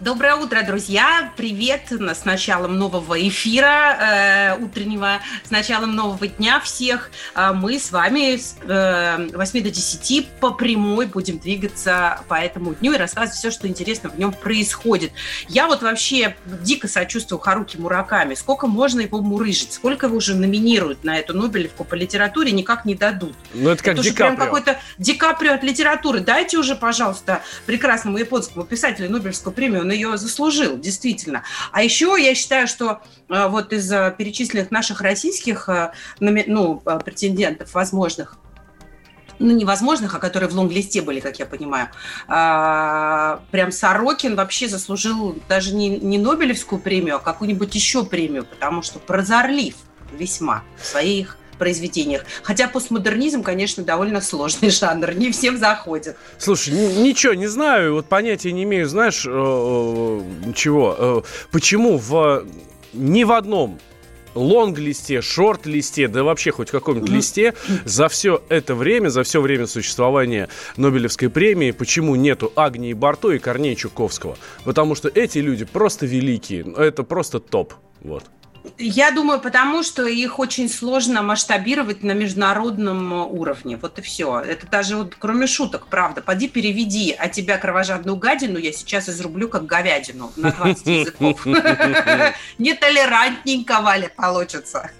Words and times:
Доброе 0.00 0.34
утро, 0.34 0.62
друзья! 0.62 1.32
Привет 1.38 1.90
с 1.90 2.26
началом 2.26 2.78
нового 2.78 3.18
эфира 3.28 4.56
э, 4.58 4.62
утреннего, 4.62 5.20
с 5.42 5.50
началом 5.50 5.96
нового 5.96 6.26
дня 6.26 6.60
всех. 6.60 7.10
Э, 7.34 7.52
мы 7.54 7.78
с 7.78 7.90
вами 7.92 8.36
с 8.36 8.56
э, 8.60 9.30
8 9.34 9.62
до 9.62 9.70
10 9.70 10.28
по 10.38 10.50
прямой 10.50 11.06
будем 11.06 11.38
двигаться 11.38 12.20
по 12.28 12.34
этому 12.34 12.74
дню 12.74 12.92
и 12.92 12.98
рассказывать 12.98 13.38
все, 13.38 13.50
что 13.50 13.68
интересно 13.68 14.10
в 14.10 14.18
нем 14.18 14.34
происходит. 14.34 15.12
Я 15.48 15.66
вот 15.66 15.80
вообще 15.80 16.36
дико 16.44 16.88
сочувствую 16.88 17.38
Харуки 17.38 17.78
Мураками. 17.78 18.34
Сколько 18.34 18.66
можно 18.66 19.00
его 19.00 19.22
мурыжить? 19.22 19.72
Сколько 19.72 20.08
его 20.08 20.16
уже 20.16 20.34
номинируют 20.34 21.04
на 21.04 21.18
эту 21.18 21.32
Нобелевку 21.32 21.84
по 21.84 21.94
литературе, 21.94 22.52
никак 22.52 22.84
не 22.84 22.94
дадут. 22.94 23.34
Ну, 23.54 23.70
это 23.70 23.82
как 23.82 23.94
это 23.94 24.02
Ди 24.02 24.12
прям 24.12 24.36
какой-то 24.36 24.78
Ди 24.98 25.14
Каприо 25.14 25.54
от 25.54 25.64
литературы. 25.64 26.20
Дайте 26.20 26.58
уже, 26.58 26.74
пожалуйста, 26.76 27.40
прекрасному 27.64 28.18
японскому 28.18 28.66
писателю 28.66 29.08
Нобелевскую 29.08 29.54
премию. 29.54 29.85
Он 29.86 29.92
ее 29.92 30.16
заслужил, 30.16 30.76
действительно. 30.76 31.44
А 31.70 31.80
еще 31.80 32.16
я 32.18 32.34
считаю, 32.34 32.66
что 32.66 33.02
э, 33.28 33.46
вот 33.46 33.72
из 33.72 33.90
э, 33.92 34.12
перечисленных 34.18 34.72
наших 34.72 35.00
российских 35.00 35.68
э, 35.68 35.92
ну, 36.18 36.82
претендентов 37.04 37.72
возможных, 37.72 38.36
ну, 39.38 39.54
невозможных, 39.54 40.12
а 40.12 40.18
которые 40.18 40.50
в 40.50 40.54
лонг-листе 40.54 41.02
были, 41.02 41.20
как 41.20 41.38
я 41.38 41.46
понимаю, 41.46 41.88
а, 42.26 43.42
прям 43.52 43.70
Сорокин 43.70 44.34
вообще 44.34 44.66
заслужил 44.66 45.38
даже 45.48 45.72
не, 45.72 45.88
не 45.88 46.18
Нобелевскую 46.18 46.80
премию, 46.80 47.16
а 47.16 47.18
какую-нибудь 47.20 47.72
еще 47.74 48.04
премию, 48.04 48.44
потому 48.44 48.82
что 48.82 48.98
прозорлив 48.98 49.76
весьма 50.10 50.64
в 50.78 50.86
своих 50.86 51.38
произведениях. 51.56 52.24
Хотя 52.42 52.68
постмодернизм, 52.68 53.42
конечно, 53.42 53.82
довольно 53.82 54.20
сложный 54.20 54.70
жанр, 54.70 55.14
не 55.14 55.30
всем 55.32 55.56
заходит. 55.56 56.16
Слушай, 56.38 56.74
ничего 56.74 57.34
не 57.34 57.46
знаю, 57.46 57.94
вот 57.94 58.06
понятия 58.06 58.52
не 58.52 58.64
имею, 58.64 58.88
знаешь, 58.88 59.24
э, 59.26 59.30
э, 59.30 60.52
чего, 60.54 60.96
э, 60.98 61.22
почему 61.50 61.98
в 61.98 62.44
ни 62.92 63.24
в 63.24 63.32
одном 63.32 63.78
лонг-листе, 64.36 65.20
шорт-листе, 65.20 66.08
да 66.08 66.22
вообще 66.22 66.52
хоть 66.52 66.68
в 66.68 66.72
каком-нибудь 66.72 67.08
листе 67.08 67.54
за 67.84 68.08
все 68.08 68.42
это 68.48 68.74
время, 68.74 69.08
за 69.08 69.22
все 69.22 69.40
время 69.40 69.66
существования 69.66 70.48
Нобелевской 70.76 71.28
премии, 71.28 71.70
почему 71.70 72.14
нету 72.14 72.52
Агнии 72.54 72.92
Барто 72.92 73.32
и 73.32 73.38
Корнея 73.38 73.74
Чуковского? 73.74 74.36
Потому 74.64 74.94
что 74.94 75.08
эти 75.08 75.38
люди 75.38 75.64
просто 75.64 76.06
великие, 76.06 76.66
это 76.76 77.02
просто 77.02 77.40
топ, 77.40 77.74
вот. 78.02 78.24
Я 78.78 79.10
думаю, 79.10 79.40
потому 79.40 79.82
что 79.82 80.06
их 80.06 80.38
очень 80.38 80.68
сложно 80.68 81.22
масштабировать 81.22 82.02
на 82.02 82.12
международном 82.12 83.12
уровне. 83.12 83.78
Вот 83.80 83.98
и 83.98 84.02
все. 84.02 84.40
Это 84.40 84.66
даже 84.66 84.96
вот, 84.96 85.16
кроме 85.18 85.46
шуток, 85.46 85.86
правда. 85.88 86.20
Поди 86.20 86.48
переведи, 86.48 87.14
а 87.16 87.28
тебя 87.28 87.58
кровожадную 87.58 88.16
гадину 88.16 88.58
я 88.58 88.72
сейчас 88.72 89.08
изрублю 89.08 89.48
как 89.48 89.66
говядину 89.66 90.32
на 90.36 90.52
20 90.52 90.86
языков. 90.86 91.46
Нетолерантненько, 92.58 93.80
Валя, 93.80 94.10
получится. 94.14 94.90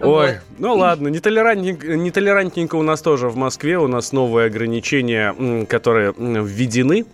Ой, 0.00 0.40
ну 0.58 0.74
ладно, 0.74 1.08
нетолерантненько, 1.08 2.74
у 2.76 2.82
нас 2.82 3.02
тоже 3.02 3.28
в 3.28 3.36
Москве. 3.36 3.78
У 3.78 3.86
нас 3.86 4.12
новые 4.12 4.46
ограничения, 4.46 5.66
которые 5.66 6.14
введены 6.16 7.06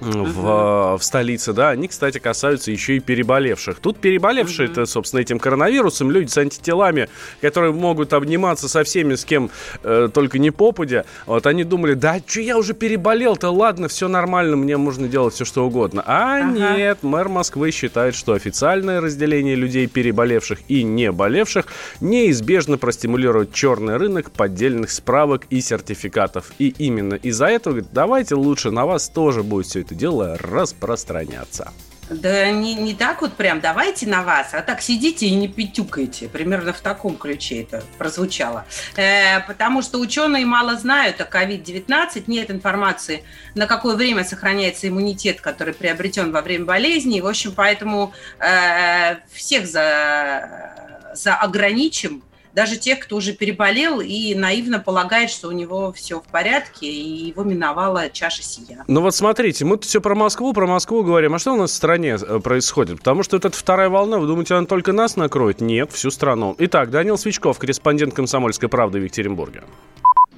в, 0.00 0.96
в 0.98 1.02
столице, 1.02 1.52
да, 1.52 1.70
они, 1.70 1.88
кстати, 1.88 2.18
касаются 2.18 2.70
еще 2.70 2.96
и 2.96 3.00
переболевших. 3.00 3.80
Тут 3.80 3.98
переболевшие, 3.98 4.68
это, 4.68 4.86
собственно, 4.86 5.20
этим 5.20 5.38
коронавирусом, 5.38 6.10
люди 6.10 6.28
с 6.30 6.38
антителами, 6.38 7.08
которые 7.40 7.72
могут 7.72 8.12
обниматься 8.12 8.68
со 8.68 8.84
всеми, 8.84 9.14
с 9.14 9.24
кем 9.24 9.50
э, 9.82 10.08
только 10.12 10.38
не 10.38 10.50
попадя, 10.50 11.04
вот 11.26 11.46
они 11.46 11.64
думали, 11.64 11.94
да, 11.94 12.20
что 12.24 12.40
я 12.40 12.56
уже 12.56 12.74
переболел-то, 12.74 13.50
ладно, 13.50 13.88
все 13.88 14.08
нормально, 14.08 14.56
мне 14.56 14.76
можно 14.76 15.08
делать 15.08 15.34
все, 15.34 15.44
что 15.44 15.66
угодно. 15.66 16.02
А 16.06 16.38
Ага. 16.38 16.76
нет, 16.76 16.98
мэр 17.02 17.28
Москвы 17.28 17.70
считает, 17.70 18.14
что 18.14 18.32
официальное 18.32 19.00
разделение 19.00 19.54
людей, 19.54 19.86
переболевших 19.86 20.60
и 20.68 20.82
не 20.82 21.10
болевших, 21.10 21.66
неизбежно 22.00 22.78
простимулирует 22.78 23.52
черный 23.52 23.96
рынок 23.96 24.30
поддельных 24.30 24.90
справок 24.90 25.46
и 25.50 25.60
сертификатов. 25.60 26.52
И 26.58 26.68
именно 26.78 27.14
из-за 27.14 27.46
этого, 27.46 27.74
говорит, 27.74 27.90
давайте 27.92 28.34
лучше 28.34 28.70
на 28.70 28.86
вас 28.86 29.08
тоже 29.08 29.42
будет 29.42 29.66
все 29.66 29.82
это 29.88 29.94
дело 29.94 30.36
распространяться. 30.36 31.72
Да 32.10 32.50
не, 32.50 32.74
не 32.74 32.94
так 32.94 33.20
вот 33.20 33.34
прям, 33.34 33.60
давайте 33.60 34.06
на 34.06 34.22
вас, 34.22 34.48
а 34.52 34.62
так 34.62 34.80
сидите 34.80 35.26
и 35.26 35.34
не 35.34 35.48
пятюкайте. 35.48 36.28
Примерно 36.28 36.72
в 36.72 36.80
таком 36.80 37.16
ключе 37.16 37.62
это 37.62 37.82
прозвучало. 37.98 38.66
Э, 38.96 39.40
потому 39.40 39.82
что 39.82 39.98
ученые 39.98 40.46
мало 40.46 40.76
знают 40.76 41.20
о 41.20 41.24
COVID-19, 41.24 42.24
нет 42.26 42.50
информации, 42.50 43.24
на 43.54 43.66
какое 43.66 43.94
время 43.96 44.24
сохраняется 44.24 44.88
иммунитет, 44.88 45.40
который 45.40 45.74
приобретен 45.74 46.32
во 46.32 46.40
время 46.40 46.64
болезни. 46.64 47.18
И, 47.18 47.20
в 47.20 47.26
общем, 47.26 47.52
поэтому 47.54 48.12
э, 48.40 49.16
всех 49.30 49.66
за, 49.66 51.12
за 51.14 51.34
ограничим, 51.34 52.22
даже 52.58 52.76
тех, 52.76 52.98
кто 52.98 53.14
уже 53.14 53.34
переболел 53.34 54.00
и 54.00 54.34
наивно 54.34 54.80
полагает, 54.80 55.30
что 55.30 55.46
у 55.46 55.52
него 55.52 55.92
все 55.92 56.18
в 56.18 56.24
порядке, 56.24 56.88
и 56.88 57.28
его 57.28 57.44
миновала 57.44 58.10
чаша 58.10 58.42
сия. 58.42 58.84
Ну 58.88 59.00
вот 59.00 59.14
смотрите, 59.14 59.64
мы 59.64 59.78
все 59.78 60.00
про 60.00 60.16
Москву, 60.16 60.52
про 60.52 60.66
Москву 60.66 61.04
говорим. 61.04 61.36
А 61.36 61.38
что 61.38 61.52
у 61.52 61.56
нас 61.56 61.70
в 61.70 61.74
стране 61.74 62.16
э, 62.20 62.40
происходит? 62.40 62.98
Потому 62.98 63.22
что 63.22 63.36
эта 63.36 63.48
вторая 63.50 63.88
волна, 63.88 64.18
вы 64.18 64.26
думаете, 64.26 64.56
она 64.56 64.66
только 64.66 64.92
нас 64.92 65.14
накроет? 65.14 65.60
Нет, 65.60 65.92
всю 65.92 66.10
страну. 66.10 66.56
Итак, 66.58 66.90
Данил 66.90 67.16
Свечков, 67.16 67.60
корреспондент 67.60 68.12
«Комсомольской 68.12 68.68
правды» 68.68 68.98
в 68.98 69.04
Екатеринбурге. 69.04 69.62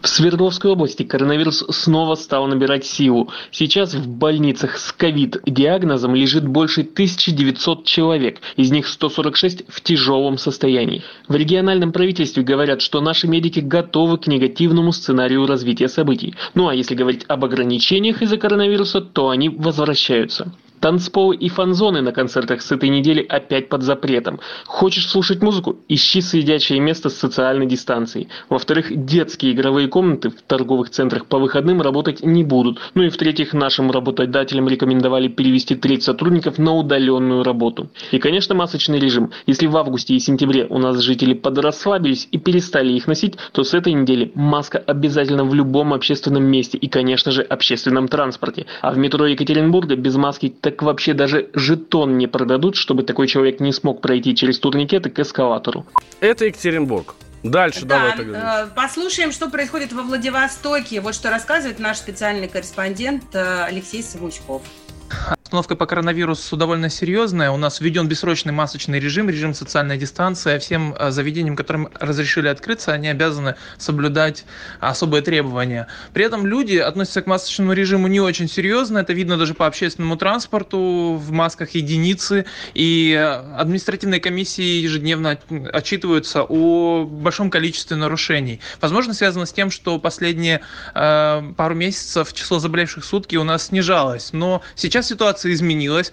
В 0.02 0.08
Свердловской 0.08 0.70
области 0.70 1.02
коронавирус 1.02 1.62
снова 1.68 2.14
стал 2.14 2.46
набирать 2.46 2.86
силу. 2.86 3.30
Сейчас 3.50 3.92
в 3.92 4.08
больницах 4.08 4.78
с 4.78 4.92
ковид-диагнозом 4.92 6.14
лежит 6.14 6.48
больше 6.48 6.80
1900 6.80 7.84
человек, 7.84 8.40
из 8.56 8.70
них 8.70 8.88
146 8.88 9.64
в 9.68 9.82
тяжелом 9.82 10.38
состоянии. 10.38 11.02
В 11.28 11.34
региональном 11.34 11.92
правительстве 11.92 12.42
говорят, 12.42 12.80
что 12.80 13.02
наши 13.02 13.28
медики 13.28 13.60
готовы 13.60 14.16
к 14.16 14.26
негативному 14.26 14.92
сценарию 14.92 15.46
развития 15.46 15.88
событий. 15.88 16.34
Ну 16.54 16.68
а 16.68 16.74
если 16.74 16.94
говорить 16.94 17.26
об 17.28 17.44
ограничениях 17.44 18.22
из-за 18.22 18.38
коронавируса, 18.38 19.02
то 19.02 19.28
они 19.28 19.50
возвращаются. 19.50 20.50
Танцполы 20.80 21.36
и 21.36 21.50
фан-зоны 21.50 22.00
на 22.00 22.12
концертах 22.12 22.62
с 22.62 22.72
этой 22.72 22.88
недели 22.88 23.24
опять 23.28 23.68
под 23.68 23.82
запретом. 23.82 24.41
Хочешь 24.64 25.08
слушать 25.08 25.42
музыку? 25.42 25.78
Ищи 25.88 26.22
сидячее 26.22 26.80
место 26.80 27.10
с 27.10 27.18
социальной 27.18 27.66
дистанцией. 27.66 28.28
Во-вторых, 28.48 28.86
детские 28.91 29.52
игровые 29.52 29.88
комнаты 29.88 30.30
в 30.30 30.41
торговых 30.41 30.88
центрах 30.88 31.26
по 31.26 31.38
выходным 31.38 31.82
работать 31.82 32.24
не 32.24 32.44
будут. 32.44 32.78
Ну 32.94 33.02
и 33.02 33.10
в-третьих, 33.10 33.52
нашим 33.52 33.91
работодателям 33.91 34.68
рекомендовали 34.68 35.28
перевести 35.28 35.74
треть 35.74 36.02
сотрудников 36.02 36.56
на 36.56 36.74
удаленную 36.74 37.42
работу. 37.42 37.91
И, 38.10 38.18
конечно, 38.18 38.54
масочный 38.54 38.98
режим. 38.98 39.32
Если 39.47 39.66
в 39.66 39.76
августе 39.76 40.14
и 40.14 40.18
сентябре 40.18 40.66
у 40.70 40.78
нас 40.78 40.98
жители 41.00 41.34
подрасслабились 41.34 42.26
и 42.32 42.38
перестали 42.38 42.92
их 42.94 43.06
носить, 43.06 43.34
то 43.52 43.64
с 43.64 43.74
этой 43.74 43.92
недели 43.92 44.32
маска 44.34 44.78
обязательно 44.78 45.44
в 45.44 45.54
любом 45.54 45.92
общественном 45.92 46.44
месте 46.44 46.78
и, 46.78 46.88
конечно 46.88 47.32
же, 47.32 47.42
общественном 47.42 48.08
транспорте. 48.08 48.64
А 48.80 48.92
в 48.92 48.98
метро 48.98 49.26
Екатеринбурга 49.26 49.97
без 49.97 50.16
маски 50.16 50.48
так 50.70 50.82
вообще 50.82 51.14
даже 51.14 51.50
жетон 51.53 52.16
не 52.18 52.27
продадут, 52.27 52.77
чтобы 52.77 53.03
такой 53.03 53.27
человек 53.27 53.60
не 53.60 53.72
смог 53.72 54.00
пройти 54.00 54.34
через 54.34 54.59
турникеты 54.59 55.10
к 55.10 55.18
эскалатору. 55.18 55.84
Это 56.21 56.47
Екатеринбург. 56.47 57.15
Дальше 57.42 57.86
давай 57.86 58.10
Да, 58.10 58.16
тогда. 58.16 58.62
э, 58.65 58.66
послушаем, 58.77 59.33
что 59.33 59.48
происходит 59.48 59.92
во 59.92 60.03
Владивостоке. 60.03 61.00
Вот 61.00 61.15
что 61.15 61.30
рассказывает 61.30 61.78
наш 61.78 61.97
специальный 61.97 62.48
корреспондент 62.48 63.24
э, 63.34 63.65
Алексей 63.65 64.03
Самуськов. 64.03 64.62
Обстановка 65.10 65.74
по 65.74 65.86
коронавирусу 65.86 66.57
довольно 66.57 66.89
серьезная. 66.89 67.51
У 67.51 67.57
нас 67.57 67.80
введен 67.80 68.07
бессрочный 68.07 68.53
масочный 68.53 69.01
режим, 69.01 69.28
режим 69.28 69.53
социальной 69.53 69.98
дистанции. 69.98 70.54
А 70.54 70.59
Всем 70.60 70.95
э, 70.97 71.10
заведениям, 71.10 71.57
которым 71.57 71.89
разрешили 71.98 72.47
открыться, 72.47 72.92
они 72.92 73.09
обязаны 73.09 73.57
соблюдать 73.77 74.45
особые 74.78 75.22
требования. 75.22 75.89
При 76.12 76.24
этом 76.24 76.47
люди 76.47 76.77
относятся 76.77 77.22
к 77.22 77.27
масочному 77.27 77.72
режиму 77.72 78.07
не 78.07 78.21
очень 78.21 78.48
серьезно. 78.48 78.98
Это 78.98 79.12
видно 79.12 79.36
даже 79.36 79.54
по 79.54 79.66
общественному 79.66 80.16
транспорту. 80.16 81.21
В 81.21 81.33
масках 81.33 81.71
единицы. 81.71 82.47
И 82.74 83.13
административные 83.56 84.21
комиссии 84.21 84.80
ежедневно 84.80 85.33
от- 85.33 85.74
отчитываются 85.74 86.45
о 86.48 87.04
большом 87.04 87.51
количестве 87.51 87.97
нарушений. 87.97 88.60
Возможно, 88.80 89.15
связано 89.15 89.47
с 89.47 89.53
тем, 89.53 89.72
что 89.72 89.98
последние 89.98 90.60
э, 90.95 91.53
пару 91.56 91.74
месяцев 91.74 92.33
число 92.33 92.60
заболевших 92.60 93.04
сутки 93.04 93.34
у 93.34 93.42
нас 93.42 93.66
снижалось. 93.66 94.33
Но 94.33 94.63
сейчас 94.77 94.99
ситуация 95.02 95.20
ситуация 95.30 95.52
изменилась. 95.52 96.12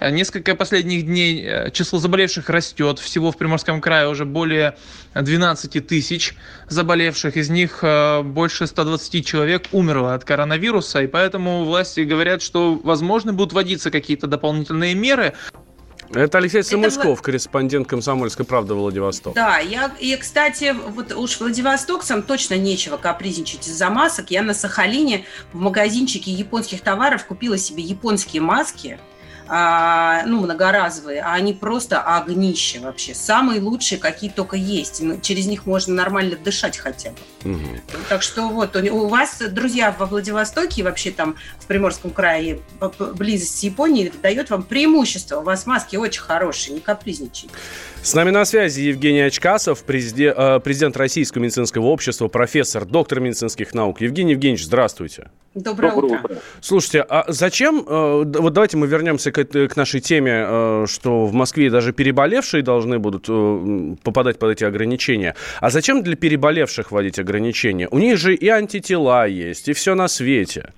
Несколько 0.00 0.54
последних 0.54 1.06
дней 1.06 1.70
число 1.72 1.98
заболевших 1.98 2.50
растет. 2.50 2.98
Всего 2.98 3.32
в 3.32 3.36
Приморском 3.36 3.80
крае 3.80 4.08
уже 4.08 4.24
более 4.24 4.76
12 5.14 5.86
тысяч 5.86 6.34
заболевших. 6.68 7.36
Из 7.36 7.50
них 7.50 7.84
больше 8.24 8.66
120 8.66 9.26
человек 9.26 9.66
умерло 9.72 10.14
от 10.14 10.24
коронавируса. 10.24 11.02
И 11.02 11.06
поэтому 11.06 11.64
власти 11.64 12.00
говорят, 12.00 12.42
что, 12.42 12.74
возможно, 12.74 13.32
будут 13.32 13.52
вводиться 13.52 13.90
какие-то 13.90 14.26
дополнительные 14.26 14.94
меры. 14.94 15.34
Это 16.12 16.38
Алексей 16.38 16.62
Самуйсков, 16.62 17.14
Это... 17.14 17.22
корреспондент 17.22 17.86
«Комсомольской 17.86 18.44
правды» 18.44 18.74
Владивосток. 18.74 19.34
Да, 19.34 19.58
я, 19.58 19.92
и, 19.98 20.16
кстати, 20.16 20.74
вот 20.88 21.12
уж 21.12 21.38
владивостокцам 21.40 22.22
точно 22.22 22.54
нечего 22.54 22.96
капризничать 22.96 23.68
из-за 23.68 23.90
масок. 23.90 24.30
Я 24.30 24.42
на 24.42 24.54
Сахалине 24.54 25.24
в 25.52 25.58
магазинчике 25.58 26.30
японских 26.30 26.80
товаров 26.80 27.26
купила 27.26 27.58
себе 27.58 27.82
японские 27.82 28.42
маски– 28.42 28.98
а, 29.48 30.24
ну, 30.26 30.40
многоразовые, 30.40 31.20
а 31.20 31.34
они 31.34 31.52
просто 31.52 32.00
огнище 32.00 32.80
вообще. 32.80 33.14
Самые 33.14 33.60
лучшие, 33.60 33.98
какие 33.98 34.30
только 34.30 34.56
есть. 34.56 35.02
Через 35.22 35.46
них 35.46 35.66
можно 35.66 35.94
нормально 35.94 36.36
дышать 36.36 36.76
хотя 36.76 37.10
бы. 37.10 37.50
Угу. 37.52 37.68
Так 38.08 38.22
что 38.22 38.48
вот, 38.48 38.76
у 38.76 39.08
вас, 39.08 39.40
друзья, 39.50 39.94
во 39.98 40.06
Владивостоке 40.06 40.80
и 40.82 40.84
вообще 40.84 41.10
там 41.10 41.36
в 41.58 41.66
Приморском 41.66 42.10
крае 42.10 42.60
близость 43.14 43.58
с 43.58 43.62
Японией 43.62 44.12
дает 44.22 44.50
вам 44.50 44.62
преимущество. 44.62 45.40
У 45.40 45.42
вас 45.42 45.66
маски 45.66 45.96
очень 45.96 46.22
хорошие, 46.22 46.74
не 46.74 46.80
капризничайте. 46.80 47.48
С 48.02 48.14
нами 48.14 48.30
на 48.30 48.44
связи 48.44 48.80
Евгений 48.82 49.20
Очкасов, 49.20 49.82
президент, 49.82 50.36
э, 50.38 50.60
президент 50.60 50.96
Российского 50.96 51.42
медицинского 51.42 51.86
общества, 51.86 52.28
профессор, 52.28 52.84
доктор 52.84 53.20
медицинских 53.20 53.74
наук. 53.74 54.00
Евгений 54.00 54.32
Евгеньевич, 54.32 54.64
здравствуйте. 54.64 55.30
Доброе, 55.54 55.92
Доброе 55.92 56.20
утро. 56.20 56.36
Слушайте, 56.60 57.02
а 57.02 57.24
зачем, 57.28 57.84
э, 57.86 58.24
вот 58.24 58.52
давайте 58.52 58.76
мы 58.76 58.86
вернемся 58.86 59.32
к, 59.32 59.37
к 59.44 59.76
нашей 59.76 60.00
теме, 60.00 60.44
э, 60.46 60.86
что 60.88 61.26
в 61.26 61.32
Москве 61.32 61.70
даже 61.70 61.92
переболевшие 61.92 62.62
должны 62.62 62.98
будут 62.98 63.26
попадать 64.02 64.38
под 64.38 64.52
эти 64.52 64.64
ограничения. 64.64 65.34
А 65.60 65.70
зачем 65.70 66.02
для 66.02 66.16
переболевших 66.16 66.90
вводить 66.90 67.18
ограничения? 67.18 67.88
У 67.90 67.98
них 67.98 68.18
же 68.18 68.34
и 68.34 68.48
антитела 68.48 69.26
есть, 69.26 69.68
и 69.68 69.72
все 69.72 69.94
на 69.94 70.08
свете. 70.08 70.72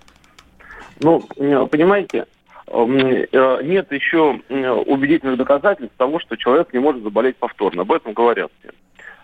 Ну, 1.01 1.21
понимаете, 1.39 2.27
Э, 2.71 3.59
нет 3.63 3.91
еще 3.91 4.41
убедительных 4.87 5.37
доказательств 5.37 5.97
того, 5.97 6.21
что 6.21 6.37
человек 6.37 6.73
не 6.73 6.79
может 6.79 7.03
заболеть 7.03 7.37
повторно. 7.37 7.83
Об 7.83 7.93
этом 7.93 8.13
говорят 8.13 8.51
все. 8.61 8.71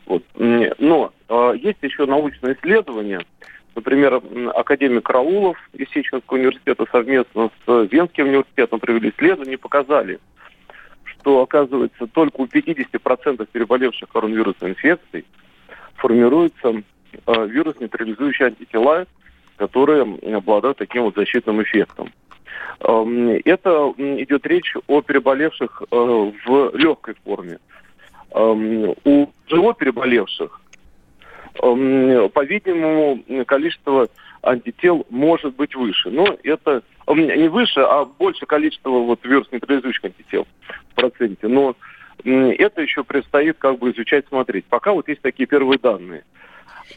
Вот. 0.06 0.22
Но 0.34 1.12
э, 1.28 1.52
есть 1.62 1.78
еще 1.82 2.06
научные 2.06 2.54
исследования. 2.54 3.20
Например, 3.76 4.22
академик 4.54 5.04
Караулов 5.04 5.58
из 5.74 5.88
Сеченского 5.90 6.38
университета 6.38 6.86
совместно 6.90 7.50
с 7.66 7.88
Венским 7.90 8.26
университетом 8.26 8.80
провели 8.80 9.10
исследование 9.10 9.54
и 9.54 9.58
показали, 9.58 10.18
что, 11.04 11.42
оказывается, 11.42 12.06
только 12.06 12.40
у 12.40 12.46
50% 12.46 13.46
переболевших 13.52 14.08
коронавирусной 14.08 14.70
инфекцией 14.70 15.26
формируются 15.96 16.82
э, 17.26 17.46
вирус-нейтрализующие 17.46 18.48
антитела, 18.48 19.06
которые 19.56 20.04
обладают 20.34 20.78
таким 20.78 21.02
вот 21.02 21.14
защитным 21.14 21.62
эффектом. 21.62 22.10
Эм, 22.80 23.28
это 23.44 23.92
идет 23.98 24.46
речь 24.46 24.74
о 24.86 25.02
переболевших 25.02 25.82
э, 25.82 25.96
в 26.46 26.70
легкой 26.74 27.14
форме. 27.22 27.58
Эм, 28.30 28.94
у 29.04 29.26
тяжело 29.46 29.74
переболевших, 29.74 30.62
по-видимому, 31.58 33.44
количество 33.44 34.08
антител 34.42 35.06
может 35.10 35.54
быть 35.56 35.74
выше. 35.74 36.10
Но 36.10 36.36
это 36.42 36.82
не 37.08 37.48
выше, 37.48 37.80
а 37.80 38.04
больше 38.04 38.46
количество 38.46 38.90
вот 38.90 39.24
вирус-нейтрализующих 39.24 40.04
антител 40.04 40.46
в 40.90 40.94
проценте. 40.94 41.48
Но 41.48 41.74
это 42.24 42.82
еще 42.82 43.04
предстоит 43.04 43.56
как 43.58 43.78
бы 43.78 43.90
изучать, 43.92 44.26
смотреть. 44.28 44.64
Пока 44.66 44.92
вот 44.92 45.08
есть 45.08 45.22
такие 45.22 45.46
первые 45.46 45.78
данные. 45.78 46.24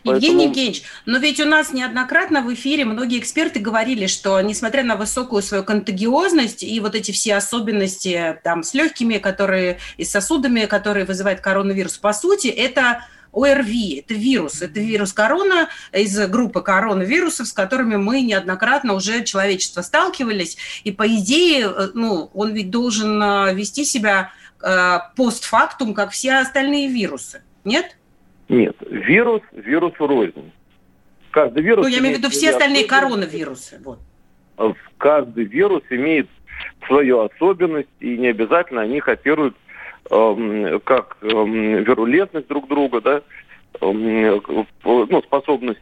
Поэтому... 0.04 0.16
Евгений 0.16 0.46
Евгеньевич, 0.46 0.84
но 1.08 1.18
ведь 1.18 1.40
у 1.40 1.46
нас 1.46 1.74
неоднократно 1.74 2.42
в 2.42 2.54
эфире 2.54 2.86
многие 2.86 3.20
эксперты 3.20 3.60
говорили, 3.60 4.06
что 4.06 4.40
несмотря 4.40 4.84
на 4.84 4.96
высокую 4.96 5.42
свою 5.42 5.64
контагиозность 5.64 6.64
и 6.64 6.80
вот 6.80 6.94
эти 6.94 7.12
все 7.12 7.36
особенности 7.36 8.40
там 8.44 8.62
с 8.64 8.76
легкими, 8.76 9.18
которые 9.18 9.80
и 9.98 10.04
с 10.04 10.12
сосудами, 10.12 10.66
которые 10.66 11.06
вызывают 11.06 11.42
коронавирус, 11.42 11.98
по 11.98 12.14
сути, 12.14 12.48
это 12.48 13.04
ОРВИ, 13.34 14.00
это 14.00 14.14
вирус, 14.14 14.62
это 14.62 14.80
вирус 14.80 15.14
корона 15.14 15.70
из 15.92 16.18
группы 16.30 16.62
коронавирусов, 16.62 17.48
с 17.48 17.54
которыми 17.54 17.96
мы 17.96 18.22
неоднократно 18.22 18.94
уже 18.94 19.24
человечество 19.24 19.82
сталкивались, 19.82 20.58
и 20.84 20.92
по 20.92 21.08
идее, 21.08 21.68
э, 21.68 21.88
ну, 21.94 22.30
он 22.34 22.54
ведь 22.54 22.70
должен 22.70 23.22
э, 23.22 23.54
вести 23.54 23.86
себя 23.86 24.32
э, 24.62 24.98
постфактум, 25.16 25.94
как 25.94 26.12
все 26.12 26.38
остальные 26.38 26.90
вирусы, 26.90 27.44
нет? 27.64 27.96
Нет, 28.48 28.76
вирус, 28.90 29.42
вирус 29.52 29.94
рознь. 30.00 30.52
Каждый 31.32 31.62
вирус... 31.62 31.86
Ну, 31.86 31.92
я 31.92 32.00
имею 32.00 32.16
в 32.16 32.18
виду 32.18 32.30
все 32.30 32.50
остальные 32.50 32.86
коронавирусы. 32.86 33.80
Вот. 33.84 34.00
Каждый 34.98 35.46
вирус 35.46 35.84
имеет 35.92 36.28
свою 36.88 37.22
особенность, 37.22 37.90
и 38.00 38.18
не 38.18 38.28
обязательно 38.28 38.82
они 38.82 39.00
копируют 39.00 39.56
как 40.10 41.18
эм, 41.22 41.84
вирулентность 41.84 42.48
друг 42.48 42.68
друга, 42.68 43.00
да, 43.02 43.22
эм, 43.82 44.42
ну, 44.84 45.22
способность 45.22 45.82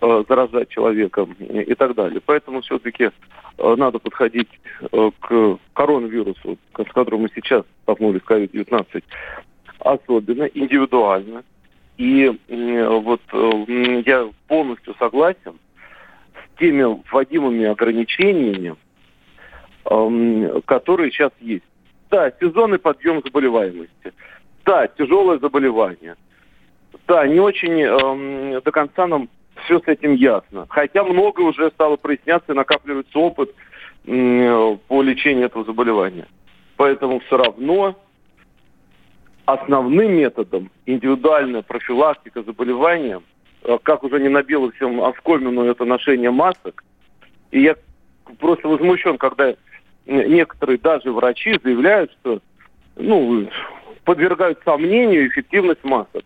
э, 0.00 0.24
заражать 0.28 0.68
человека 0.68 1.26
и 1.38 1.74
так 1.74 1.94
далее. 1.94 2.20
Поэтому 2.24 2.60
все-таки 2.60 3.04
э, 3.04 3.74
надо 3.76 3.98
подходить 3.98 4.48
э, 4.80 5.10
к 5.20 5.58
коронавирусу, 5.72 6.58
с 6.76 6.92
которым 6.92 7.22
мы 7.22 7.30
сейчас 7.34 7.64
столкнулись, 7.82 8.22
COVID-19, 8.22 9.02
особенно, 9.78 10.44
индивидуально. 10.44 11.42
И 11.96 12.30
вот 12.48 13.22
э, 13.32 14.02
я 14.06 14.28
полностью 14.48 14.94
согласен 14.98 15.54
с 16.34 16.58
теми 16.58 16.84
вводимыми 17.10 17.64
ограничениями, 17.64 18.76
которые 20.64 21.10
сейчас 21.10 21.32
есть. 21.40 21.64
Да, 22.12 22.30
сезонный 22.38 22.78
подъем 22.78 23.22
заболеваемости. 23.24 24.12
Да, 24.66 24.86
тяжелое 24.86 25.38
заболевание. 25.38 26.14
Да, 27.08 27.26
не 27.26 27.40
очень 27.40 27.80
э, 27.80 28.60
до 28.60 28.70
конца 28.70 29.06
нам 29.06 29.30
все 29.64 29.80
с 29.80 29.88
этим 29.88 30.14
ясно. 30.14 30.66
Хотя 30.68 31.04
много 31.04 31.40
уже 31.40 31.70
стало 31.70 31.96
проясняться 31.96 32.52
и 32.52 32.54
накапливается 32.54 33.18
опыт 33.18 33.54
э, 34.04 34.76
по 34.88 35.02
лечению 35.02 35.46
этого 35.46 35.64
заболевания. 35.64 36.26
Поэтому 36.76 37.20
все 37.20 37.38
равно 37.38 37.98
основным 39.46 40.12
методом 40.12 40.70
индивидуальная 40.84 41.62
профилактика 41.62 42.42
заболевания, 42.42 43.22
э, 43.62 43.78
как 43.82 44.04
уже 44.04 44.20
не 44.20 44.28
набило 44.28 44.70
всем 44.72 45.02
оскомину 45.02 45.64
это 45.64 45.86
ношение 45.86 46.30
масок. 46.30 46.84
И 47.52 47.62
я 47.62 47.74
просто 48.38 48.68
возмущен, 48.68 49.16
когда 49.16 49.54
некоторые 50.06 50.78
даже 50.78 51.12
врачи 51.12 51.58
заявляют, 51.62 52.12
что 52.20 52.40
ну, 52.96 53.48
подвергают 54.04 54.60
сомнению 54.64 55.28
эффективность 55.28 55.84
масок. 55.84 56.24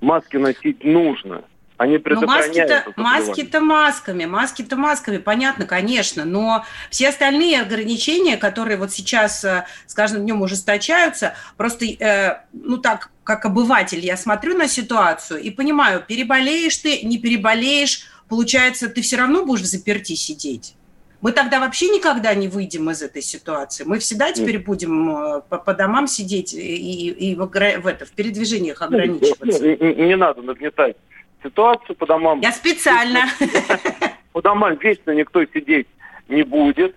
Маски 0.00 0.36
носить 0.36 0.84
нужно. 0.84 1.44
Они 1.78 1.96
ну, 1.96 2.02
предохраняют. 2.02 2.68
маски-то, 2.96 3.00
маски-то 3.00 3.60
масками, 3.60 4.24
маски-то 4.24 4.76
масками, 4.76 5.18
понятно, 5.18 5.64
конечно, 5.64 6.24
но 6.24 6.64
все 6.90 7.08
остальные 7.08 7.60
ограничения, 7.60 8.36
которые 8.36 8.76
вот 8.76 8.90
сейчас 8.90 9.44
э, 9.44 9.64
с 9.86 9.94
каждым 9.94 10.24
днем 10.24 10.42
ужесточаются, 10.42 11.34
просто, 11.56 11.84
э, 11.84 12.42
ну 12.52 12.78
так, 12.78 13.10
как 13.22 13.44
обыватель, 13.44 14.04
я 14.04 14.16
смотрю 14.16 14.56
на 14.56 14.66
ситуацию 14.66 15.40
и 15.40 15.50
понимаю, 15.50 16.02
переболеешь 16.04 16.76
ты, 16.78 17.02
не 17.02 17.16
переболеешь, 17.16 18.08
получается, 18.28 18.88
ты 18.88 19.00
все 19.00 19.16
равно 19.16 19.44
будешь 19.44 19.62
в 19.62 19.66
заперти 19.66 20.14
сидеть. 20.14 20.74
Мы 21.20 21.32
тогда 21.32 21.58
вообще 21.58 21.88
никогда 21.88 22.34
не 22.34 22.46
выйдем 22.46 22.90
из 22.90 23.02
этой 23.02 23.22
ситуации. 23.22 23.84
Мы 23.84 23.98
всегда 23.98 24.32
теперь 24.32 24.58
будем 24.58 25.10
э, 25.10 25.40
по, 25.48 25.58
по 25.58 25.74
домам 25.74 26.06
сидеть 26.06 26.54
и, 26.54 26.58
и, 26.58 27.30
и 27.30 27.34
в, 27.34 27.46
в, 27.46 27.86
это, 27.86 28.06
в 28.06 28.12
передвижениях 28.12 28.80
ограничиваться. 28.82 29.66
Не, 29.66 29.76
не, 29.76 30.06
не 30.08 30.16
надо 30.16 30.42
нагнетать 30.42 30.96
ситуацию 31.42 31.96
по 31.96 32.06
домам. 32.06 32.40
Я 32.40 32.52
специально. 32.52 33.22
По 34.32 34.42
домам 34.42 34.76
вечно 34.76 35.10
никто 35.10 35.44
сидеть 35.46 35.88
не 36.28 36.44
будет. 36.44 36.94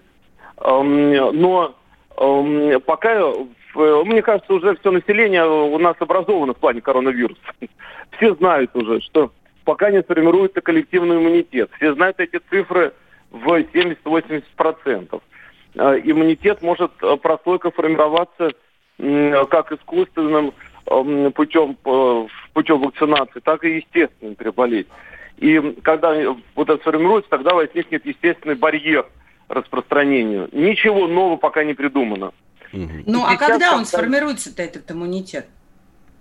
Но 0.64 1.76
пока, 2.86 3.34
мне 3.74 4.22
кажется, 4.22 4.54
уже 4.54 4.76
все 4.76 4.92
население 4.92 5.48
у 5.48 5.78
нас 5.80 5.96
образовано 6.00 6.54
в 6.54 6.58
плане 6.58 6.82
коронавируса. 6.82 7.42
Все 8.18 8.36
знают 8.36 8.76
уже, 8.76 9.02
что 9.02 9.32
пока 9.64 9.90
не 9.90 10.04
сформируется 10.04 10.62
коллективный 10.62 11.16
иммунитет. 11.16 11.72
Все 11.78 11.96
знают 11.96 12.20
эти 12.20 12.40
цифры 12.50 12.94
в 13.32 13.48
70-80%. 13.48 15.22
А, 15.78 15.96
иммунитет 15.96 16.62
может 16.62 16.92
э, 17.02 17.18
прослойка 17.18 17.72
формироваться 17.72 18.52
как 18.98 19.72
искусственным 19.72 20.54
путем, 21.34 21.78
э, 21.84 22.28
путем 22.54 22.82
вакцинации, 22.82 23.40
так 23.40 23.64
и 23.64 23.78
естественным 23.78 24.36
переболеть. 24.36 24.88
И 25.38 25.60
когда 25.82 26.14
вот 26.56 26.70
это 26.70 26.78
сформируется, 26.82 27.30
тогда 27.30 27.56
возникнет 27.56 28.06
естественный 28.06 28.56
барьер 28.56 29.08
распространению. 29.48 30.50
Ничего 30.52 31.08
нового 31.08 31.38
пока 31.38 31.64
не 31.64 31.74
придумано. 31.74 32.32
Ну, 32.72 33.26
а 33.26 33.36
когда 33.38 33.76
он 33.76 33.86
сформируется-то, 33.86 34.62
этот 34.62 34.90
иммунитет? 34.92 35.48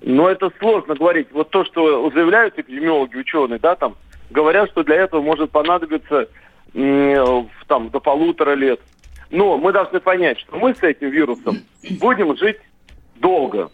Но 0.03 0.29
это 0.29 0.51
сложно 0.59 0.95
говорить. 0.95 1.29
Вот 1.33 1.51
то, 1.51 1.65
что 1.65 2.11
заявляют 2.11 2.59
эпидемиологи, 2.59 3.17
ученые, 3.17 3.59
да, 3.59 3.77
там, 3.77 3.97
говорят, 4.31 4.71
что 4.71 4.83
для 4.83 4.97
этого 4.97 5.21
может 5.21 5.51
понадобиться 5.51 6.29
там 6.73 7.91
до 7.91 8.01
полутора 8.01 8.55
лет. 8.55 8.81
Но 9.31 9.59
мы 9.59 9.73
должны 9.73 10.01
понять, 10.01 10.41
что 10.41 10.57
мы 10.57 10.75
с 10.75 10.83
этим 10.83 11.11
вирусом 11.11 11.59
будем 12.01 12.37
жить 12.37 12.59
долго. 13.17 13.71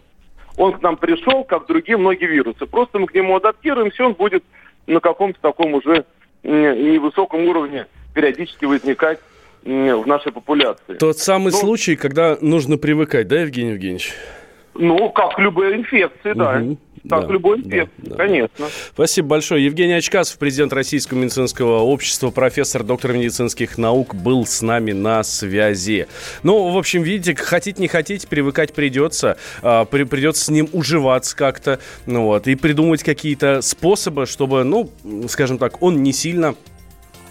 Он 0.56 0.72
к 0.72 0.82
нам 0.82 0.96
пришел, 0.96 1.44
как 1.44 1.66
другие 1.66 1.98
многие 1.98 2.26
вирусы. 2.26 2.66
Просто 2.66 2.98
мы 2.98 3.06
к 3.06 3.14
нему 3.14 3.36
адаптируемся, 3.36 4.04
он 4.04 4.12
будет 4.14 4.44
на 4.86 5.00
каком-то 5.00 5.40
таком 5.40 5.74
уже 5.74 6.04
невысоком 6.42 7.46
уровне 7.46 7.86
периодически 8.14 8.64
возникать 8.64 9.18
в 9.62 10.04
нашей 10.06 10.32
популяции. 10.32 10.94
Тот 10.94 11.18
самый 11.18 11.52
Но... 11.52 11.58
случай, 11.58 11.96
когда 11.96 12.38
нужно 12.40 12.78
привыкать, 12.78 13.26
да, 13.28 13.40
Евгений 13.40 13.72
Евгеньевич? 13.72 14.12
Ну, 14.74 15.10
как 15.10 15.38
любой 15.38 15.74
инфекции, 15.76 16.32
да. 16.34 16.58
Угу. 16.60 16.78
Как 17.08 17.26
да, 17.26 17.32
любой 17.32 17.58
инфекции, 17.58 17.92
да, 17.98 18.10
да. 18.10 18.16
конечно. 18.16 18.66
Спасибо 18.92 19.28
большое. 19.28 19.64
Евгений 19.64 19.94
Очкасов, 19.94 20.38
президент 20.38 20.72
Российского 20.72 21.18
медицинского 21.18 21.80
общества, 21.80 22.30
профессор, 22.30 22.82
доктор 22.82 23.12
медицинских 23.12 23.78
наук, 23.78 24.14
был 24.14 24.46
с 24.46 24.62
нами 24.62 24.92
на 24.92 25.22
связи. 25.22 26.06
Ну, 26.42 26.70
в 26.70 26.78
общем, 26.78 27.02
видите, 27.02 27.34
хотите 27.34 27.80
не 27.80 27.88
хотите, 27.88 28.26
привыкать 28.26 28.72
придется. 28.72 29.36
А, 29.62 29.84
при, 29.84 30.04
придется 30.04 30.44
с 30.44 30.48
ним 30.48 30.68
уживаться 30.72 31.36
как-то. 31.36 31.78
Ну, 32.06 32.24
вот, 32.24 32.48
и 32.48 32.54
придумывать 32.54 33.02
какие-то 33.02 33.60
способы, 33.62 34.26
чтобы, 34.26 34.64
ну, 34.64 34.90
скажем 35.28 35.58
так, 35.58 35.82
он 35.82 36.02
не 36.02 36.12
сильно 36.12 36.54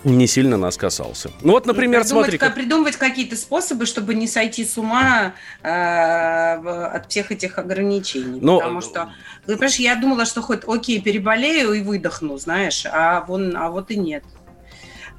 не 0.05 0.27
сильно 0.27 0.55
нас 0.57 0.77
касался. 0.77 1.31
Ну 1.41 1.53
вот, 1.53 1.65
например, 1.65 2.01
придумать, 2.01 2.25
смотри... 2.25 2.37
Как... 2.37 2.53
Придумывать 2.53 2.95
какие-то 2.95 3.35
способы, 3.35 3.85
чтобы 3.85 4.13
не 4.13 4.27
сойти 4.27 4.63
с 4.63 4.77
ума 4.77 5.33
э, 5.63 5.67
от 5.67 7.09
всех 7.09 7.31
этих 7.31 7.57
ограничений. 7.57 8.39
Но... 8.39 8.53
Ну, 8.53 8.59
Потому 8.59 8.81
что, 8.81 9.13
ты 9.45 9.53
понимаешь, 9.53 9.75
я 9.75 9.95
думала, 9.95 10.25
что 10.25 10.41
хоть 10.41 10.61
окей, 10.67 11.01
переболею 11.01 11.73
и 11.73 11.81
выдохну, 11.81 12.37
знаешь, 12.37 12.85
а, 12.85 13.25
вон, 13.27 13.57
а 13.57 13.69
вот 13.69 13.91
и 13.91 13.97
нет. 13.97 14.23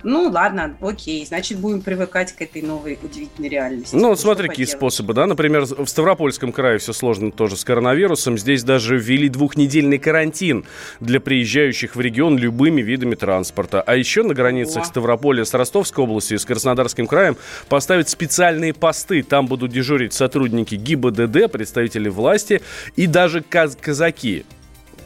Ну, 0.07 0.31
ладно, 0.31 0.77
окей, 0.81 1.27
значит, 1.27 1.59
будем 1.59 1.83
привыкать 1.83 2.31
к 2.31 2.41
этой 2.41 2.63
новой 2.63 2.97
удивительной 3.03 3.49
реальности. 3.49 3.97
Ну, 3.97 4.11
вот 4.11 4.21
смотри, 4.21 4.47
какие 4.47 4.65
способы, 4.65 5.15
да? 5.15 5.27
Например, 5.27 5.65
в 5.65 5.87
Ставропольском 5.89 6.53
крае 6.53 6.79
все 6.79 6.93
сложно 6.93 7.33
тоже 7.33 7.57
с 7.57 7.65
коронавирусом. 7.65 8.39
Здесь 8.39 8.63
даже 8.63 8.99
ввели 8.99 9.29
двухнедельный 9.29 9.99
карантин 9.99 10.65
для 11.01 11.19
приезжающих 11.19 11.97
в 11.97 12.01
регион 12.01 12.39
любыми 12.39 12.83
видами 12.83 13.17
транспорта. 13.17 13.83
А 13.83 13.97
еще 13.97 14.23
на 14.23 14.33
границах 14.33 14.85
О. 14.85 14.87
Ставрополя 14.87 15.45
с 15.45 15.53
Ростовской 15.53 16.05
областью 16.05 16.37
и 16.37 16.39
с 16.39 16.45
Краснодарским 16.45 17.09
краем 17.09 17.37
поставят 17.69 18.09
специальные 18.09 18.75
посты. 18.75 19.25
Там 19.25 19.49
будут 19.49 19.73
дежурить 19.73 20.13
сотрудники 20.13 20.77
ГИБДД, 20.77 21.51
представители 21.51 22.09
власти 22.09 22.63
и 22.95 23.09
даже 23.09 23.41
каз 23.41 23.77
казаки. 23.81 24.45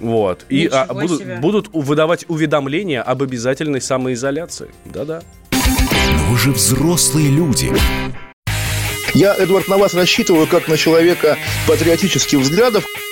Вот. 0.00 0.47
И 0.49 0.69
а, 0.73 0.87
будут, 0.92 1.40
будут 1.40 1.69
выдавать 1.73 2.25
уведомления 2.28 3.02
об 3.02 3.23
обязательной 3.23 3.80
самоизоляции. 3.80 4.71
Да-да. 4.87 5.23
Но 5.52 6.25
вы 6.30 6.38
же 6.38 6.52
взрослые 6.52 7.28
люди. 7.28 7.71
Я, 9.12 9.35
Эдвард, 9.35 9.69
на 9.69 9.76
вас 9.76 9.95
рассчитываю 9.95 10.47
как 10.47 10.69
на 10.69 10.76
человека 10.76 11.37
патриотических 11.66 12.38
взглядов. 12.38 12.85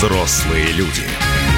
Взрослые 0.00 0.72
люди. 0.72 1.02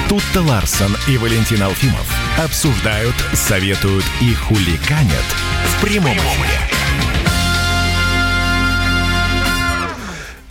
Тут-то 0.09 0.41
Ларсон 0.41 0.91
и 1.07 1.17
Валентин 1.17 1.63
Алфимов 1.63 2.13
обсуждают, 2.37 3.15
советуют 3.31 4.03
и 4.21 4.33
хуликанят 4.33 5.23
в 5.65 5.81
прямом 5.81 6.17
эфире. 6.17 6.59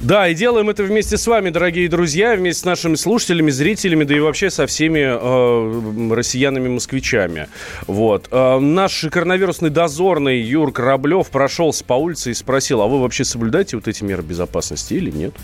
Да, 0.00 0.26
и 0.26 0.34
делаем 0.34 0.70
это 0.70 0.84
вместе 0.84 1.18
с 1.18 1.26
вами, 1.26 1.50
дорогие 1.50 1.86
друзья, 1.86 2.34
вместе 2.34 2.62
с 2.62 2.64
нашими 2.64 2.94
слушателями, 2.94 3.50
зрителями, 3.50 4.04
да 4.04 4.16
и 4.16 4.20
вообще 4.20 4.48
со 4.48 4.66
всеми 4.66 5.00
э, 5.00 6.14
россиянами-москвичами. 6.14 7.48
Вот. 7.86 8.26
Э, 8.30 8.58
наш 8.58 9.04
коронавирусный 9.12 9.68
дозорный 9.68 10.40
Юр 10.40 10.72
Кораблев 10.72 11.28
прошелся 11.28 11.84
по 11.84 11.92
улице 11.92 12.30
и 12.30 12.34
спросил, 12.34 12.80
а 12.80 12.86
вы 12.86 13.02
вообще 13.02 13.24
соблюдаете 13.24 13.76
вот 13.76 13.86
эти 13.86 14.02
меры 14.02 14.22
безопасности 14.22 14.94
или 14.94 15.10
нет? 15.10 15.34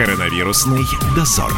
Коронавирусный 0.00 0.86
дозор. 1.14 1.52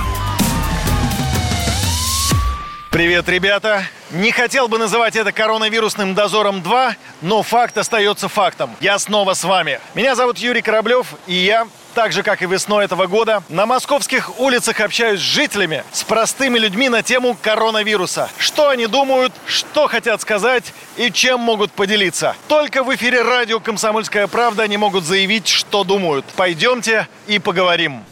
Привет, 2.90 3.28
ребята! 3.28 3.84
Не 4.10 4.32
хотел 4.32 4.66
бы 4.66 4.78
называть 4.78 5.14
это 5.14 5.30
коронавирусным 5.30 6.16
дозором 6.16 6.60
2, 6.60 6.96
но 7.20 7.44
факт 7.44 7.78
остается 7.78 8.28
фактом. 8.28 8.74
Я 8.80 8.98
снова 8.98 9.34
с 9.34 9.44
вами. 9.44 9.78
Меня 9.94 10.16
зовут 10.16 10.38
Юрий 10.38 10.60
Кораблев, 10.60 11.14
и 11.28 11.34
я 11.34 11.68
так 11.94 12.10
же, 12.10 12.24
как 12.24 12.42
и 12.42 12.46
весной 12.46 12.86
этого 12.86 13.06
года, 13.06 13.44
на 13.48 13.64
московских 13.64 14.40
улицах 14.40 14.80
общаюсь 14.80 15.20
с 15.20 15.22
жителями, 15.22 15.84
с 15.92 16.02
простыми 16.02 16.58
людьми 16.58 16.88
на 16.88 17.04
тему 17.04 17.36
коронавируса. 17.40 18.28
Что 18.38 18.70
они 18.70 18.88
думают, 18.88 19.32
что 19.46 19.86
хотят 19.86 20.20
сказать 20.20 20.74
и 20.96 21.12
чем 21.12 21.38
могут 21.38 21.70
поделиться. 21.70 22.34
Только 22.48 22.82
в 22.82 22.92
эфире 22.92 23.22
радио 23.22 23.60
«Комсомольская 23.60 24.26
правда» 24.26 24.64
они 24.64 24.78
могут 24.78 25.04
заявить, 25.04 25.46
что 25.46 25.84
думают. 25.84 26.24
Пойдемте 26.34 27.06
и 27.28 27.38
поговорим 27.38 28.02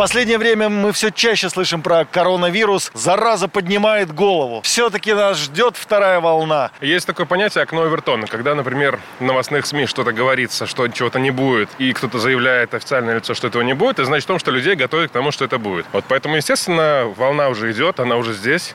последнее 0.00 0.38
время 0.38 0.70
мы 0.70 0.92
все 0.92 1.10
чаще 1.10 1.50
слышим 1.50 1.82
про 1.82 2.06
коронавирус. 2.06 2.90
Зараза 2.94 3.48
поднимает 3.48 4.14
голову. 4.14 4.62
Все-таки 4.62 5.12
нас 5.12 5.36
ждет 5.36 5.76
вторая 5.76 6.20
волна. 6.20 6.70
Есть 6.80 7.06
такое 7.06 7.26
понятие 7.26 7.64
окно 7.64 7.86
Эвертона, 7.86 8.26
когда, 8.26 8.54
например, 8.54 8.98
в 9.18 9.24
новостных 9.24 9.66
СМИ 9.66 9.84
что-то 9.84 10.12
говорится, 10.12 10.66
что 10.66 10.88
чего-то 10.88 11.18
не 11.18 11.30
будет, 11.30 11.68
и 11.76 11.92
кто-то 11.92 12.18
заявляет 12.18 12.72
официальное 12.72 13.16
лицо, 13.16 13.34
что 13.34 13.48
этого 13.48 13.60
не 13.60 13.74
будет, 13.74 13.98
это 13.98 14.06
значит 14.06 14.24
в 14.24 14.28
том, 14.28 14.38
что 14.38 14.50
людей 14.50 14.74
готовят 14.74 15.10
к 15.10 15.12
тому, 15.12 15.32
что 15.32 15.44
это 15.44 15.58
будет. 15.58 15.84
Вот 15.92 16.06
поэтому, 16.08 16.36
естественно, 16.36 17.04
волна 17.18 17.50
уже 17.50 17.70
идет, 17.70 18.00
она 18.00 18.16
уже 18.16 18.32
здесь 18.32 18.72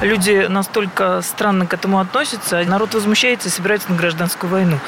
люди 0.00 0.46
настолько 0.48 1.22
странно 1.22 1.66
к 1.66 1.74
этому 1.74 1.98
относятся, 1.98 2.62
народ 2.64 2.94
возмущается 2.94 3.48
и 3.48 3.50
собирается 3.50 3.90
на 3.90 3.96
гражданскую 3.96 4.50
войну. 4.50 4.78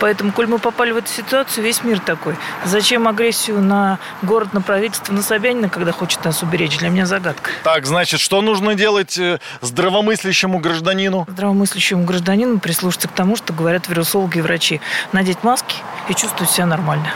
Поэтому, 0.00 0.32
коль 0.32 0.46
мы 0.46 0.58
попали 0.58 0.92
в 0.92 0.96
эту 0.96 1.08
ситуацию, 1.08 1.64
весь 1.64 1.82
мир 1.84 2.00
такой. 2.00 2.36
Зачем 2.64 3.08
агрессию 3.08 3.60
на 3.60 3.98
город, 4.22 4.52
на 4.52 4.62
правительство, 4.62 5.12
на 5.12 5.22
Собянина, 5.22 5.68
когда 5.68 5.92
хочет 5.92 6.24
нас 6.24 6.42
уберечь? 6.42 6.78
Для 6.78 6.88
меня 6.88 7.06
загадка. 7.06 7.50
Так, 7.64 7.86
значит, 7.86 8.20
что 8.20 8.40
нужно 8.40 8.74
делать 8.74 9.18
э, 9.18 9.38
здравомыслящему 9.60 10.58
гражданину? 10.58 11.26
Здравомыслящему 11.28 12.04
гражданину 12.04 12.58
прислушаться 12.58 13.08
к 13.08 13.12
тому, 13.12 13.36
что 13.36 13.52
говорят 13.52 13.88
вирусологи 13.88 14.38
и 14.38 14.40
врачи. 14.40 14.80
Надеть 15.12 15.42
маски 15.42 15.76
и 16.08 16.14
чувствовать 16.14 16.50
себя 16.50 16.66
нормально. 16.66 17.12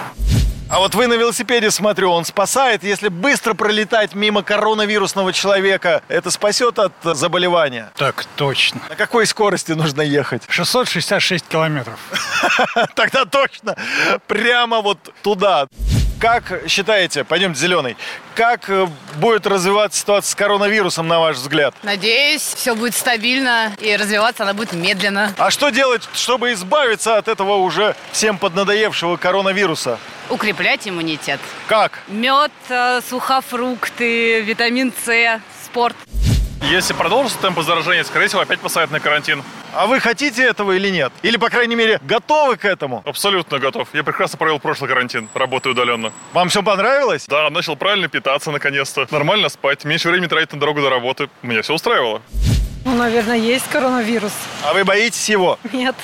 А 0.68 0.80
вот 0.80 0.96
вы 0.96 1.06
на 1.06 1.14
велосипеде, 1.14 1.70
смотрю, 1.70 2.10
он 2.10 2.24
спасает. 2.24 2.82
Если 2.82 3.08
быстро 3.08 3.54
пролетать 3.54 4.14
мимо 4.14 4.42
коронавирусного 4.42 5.32
человека, 5.32 6.02
это 6.08 6.32
спасет 6.32 6.80
от 6.80 6.92
заболевания? 7.02 7.92
Так, 7.96 8.24
точно. 8.34 8.80
На 8.88 8.96
какой 8.96 9.26
скорости 9.26 9.72
нужно 9.72 10.02
ехать? 10.02 10.42
666 10.48 11.46
километров. 11.46 12.00
Тогда 12.96 13.24
точно. 13.26 13.76
Прямо 14.26 14.80
вот 14.80 14.98
туда. 15.22 15.68
Как 16.18 16.62
считаете, 16.66 17.24
пойдемте 17.24 17.60
зеленый, 17.60 17.94
как 18.34 18.70
э, 18.70 18.86
будет 19.16 19.46
развиваться 19.46 20.00
ситуация 20.00 20.30
с 20.30 20.34
коронавирусом, 20.34 21.06
на 21.08 21.20
ваш 21.20 21.36
взгляд? 21.36 21.74
Надеюсь, 21.82 22.40
все 22.40 22.74
будет 22.74 22.94
стабильно 22.94 23.72
и 23.80 23.94
развиваться 23.96 24.44
она 24.44 24.54
будет 24.54 24.72
медленно. 24.72 25.34
А 25.36 25.50
что 25.50 25.68
делать, 25.68 26.08
чтобы 26.14 26.52
избавиться 26.52 27.18
от 27.18 27.28
этого 27.28 27.56
уже 27.56 27.94
всем 28.12 28.38
поднадоевшего 28.38 29.18
коронавируса? 29.18 29.98
Укреплять 30.30 30.88
иммунитет. 30.88 31.40
Как? 31.66 32.00
Мед, 32.08 32.52
э, 32.70 33.00
сухофрукты, 33.08 34.40
витамин 34.40 34.94
С, 35.04 35.40
спорт. 35.66 35.96
Если 36.62 36.94
продолжится 36.94 37.38
темп 37.38 37.60
заражения, 37.60 38.02
скорее 38.04 38.28
всего, 38.28 38.40
опять 38.40 38.60
посадят 38.60 38.90
на 38.90 38.98
карантин. 38.98 39.42
А 39.74 39.86
вы 39.86 40.00
хотите 40.00 40.42
этого 40.42 40.72
или 40.72 40.88
нет? 40.88 41.12
Или, 41.22 41.36
по 41.36 41.50
крайней 41.50 41.76
мере, 41.76 42.00
готовы 42.02 42.56
к 42.56 42.64
этому? 42.64 43.02
Абсолютно 43.04 43.58
готов. 43.58 43.88
Я 43.92 44.02
прекрасно 44.02 44.38
провел 44.38 44.58
прошлый 44.58 44.88
карантин, 44.88 45.28
работаю 45.34 45.74
удаленно. 45.74 46.12
Вам 46.32 46.48
все 46.48 46.62
понравилось? 46.62 47.26
Да, 47.28 47.48
начал 47.50 47.76
правильно 47.76 48.08
питаться 48.08 48.50
наконец-то. 48.50 49.06
Нормально 49.10 49.48
спать, 49.48 49.84
меньше 49.84 50.08
времени 50.08 50.28
тратить 50.28 50.54
на 50.54 50.60
дорогу 50.60 50.80
до 50.80 50.90
работы. 50.90 51.28
Меня 51.42 51.62
все 51.62 51.74
устраивало. 51.74 52.22
Ну, 52.84 52.94
наверное, 52.96 53.36
есть 53.36 53.68
коронавирус. 53.68 54.32
А 54.64 54.72
вы 54.72 54.84
боитесь 54.84 55.28
его? 55.28 55.58
Нет. 55.72 55.94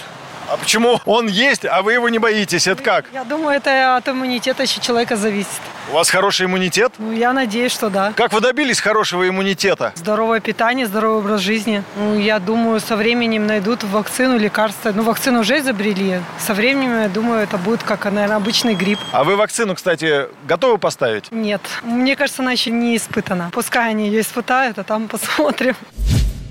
А 0.53 0.59
почему 0.59 1.01
он 1.07 1.29
есть, 1.29 1.65
а 1.65 1.81
вы 1.81 1.95
его 1.95 2.11
не 2.11 2.19
боитесь? 2.19 2.67
Это 2.67 2.83
как? 2.83 3.07
Я 3.15 3.25
думаю, 3.25 3.57
это 3.57 3.97
от 3.97 4.07
иммунитета 4.07 4.65
еще 4.65 4.83
человека 4.83 5.17
зависит. 5.17 5.49
У 5.91 5.95
вас 5.95 6.11
хороший 6.11 6.45
иммунитет? 6.45 6.93
Ну, 6.99 7.11
я 7.11 7.33
надеюсь, 7.33 7.73
что 7.73 7.89
да. 7.89 8.13
Как 8.15 8.35
вы 8.35 8.43
добились 8.43 8.79
хорошего 8.79 9.27
иммунитета? 9.27 9.93
Здоровое 9.95 10.41
питание, 10.41 10.87
здоровый 10.87 11.21
образ 11.21 11.41
жизни. 11.41 11.83
Ну, 11.97 12.19
я 12.19 12.39
думаю, 12.39 12.81
со 12.81 12.97
временем 12.97 13.47
найдут 13.47 13.83
вакцину, 13.83 14.37
лекарства. 14.37 14.93
Ну, 14.95 15.05
вакцину 15.05 15.41
уже 15.41 15.59
изобрели. 15.59 16.21
Со 16.39 16.53
временем, 16.53 17.01
я 17.01 17.09
думаю, 17.09 17.41
это 17.41 17.57
будет 17.57 17.83
как, 17.83 18.05
наверное, 18.05 18.37
обычный 18.37 18.75
грипп. 18.75 18.99
А 19.11 19.25
вы 19.25 19.37
вакцину, 19.37 19.75
кстати, 19.75 20.27
готовы 20.45 20.77
поставить? 20.77 21.33
Нет. 21.33 21.63
Мне 21.83 22.15
кажется, 22.15 22.43
она 22.43 22.53
еще 22.53 22.71
не 22.71 22.95
испытана. 22.99 23.49
Пускай 23.55 23.89
они 23.89 24.09
ее 24.09 24.21
испытают, 24.21 24.79
а 24.79 24.85
там 24.85 25.09
посмотрим. 25.09 25.77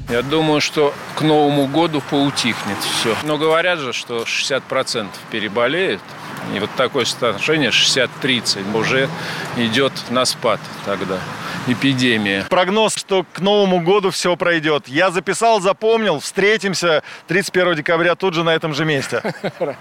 Я 0.10 0.22
думаю, 0.22 0.62
что 0.62 0.93
к 1.15 1.22
Новому 1.22 1.67
году 1.67 2.01
поутихнет 2.10 2.77
все. 2.79 3.15
Но 3.24 3.38
говорят 3.38 3.79
же, 3.79 3.93
что 3.93 4.24
60% 4.24 5.08
переболеют. 5.31 6.01
И 6.55 6.60
вот 6.60 6.70
такое 6.75 7.05
соотношение 7.05 7.70
60-30 7.70 8.75
уже 8.75 9.10
идет 9.58 9.93
на 10.10 10.25
спад 10.25 10.60
тогда. 10.86 11.20
Эпидемия. 11.67 12.46
Прогноз, 12.50 12.96
что 12.96 13.25
к 13.31 13.39
Новому 13.39 13.81
году 13.81 14.10
все 14.10 14.36
пройдет. 14.36 14.88
Я 14.88 15.12
записал, 15.12 15.62
запомнил. 15.62 16.20
Встретимся 16.20 17.03
31 17.27 17.75
декабря 17.75 18.15
тут 18.15 18.34
же 18.34 18.43
на 18.43 18.50
этом 18.50 18.74
же 18.74 18.84
месте. 18.84 19.22
Хорошо. 19.58 19.77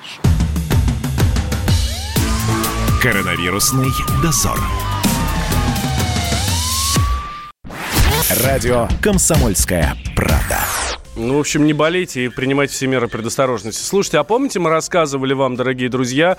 Коронавирусный 3.03 3.91
дозор. 4.23 4.59
Радио 8.31 8.87
«Комсомольская 9.03 9.97
правда». 10.15 10.61
Ну, 11.17 11.37
в 11.37 11.41
общем, 11.41 11.67
не 11.67 11.73
болейте 11.73 12.27
и 12.27 12.29
принимайте 12.29 12.73
все 12.73 12.87
меры 12.87 13.09
предосторожности. 13.09 13.83
Слушайте, 13.83 14.19
а 14.19 14.25
помните, 14.25 14.61
мы 14.61 14.71
рассказывали 14.71 15.33
вам, 15.33 15.57
дорогие 15.57 15.89
друзья, 15.89 16.37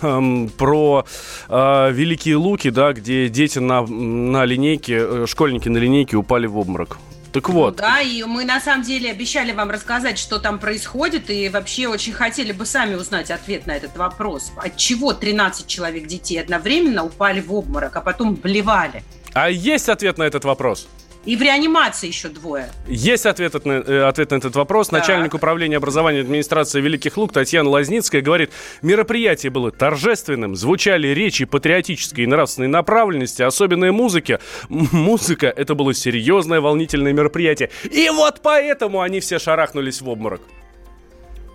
эм, 0.00 0.48
про 0.48 1.04
э, 1.50 1.92
Великие 1.92 2.36
Луки, 2.36 2.70
да, 2.70 2.94
где 2.94 3.28
дети 3.28 3.58
на, 3.58 3.82
на 3.82 4.46
линейке, 4.46 4.96
э, 4.98 5.26
школьники 5.28 5.68
на 5.68 5.76
линейке 5.76 6.16
упали 6.16 6.46
в 6.46 6.56
обморок? 6.56 6.96
Так 7.32 7.50
вот. 7.50 7.76
Ну, 7.76 7.82
да, 7.82 8.00
и 8.00 8.22
мы 8.24 8.46
на 8.46 8.58
самом 8.58 8.82
деле 8.82 9.10
обещали 9.10 9.52
вам 9.52 9.70
рассказать, 9.70 10.18
что 10.18 10.38
там 10.38 10.58
происходит, 10.58 11.28
и 11.28 11.50
вообще 11.50 11.86
очень 11.86 12.14
хотели 12.14 12.52
бы 12.52 12.64
сами 12.64 12.94
узнать 12.94 13.30
ответ 13.30 13.66
на 13.66 13.72
этот 13.72 13.94
вопрос. 13.98 14.52
От 14.56 14.78
чего 14.78 15.12
13 15.12 15.66
человек 15.66 16.06
детей 16.06 16.40
одновременно 16.40 17.04
упали 17.04 17.42
в 17.42 17.52
обморок, 17.52 17.94
а 17.94 18.00
потом 18.00 18.36
блевали? 18.36 19.02
А 19.34 19.50
есть 19.50 19.90
ответ 19.90 20.16
на 20.16 20.22
этот 20.22 20.46
вопрос? 20.46 20.88
И 21.26 21.36
в 21.36 21.42
реанимации 21.42 22.06
еще 22.06 22.28
двое. 22.28 22.70
Есть 22.86 23.26
ответ 23.26 23.64
на, 23.64 23.72
э, 23.72 24.04
ответ 24.04 24.30
на 24.30 24.36
этот 24.36 24.54
вопрос. 24.54 24.88
Так. 24.88 25.00
Начальник 25.00 25.34
управления 25.34 25.76
образования 25.76 26.20
администрации 26.20 26.80
Великих 26.80 27.16
Луг 27.16 27.32
Татьяна 27.32 27.68
Лазницкая 27.68 28.22
говорит, 28.22 28.52
мероприятие 28.80 29.50
было 29.50 29.72
торжественным, 29.72 30.54
звучали 30.54 31.08
речи 31.08 31.44
патриотической 31.44 32.24
и 32.24 32.26
нравственной 32.28 32.68
направленности, 32.68 33.42
особенная 33.42 33.90
музыка. 33.90 34.40
Музыка– 34.68 35.46
это 35.56 35.74
было 35.74 35.92
серьезное 35.92 36.60
волнительное 36.60 37.12
мероприятие. 37.12 37.70
И 37.90 38.08
вот 38.08 38.40
поэтому 38.42 39.00
они 39.00 39.18
все 39.18 39.40
шарахнулись 39.40 40.00
в 40.00 40.08
обморок. 40.08 40.42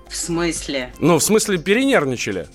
В 0.10 0.16
смысле? 0.16 0.92
Ну, 1.00 1.20
в 1.20 1.24
смысле 1.24 1.58
перенервничали 1.58 2.48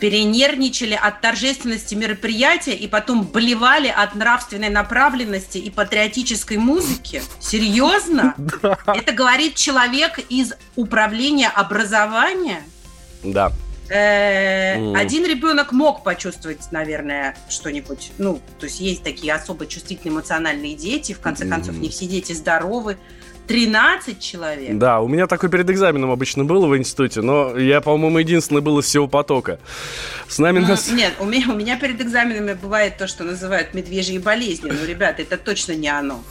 перенервничали 0.00 0.98
от 1.00 1.20
торжественности 1.20 1.94
мероприятия 1.94 2.74
и 2.74 2.88
потом 2.88 3.24
блевали 3.24 3.88
от 3.88 4.14
нравственной 4.14 4.70
направленности 4.70 5.58
и 5.58 5.70
патриотической 5.70 6.56
музыки? 6.56 7.22
Серьезно? 7.38 8.34
Да. 8.62 8.76
Это 8.86 9.12
говорит 9.12 9.54
человек 9.54 10.18
из 10.28 10.52
управления 10.76 11.48
образования? 11.48 12.62
Да. 13.22 13.52
Mm. 13.90 14.96
Один 14.96 15.26
ребенок 15.26 15.72
мог 15.72 16.04
почувствовать, 16.04 16.70
наверное, 16.70 17.36
что-нибудь. 17.48 18.12
Ну, 18.18 18.40
то 18.58 18.66
есть 18.66 18.80
есть 18.80 19.02
такие 19.02 19.34
особо 19.34 19.66
чувствительные 19.66 20.14
эмоциональные 20.14 20.74
дети. 20.74 21.12
В 21.12 21.20
конце 21.20 21.46
концов, 21.46 21.76
не 21.76 21.88
все 21.88 22.06
дети 22.06 22.32
здоровы. 22.32 22.98
13 23.50 24.20
человек? 24.20 24.78
Да, 24.78 25.00
у 25.00 25.08
меня 25.08 25.26
такой 25.26 25.48
перед 25.48 25.68
экзаменом 25.68 26.12
обычно 26.12 26.44
было 26.44 26.68
в 26.68 26.76
институте, 26.76 27.20
но 27.20 27.58
я, 27.58 27.80
по-моему, 27.80 28.18
единственный 28.18 28.60
был 28.60 28.78
из 28.78 28.84
всего 28.84 29.08
потока. 29.08 29.58
С 30.28 30.38
нами... 30.38 30.60
Ну, 30.60 30.68
нас... 30.68 30.88
Нет, 30.92 31.14
у 31.18 31.24
меня, 31.24 31.46
у 31.50 31.56
меня 31.56 31.76
перед 31.76 32.00
экзаменами 32.00 32.52
бывает 32.52 32.96
то, 32.96 33.08
что 33.08 33.24
называют 33.24 33.74
медвежьи 33.74 34.18
болезни. 34.18 34.70
Ну, 34.70 34.86
ребята, 34.86 35.22
это 35.22 35.36
точно 35.36 35.72
не 35.72 35.88
оно. 35.88 36.22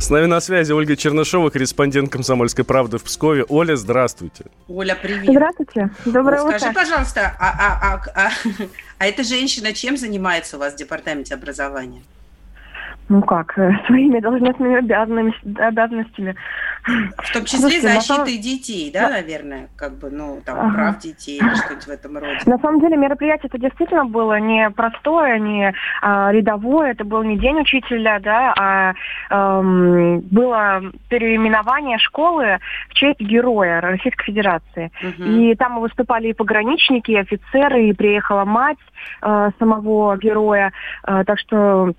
С 0.00 0.10
нами 0.10 0.26
на 0.26 0.40
связи 0.40 0.72
Ольга 0.72 0.96
Чернышова, 0.96 1.50
корреспондент 1.50 2.10
«Комсомольской 2.10 2.64
правды» 2.64 2.98
в 2.98 3.04
Пскове. 3.04 3.44
Оля, 3.48 3.76
здравствуйте. 3.76 4.46
Оля, 4.66 4.98
привет. 5.00 5.30
Здравствуйте. 5.30 5.90
Доброе 6.04 6.42
утро. 6.42 6.58
Скажи, 6.58 6.74
пожалуйста, 6.74 7.36
а, 7.38 7.48
а, 7.48 8.02
а, 8.16 8.26
а, 8.26 8.30
а 8.98 9.06
эта 9.06 9.22
женщина 9.22 9.72
чем 9.72 9.96
занимается 9.96 10.56
у 10.56 10.58
вас 10.58 10.72
в 10.72 10.76
департаменте 10.76 11.32
образования? 11.34 12.02
Ну 13.10 13.22
как, 13.22 13.58
э, 13.58 13.72
своими 13.86 14.20
должностными 14.20 14.78
обязанностями. 14.78 15.60
обязанностями. 15.60 16.36
В 17.18 17.32
том 17.32 17.44
числе 17.44 17.58
Слушайте, 17.58 17.88
защитой 17.88 18.02
самом... 18.06 18.26
детей, 18.26 18.90
да, 18.92 19.10
наверное, 19.10 19.68
как 19.76 19.98
бы, 19.98 20.10
ну, 20.10 20.40
там, 20.44 20.58
ага. 20.58 20.74
прав 20.74 20.98
детей 21.00 21.38
или 21.38 21.54
что-нибудь 21.54 21.86
в 21.86 21.90
этом 21.90 22.18
роде. 22.18 22.38
На 22.46 22.58
самом 22.58 22.80
деле 22.80 22.96
мероприятие 22.96 23.48
это 23.52 23.58
действительно 23.58 24.06
было 24.06 24.38
не 24.38 24.70
простое, 24.70 25.38
не 25.38 25.74
а, 26.00 26.32
рядовое, 26.32 26.92
это 26.92 27.04
был 27.04 27.22
не 27.22 27.36
день 27.36 27.60
учителя, 27.60 28.20
да, 28.20 28.54
а 28.56 28.94
эм, 29.30 30.20
было 30.20 30.80
переименование 31.08 31.98
школы 31.98 32.58
в 32.88 32.94
честь 32.94 33.20
героя 33.20 33.80
Российской 33.80 34.24
Федерации. 34.24 34.92
Угу. 35.02 35.24
И 35.24 35.54
там 35.56 35.80
выступали 35.80 36.28
и 36.28 36.32
пограничники, 36.32 37.10
и 37.10 37.18
офицеры, 37.18 37.88
и 37.88 37.92
приехала 37.92 38.44
мать 38.44 38.78
э, 39.22 39.50
самого 39.58 40.16
героя, 40.16 40.72
э, 41.06 41.24
так 41.26 41.38
что 41.40 41.92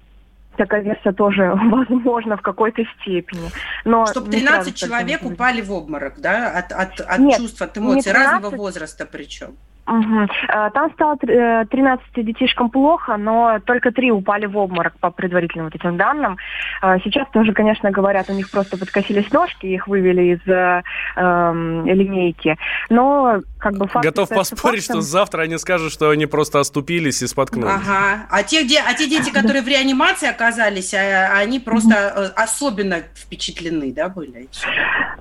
версия 0.79 1.11
тоже 1.11 1.53
возможна 1.71 2.37
в 2.37 2.41
какой-то 2.41 2.83
степени. 2.99 3.49
Но 3.85 4.05
Чтобы 4.05 4.31
13 4.31 4.75
человек 4.75 5.23
упали 5.23 5.61
в 5.61 5.71
обморок, 5.71 6.19
да, 6.19 6.49
от, 6.51 6.71
от, 6.71 6.99
от 6.99 7.19
Нет, 7.19 7.39
чувств, 7.39 7.61
от 7.61 7.77
эмоций, 7.77 8.11
13... 8.11 8.31
разного 8.31 8.55
возраста 8.55 9.07
причем. 9.11 9.55
Угу. 9.87 10.27
Там 10.73 10.91
стало 10.93 11.17
13 11.17 12.05
э, 12.15 12.23
детишкам 12.23 12.69
плохо, 12.69 13.17
но 13.17 13.59
только 13.65 13.91
три 13.91 14.11
упали 14.11 14.45
в 14.45 14.55
обморок 14.55 14.93
по 14.99 15.09
предварительным 15.09 15.65
вот 15.65 15.75
этим 15.75 15.97
данным. 15.97 16.37
А, 16.81 16.99
сейчас 16.99 17.27
тоже, 17.31 17.51
конечно, 17.51 17.89
говорят, 17.91 18.29
у 18.29 18.33
них 18.33 18.49
просто 18.51 18.77
подкосились 18.77 19.31
ножки, 19.33 19.65
их 19.65 19.87
вывели 19.87 20.35
из 20.35 20.47
э, 20.47 20.83
эм, 21.15 21.85
линейки. 21.85 22.57
Но 22.89 23.41
как 23.61 23.77
бы 23.77 23.87
факт 23.87 24.03
Готов 24.03 24.29
поспорить, 24.29 24.85
фактом. 24.85 25.01
что 25.01 25.09
завтра 25.09 25.43
они 25.43 25.57
скажут, 25.57 25.93
что 25.93 26.09
они 26.09 26.25
просто 26.25 26.59
оступились 26.59 27.21
и 27.21 27.27
споткнулись. 27.27 27.71
Ага. 27.71 28.25
А 28.29 28.43
те, 28.43 28.63
где, 28.63 28.79
а 28.79 28.93
те 28.93 29.07
дети, 29.07 29.29
которые 29.33 29.61
в 29.61 29.67
реанимации 29.67 30.27
оказались, 30.27 30.93
а, 30.93 31.37
они 31.37 31.59
просто 31.59 32.33
особенно 32.35 33.03
впечатлены, 33.15 33.93
да, 33.93 34.09
были? 34.09 34.49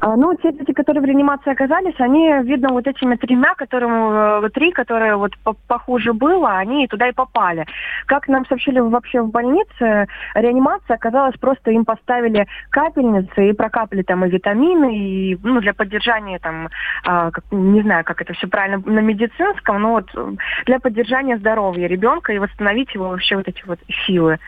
А, 0.00 0.16
ну, 0.16 0.34
те 0.36 0.52
дети, 0.52 0.72
которые 0.72 1.02
в 1.02 1.04
реанимации 1.04 1.52
оказались, 1.52 1.94
они, 1.98 2.32
видно, 2.42 2.70
вот 2.70 2.86
этими 2.86 3.16
тремя, 3.16 3.54
которым 3.54 4.50
три, 4.50 4.72
которые 4.72 5.16
вот 5.16 5.32
похуже 5.66 6.12
было, 6.12 6.56
они 6.56 6.86
туда 6.88 7.08
и 7.08 7.12
попали. 7.12 7.66
Как 8.06 8.26
нам 8.28 8.46
сообщили 8.46 8.80
вообще 8.80 9.20
в 9.20 9.30
больнице, 9.30 10.08
реанимация 10.34 10.94
оказалась 10.94 11.36
просто 11.38 11.70
им 11.70 11.84
поставили 11.84 12.46
капельницы 12.70 13.50
и 13.50 13.52
прокапали 13.52 14.02
там 14.02 14.24
и 14.24 14.30
витамины, 14.30 14.96
и 14.96 15.38
ну, 15.42 15.60
для 15.60 15.74
поддержания 15.74 16.38
там, 16.38 16.68
а, 17.04 17.30
как, 17.30 17.44
не 17.50 17.82
знаю, 17.82 18.04
как 18.04 18.22
это 18.22 18.29
все 18.34 18.46
правильно 18.46 18.82
на 18.84 19.00
медицинском, 19.00 19.80
но 19.80 19.92
вот 19.92 20.38
для 20.66 20.78
поддержания 20.80 21.38
здоровья 21.38 21.86
ребенка 21.86 22.32
и 22.32 22.38
восстановить 22.38 22.94
его 22.94 23.08
вообще 23.08 23.36
вот 23.36 23.48
эти 23.48 23.62
вот 23.66 23.78
силы. 24.06 24.38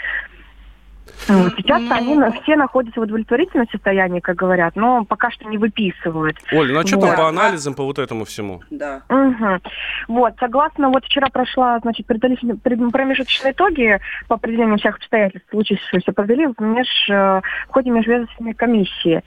Вот. 1.28 1.52
Сейчас 1.56 1.80
ну... 1.82 1.94
они 1.94 2.40
все 2.42 2.56
находятся 2.56 3.00
в 3.00 3.04
удовлетворительном 3.04 3.68
состоянии, 3.70 4.20
как 4.20 4.36
говорят, 4.36 4.74
но 4.76 5.04
пока 5.04 5.30
что 5.30 5.48
не 5.48 5.58
выписывают. 5.58 6.36
Оль, 6.52 6.72
ну 6.72 6.80
а 6.80 6.86
что 6.86 6.96
вот. 6.96 7.06
там 7.06 7.16
по 7.16 7.28
анализам, 7.28 7.74
по 7.74 7.84
вот 7.84 7.98
этому 7.98 8.24
всему? 8.24 8.62
Да. 8.70 9.02
Угу. 9.08 9.60
Вот, 10.08 10.34
согласно, 10.38 10.88
вот 10.90 11.04
вчера 11.04 11.28
прошла, 11.28 11.78
значит, 11.80 12.06
промежуточные 12.06 13.52
итоги 13.52 14.00
по 14.28 14.34
определению 14.34 14.78
всех 14.78 14.96
обстоятельств, 14.96 15.48
случившихся, 15.50 16.12
провели 16.12 16.46
в, 16.46 16.60
меж, 16.60 16.88
э, 17.08 17.40
в 17.68 17.72
ходе 17.72 17.90
межведомственной 17.90 18.54
комиссии. 18.54 19.22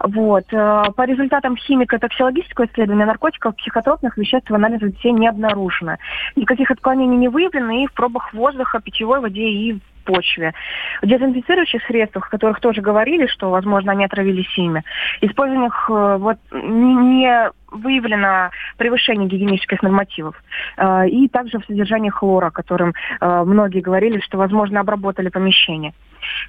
Вот. 0.00 0.44
Э, 0.52 0.84
по 0.96 1.04
результатам 1.04 1.56
химико-токсиологического 1.56 2.66
исследования 2.66 3.06
наркотиков, 3.06 3.56
психотропных 3.56 4.16
веществ 4.16 4.50
в 4.50 4.54
анализе 4.54 4.90
детей 4.90 5.12
не 5.12 5.28
обнаружено. 5.28 5.96
Никаких 6.34 6.70
отклонений 6.70 7.16
не 7.16 7.28
выявлено 7.28 7.70
и 7.72 7.86
в 7.86 7.92
пробах 7.92 8.32
воздуха, 8.34 8.80
питьевой 8.80 9.20
воде 9.20 9.48
и 9.48 9.72
в 9.74 9.80
почве. 10.06 10.54
В 11.02 11.06
дезинфицирующих 11.06 11.82
средствах, 11.86 12.28
о 12.28 12.30
которых 12.30 12.60
тоже 12.60 12.80
говорили, 12.80 13.26
что, 13.26 13.50
возможно, 13.50 13.92
они 13.92 14.04
отравились 14.04 14.56
ими, 14.56 14.84
использованных 15.20 15.90
э, 15.90 16.16
вот, 16.18 16.38
не 16.52 17.50
выявлено 17.70 18.50
превышение 18.78 19.28
гигиенических 19.28 19.82
нормативов. 19.82 20.34
Э, 20.76 21.08
и 21.08 21.28
также 21.28 21.58
в 21.58 21.66
содержании 21.66 22.10
хлора, 22.10 22.50
которым 22.50 22.94
э, 23.20 23.44
многие 23.44 23.80
говорили, 23.80 24.20
что, 24.20 24.38
возможно, 24.38 24.80
обработали 24.80 25.28
помещение. 25.28 25.92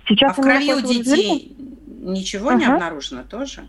Сейчас 0.08 0.38
а 0.38 0.42
в 0.42 0.44
крови 0.44 0.74
у 0.74 0.82
детей 0.82 1.56
ничего 2.02 2.54
не 2.54 2.66
Ага. 2.66 2.76
обнаружено 2.76 3.24
тоже 3.24 3.64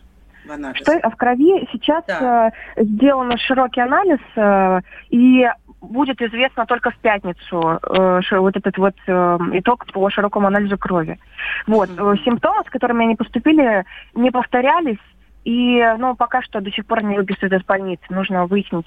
в 0.46 0.52
анализе? 0.52 0.82
Что 0.82 0.92
а 1.02 1.10
в 1.10 1.16
крови 1.16 1.68
сейчас 1.72 2.04
э, 2.08 2.50
сделан 2.76 3.36
широкий 3.38 3.80
анализ, 3.80 4.20
э, 4.36 4.80
и 5.10 5.46
будет 5.80 6.20
известно 6.20 6.66
только 6.66 6.90
в 6.90 6.96
пятницу 6.98 7.80
э, 7.82 8.20
вот 8.38 8.56
этот 8.56 8.76
вот 8.78 8.94
э, 9.06 9.38
итог 9.52 9.86
по 9.92 10.10
широкому 10.10 10.48
анализу 10.48 10.76
крови. 10.76 11.18
Вот. 11.66 11.90
Э, 11.90 12.14
Симптомы, 12.24 12.62
с 12.66 12.70
которыми 12.70 13.04
они 13.04 13.16
поступили, 13.16 13.84
не 14.14 14.30
повторялись, 14.30 14.98
и 15.44 15.82
ну, 15.98 16.14
пока 16.14 16.42
что 16.42 16.60
до 16.60 16.70
сих 16.70 16.84
пор 16.86 17.02
не 17.02 17.16
выписывают 17.16 17.54
из 17.54 17.64
больницы. 17.64 18.02
Нужно 18.10 18.46
выяснить 18.46 18.86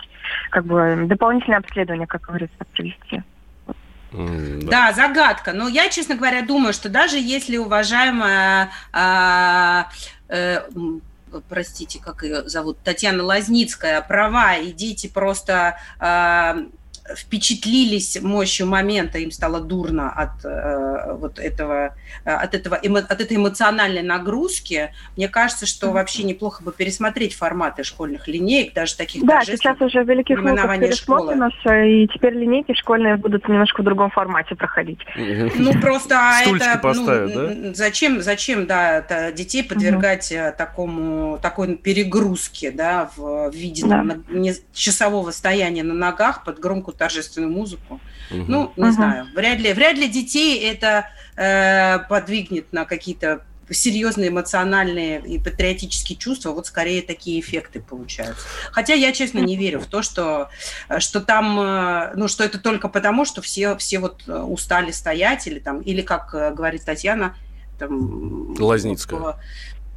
как 0.49 0.65
бы 0.65 1.06
дополнительное 1.08 1.60
обследование, 1.60 2.08
как 2.08 2.21
говорится, 2.21 2.58
провести. 2.73 3.23
Да, 4.12 4.91
загадка. 4.91 5.54
Но 5.54 5.69
я, 5.69 5.89
честно 5.89 6.15
говоря, 6.15 6.41
думаю, 6.41 6.73
что 6.73 6.89
даже 6.89 7.17
если 7.17 7.58
уважаемая, 7.58 8.69
а, 8.91 9.88
э, 10.27 10.62
м, 10.75 11.01
простите, 11.47 12.01
как 12.04 12.23
ее 12.23 12.47
зовут, 12.47 12.77
Татьяна 12.84 13.23
Лазницкая, 13.23 14.01
права, 14.01 14.56
и 14.56 14.73
дети 14.73 15.08
просто 15.08 15.77
а, 15.97 16.58
впечатлились 17.15 18.21
мощью 18.21 18.67
момента, 18.67 19.17
им 19.17 19.31
стало 19.31 19.59
дурно 19.61 20.11
от 20.11 20.43
э, 20.45 21.13
вот 21.15 21.39
этого, 21.39 21.95
от 22.23 22.53
этого, 22.53 22.77
от 22.77 23.21
этой 23.21 23.37
эмоциональной 23.37 24.01
нагрузки, 24.01 24.93
мне 25.17 25.27
кажется, 25.27 25.65
что 25.65 25.91
вообще 25.91 26.23
неплохо 26.23 26.63
бы 26.63 26.71
пересмотреть 26.71 27.35
форматы 27.35 27.83
школьных 27.83 28.27
линеек, 28.27 28.73
даже 28.73 28.95
таких 28.95 29.25
Да, 29.25 29.41
сейчас 29.43 29.79
уже 29.81 30.03
великих 30.03 30.37
пересмотрено 30.37 31.49
все, 31.59 31.83
и 31.83 32.07
теперь 32.07 32.33
линейки 32.33 32.73
школьные 32.73 33.15
будут 33.17 33.47
немножко 33.47 33.81
в 33.81 33.85
другом 33.85 34.09
формате 34.11 34.55
проходить. 34.55 34.99
Ну, 35.15 35.73
просто 35.79 36.19
Стульчики 36.41 36.69
это, 36.69 36.79
поставят, 36.79 37.35
ну, 37.35 37.73
зачем, 37.73 38.21
зачем, 38.21 38.67
да, 38.67 39.31
детей 39.31 39.63
подвергать 39.63 40.31
э, 40.31 40.53
такому, 40.57 41.39
такой 41.41 41.75
перегрузке, 41.77 42.71
да, 42.71 43.09
в, 43.15 43.49
в 43.49 43.55
виде 43.55 43.83
Да. 43.83 43.89
там, 43.89 44.07
на- 44.07 44.23
не- 44.29 44.55
часового 44.73 45.31
стояния 45.31 45.83
на 45.83 45.93
ногах 45.93 46.43
под 46.43 46.59
громкую 46.59 46.90
торжественную 46.93 47.51
музыку. 47.51 47.99
Мгм. 48.30 48.45
Ну, 48.47 48.73
не 48.75 48.84
Мгм. 48.84 48.93
знаю, 48.93 49.27
вряд 49.36 49.60
ли, 49.60 49.73
вряд 49.73 49.97
ли 49.97 50.08
детей 50.08 50.60
это 50.60 51.08
э, 51.38 51.99
подвигнет 52.10 52.71
на 52.73 52.86
какие-то 52.86 53.41
серьезные 53.73 54.30
эмоциональные 54.30 55.21
и 55.21 55.39
патриотические 55.39 56.17
чувства, 56.17 56.51
вот 56.51 56.67
скорее 56.67 57.01
такие 57.01 57.39
эффекты 57.39 57.80
получаются. 57.80 58.45
Хотя 58.71 58.93
я, 58.93 59.12
честно, 59.12 59.39
не 59.39 59.56
верю 59.56 59.80
в 59.80 59.86
то, 59.86 60.01
что, 60.01 60.49
э, 60.89 60.99
что 60.99 61.21
там, 61.21 61.60
э, 61.60 62.12
ну, 62.15 62.27
что 62.27 62.43
это 62.43 62.60
только 62.60 62.89
потому, 62.89 63.25
что 63.25 63.41
все, 63.41 63.77
все 63.77 63.99
вот 63.99 64.23
э, 64.27 64.38
устали 64.39 64.91
стоять, 64.91 65.47
или 65.47 65.60
там, 65.60 65.82
или, 65.82 66.01
как 66.01 66.32
говорит 66.56 66.84
Татьяна, 66.84 67.36
там... 67.80 68.56
Лазницкая. 68.60 69.38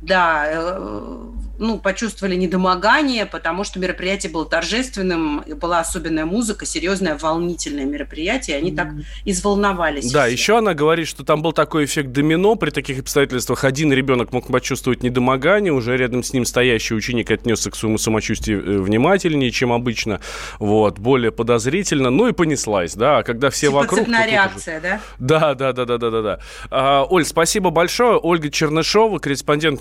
Да, 0.07 0.47
э, 0.47 1.35
ну, 1.59 1.79
почувствовали 1.79 2.35
недомогание, 2.35 3.27
потому 3.27 3.65
что 3.65 3.79
мероприятие 3.79 4.33
было 4.33 4.45
торжественным, 4.45 5.45
была 5.57 5.81
особенная 5.81 6.25
музыка, 6.25 6.67
серьезное, 6.67 7.17
волнительное 7.17 7.85
мероприятие, 7.85 8.57
и 8.57 8.61
они 8.61 8.73
так 8.73 8.89
изволновались. 9.25 10.11
Да, 10.11 10.27
еще 10.27 10.59
она 10.59 10.75
говорит, 10.75 11.07
что 11.07 11.25
там 11.25 11.43
был 11.43 11.53
такой 11.53 11.85
эффект 11.85 12.13
домино. 12.13 12.57
При 12.57 12.71
таких 12.71 13.01
обстоятельствах 13.01 13.65
один 13.65 13.93
ребенок 13.93 14.33
мог 14.33 14.49
почувствовать 14.49 15.03
недомогание, 15.03 15.73
уже 15.73 15.97
рядом 15.97 16.23
с 16.23 16.33
ним 16.33 16.45
стоящий 16.45 16.95
ученик 16.95 17.31
отнесся 17.31 17.71
к 17.71 17.77
своему 17.77 17.99
самочувствию 17.99 18.65
э, 18.65 18.79
внимательнее, 18.81 19.51
чем 19.51 19.73
обычно, 19.73 20.21
вот, 20.59 20.99
более 20.99 21.31
подозрительно, 21.31 22.11
ну 22.11 22.29
и 22.29 22.33
понеслась, 22.33 22.95
да, 22.95 23.19
а 23.19 23.23
когда 23.23 23.51
все 23.51 23.69
Типа 23.69 23.81
вокруг... 23.81 24.01
цепная 24.01 24.27
реакция, 24.27 24.81
да? 24.81 25.01
Да, 25.19 25.55
да, 25.55 25.73
да, 25.73 25.85
да, 25.85 25.99
да, 25.99 26.11
да, 26.11 26.23
да. 26.23 26.41
А, 26.71 27.05
Оль, 27.05 27.25
спасибо 27.25 27.71
большое. 27.71 28.19
Ольга 28.19 28.51
Чернышова, 28.51 29.19
корреспондент 29.19 29.81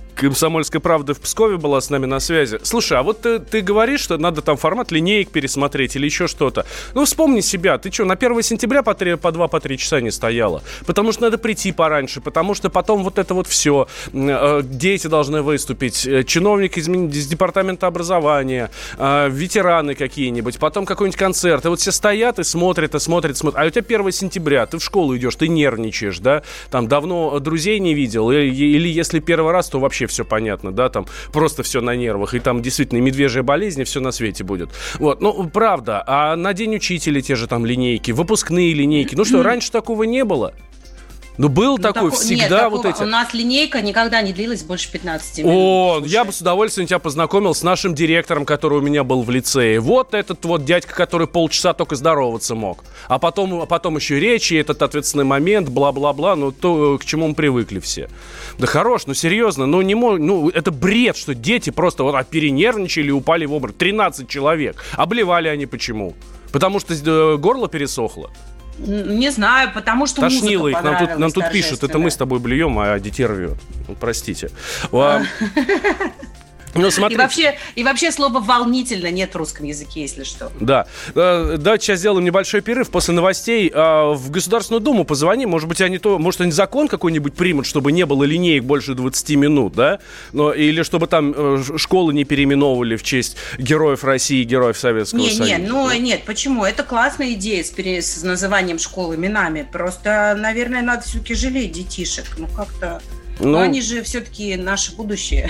Комсомольской 0.15 0.79
правды 0.79 1.13
в 1.13 1.19
Пскове 1.19 1.57
была 1.57 1.81
с 1.81 1.89
нами 1.89 2.05
на 2.05 2.19
связи. 2.19 2.59
Слушай, 2.63 2.99
а 2.99 3.03
вот 3.03 3.21
ты, 3.21 3.39
ты 3.39 3.61
говоришь, 3.61 4.01
что 4.01 4.17
надо 4.17 4.41
там 4.41 4.57
формат 4.57 4.91
линеек 4.91 5.29
пересмотреть 5.29 5.95
или 5.95 6.05
еще 6.05 6.27
что-то. 6.27 6.65
Ну, 6.93 7.05
вспомни 7.05 7.41
себя. 7.41 7.77
Ты 7.77 7.91
что, 7.91 8.05
на 8.05 8.13
1 8.13 8.41
сентября 8.41 8.83
по, 8.83 8.93
3, 8.93 9.17
по 9.17 9.31
2 9.31 9.47
по 9.47 9.59
3 9.59 9.77
часа 9.77 10.01
не 10.01 10.11
стояла? 10.11 10.61
Потому 10.85 11.11
что 11.11 11.23
надо 11.23 11.37
прийти 11.37 11.71
пораньше, 11.71 12.21
потому 12.21 12.53
что 12.53 12.69
потом 12.69 13.03
вот 13.03 13.17
это 13.17 13.33
вот 13.33 13.47
все. 13.47 13.87
Дети 14.11 15.07
должны 15.07 15.41
выступить, 15.41 16.05
э, 16.05 16.23
чиновник 16.23 16.77
из, 16.77 16.87
из 16.87 17.27
департамента 17.27 17.87
образования, 17.87 18.69
э, 18.97 19.29
ветераны 19.29 19.95
какие-нибудь, 19.95 20.59
потом 20.59 20.85
какой-нибудь 20.85 21.17
концерт. 21.19 21.65
И 21.65 21.67
вот 21.67 21.79
все 21.79 21.91
стоят 21.91 22.39
и 22.39 22.43
смотрят, 22.43 22.95
и 22.95 22.99
смотрят, 22.99 23.37
смотрят. 23.37 23.61
А 23.61 23.65
у 23.65 23.69
тебя 23.69 23.83
1 23.87 24.11
сентября, 24.11 24.65
ты 24.65 24.77
в 24.77 24.83
школу 24.83 25.15
идешь, 25.17 25.35
ты 25.35 25.47
нервничаешь, 25.47 26.19
да? 26.19 26.43
Там 26.69 26.87
давно 26.87 27.39
друзей 27.39 27.79
не 27.79 27.93
видел, 27.93 28.31
или, 28.31 28.53
или 28.53 28.89
если 28.89 29.19
первый 29.19 29.51
раз, 29.51 29.69
то 29.69 29.79
вообще 29.79 30.00
все 30.05 30.25
понятно, 30.25 30.71
да? 30.71 30.89
Там 30.89 31.05
просто 31.31 31.63
все 31.63 31.81
на 31.81 31.95
нервах, 31.95 32.33
и 32.33 32.39
там 32.39 32.61
действительно 32.61 32.99
и 32.99 33.01
медвежья 33.01 33.43
болезнь, 33.43 33.81
и 33.81 33.83
все 33.83 33.99
на 33.99 34.11
свете 34.11 34.43
будет. 34.43 34.69
Вот, 34.99 35.21
ну, 35.21 35.49
правда. 35.49 36.03
А 36.05 36.35
на 36.35 36.53
День 36.53 36.75
учителя 36.75 37.21
те 37.21 37.35
же 37.35 37.47
там 37.47 37.65
линейки, 37.65 38.11
выпускные 38.11 38.73
линейки. 38.73 39.15
Ну 39.15 39.25
что, 39.25 39.43
раньше 39.43 39.71
такого 39.71 40.03
не 40.03 40.23
было? 40.23 40.53
Ну, 41.41 41.49
был 41.49 41.77
Ну, 41.77 41.81
такой 41.81 42.11
тако- 42.11 42.21
всегда 42.21 42.61
Нет, 42.61 42.71
вот 42.71 42.83
такого- 42.83 43.01
эти... 43.01 43.01
У 43.01 43.07
нас 43.11 43.33
линейка 43.33 43.81
никогда 43.81 44.21
не 44.21 44.31
длилась 44.31 44.61
больше 44.61 44.91
15 44.91 45.39
минут. 45.39 45.51
О, 45.51 46.01
я 46.05 46.23
бы 46.23 46.31
с 46.31 46.39
удовольствием 46.39 46.85
тебя 46.87 46.99
познакомил 46.99 47.55
с 47.55 47.63
нашим 47.63 47.95
директором, 47.95 48.45
который 48.45 48.77
у 48.77 48.81
меня 48.81 49.03
был 49.03 49.23
в 49.23 49.29
лицее. 49.31 49.79
Вот 49.79 50.13
этот 50.13 50.45
вот 50.45 50.65
дядька, 50.65 50.93
который 50.93 51.25
полчаса 51.25 51.73
только 51.73 51.95
здороваться 51.95 52.53
мог. 52.53 52.83
А 53.07 53.17
потом, 53.17 53.59
а 53.59 53.65
потом 53.65 53.95
еще 53.95 54.19
речи, 54.19 54.53
этот 54.53 54.83
ответственный 54.83 55.23
момент, 55.23 55.67
бла-бла-бла, 55.69 56.35
ну 56.35 56.51
то, 56.51 56.99
к 56.99 57.05
чему 57.05 57.29
мы 57.29 57.33
привыкли 57.33 57.79
все. 57.79 58.07
Да 58.59 58.67
хорош, 58.67 59.07
ну 59.07 59.15
серьезно, 59.15 59.65
ну 59.65 59.81
не 59.81 59.95
мог, 59.95 60.19
ну 60.19 60.49
это 60.49 60.69
бред, 60.69 61.17
что 61.17 61.33
дети 61.33 61.71
просто 61.71 62.03
вот 62.03 62.13
а, 62.13 62.23
перенервничали 62.23 63.07
и 63.07 63.11
упали 63.11 63.45
в 63.45 63.53
обморок. 63.53 63.75
13 63.77 64.29
человек. 64.29 64.83
Обливали 64.93 65.47
они 65.47 65.65
почему? 65.65 66.13
Потому 66.51 66.79
что 66.79 66.93
э, 66.93 67.37
горло 67.37 67.67
пересохло. 67.67 68.29
Не 68.87 69.29
знаю, 69.29 69.71
потому 69.73 70.07
что 70.07 70.21
Тошнило 70.21 70.67
их. 70.67 70.81
Нам 70.83 70.97
тут, 70.97 71.19
нам 71.19 71.31
тут 71.31 71.51
пишут, 71.51 71.83
это 71.83 71.99
мы 71.99 72.09
с 72.09 72.15
тобой 72.15 72.39
блюем, 72.39 72.77
а 72.79 72.99
детей 72.99 73.25
рвет. 73.25 73.57
Ну, 73.87 73.95
простите. 73.99 74.49
А, 76.73 76.79
Ну, 76.79 76.87
И 77.09 77.15
вообще, 77.17 77.57
и 77.75 77.83
вообще 77.83 78.11
слова 78.11 78.39
«волнительно» 78.39 79.11
нет 79.11 79.33
в 79.33 79.37
русском 79.37 79.65
языке, 79.65 80.01
если 80.01 80.23
что. 80.23 80.51
Да. 80.59 80.87
Э, 81.15 81.55
Давайте 81.57 81.85
сейчас 81.87 81.99
сделаем 81.99 82.23
небольшой 82.25 82.61
перерыв. 82.61 82.89
После 82.89 83.13
новостей 83.13 83.69
э, 83.73 84.13
в 84.13 84.29
Государственную 84.31 84.81
Думу 84.81 85.03
позвони. 85.05 85.45
Может 85.45 85.67
быть, 85.67 85.81
они 85.81 85.97
то, 85.97 86.17
может, 86.19 86.41
они 86.41 86.51
закон 86.51 86.87
какой-нибудь 86.87 87.33
примут, 87.33 87.65
чтобы 87.65 87.91
не 87.91 88.05
было 88.05 88.23
линеек 88.23 88.63
больше 88.63 88.93
20 88.93 89.29
минут, 89.31 89.73
да? 89.73 89.99
Но, 90.33 90.53
или 90.53 90.83
чтобы 90.83 91.07
там 91.07 91.33
э, 91.35 91.63
школы 91.77 92.13
не 92.13 92.23
переименовывали 92.23 92.95
в 92.95 93.03
честь 93.03 93.37
героев 93.57 94.03
России, 94.03 94.43
героев 94.43 94.77
Советского 94.77 95.19
Не, 95.19 95.29
Союза. 95.31 95.43
не, 95.43 95.57
ну 95.67 95.91
нет, 95.91 96.23
почему? 96.25 96.65
Это 96.65 96.83
классная 96.83 97.33
идея 97.33 97.63
с, 97.63 97.69
пере- 97.69 98.01
с 98.01 98.23
называнием 98.23 98.79
школ 98.79 99.13
именами. 99.15 99.67
Просто, 99.71 100.35
наверное, 100.37 100.81
надо 100.81 101.03
все-таки 101.03 101.35
жалеть 101.35 101.71
детишек. 101.73 102.25
Ну 102.37 102.47
как-то. 102.47 103.01
Ну, 103.39 103.49
Ну, 103.49 103.59
они 103.59 103.81
же 103.81 104.03
все-таки 104.03 104.55
наше 104.55 104.95
будущее. 104.95 105.49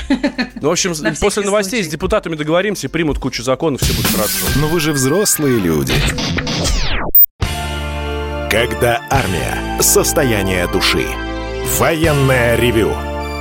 Ну, 0.61 0.69
в 0.69 0.71
общем, 0.71 0.93
На 1.01 1.13
после 1.13 1.43
новостей 1.43 1.83
с 1.83 1.87
депутатами 1.87 2.35
договоримся, 2.35 2.89
примут 2.89 3.19
кучу 3.19 3.43
законов, 3.43 3.81
все 3.81 3.93
будет 3.93 4.07
хорошо. 4.07 4.45
Но 4.55 4.67
вы 4.67 4.79
же 4.79 4.91
взрослые 4.93 5.59
люди. 5.59 5.93
Когда 8.49 9.01
армия. 9.09 9.81
Состояние 9.81 10.67
души. 10.67 11.05
Военное 11.79 12.55
ревю. 12.57 12.93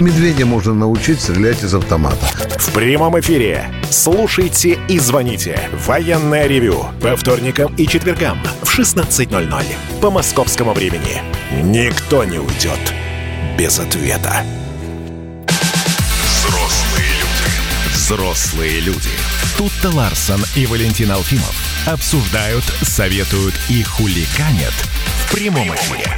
Медведя 0.00 0.46
можно 0.46 0.74
научить 0.74 1.20
стрелять 1.20 1.62
из 1.62 1.74
автомата. 1.74 2.26
В 2.58 2.72
прямом 2.72 3.18
эфире. 3.20 3.70
Слушайте 3.90 4.78
и 4.88 4.98
звоните. 4.98 5.68
Военное 5.86 6.46
ревю. 6.46 6.86
По 7.00 7.16
вторникам 7.16 7.74
и 7.76 7.86
четвергам 7.86 8.38
в 8.62 8.78
16.00 8.78 9.64
по 10.00 10.10
московскому 10.10 10.72
времени. 10.72 11.22
Никто 11.62 12.24
не 12.24 12.38
уйдет 12.38 12.94
без 13.58 13.78
ответа. 13.78 14.42
Взрослые 16.24 17.08
люди. 17.20 17.94
Взрослые 17.94 18.80
люди. 18.80 19.10
Тут-то 19.56 19.90
Ларсон 19.90 20.42
и 20.56 20.66
Валентин 20.66 21.12
Алфимов 21.12 21.54
обсуждают, 21.86 22.64
советуют 22.82 23.54
и 23.68 23.82
хуликанят 23.82 24.74
в 25.26 25.32
прямом 25.32 25.72
эфире. 25.74 26.16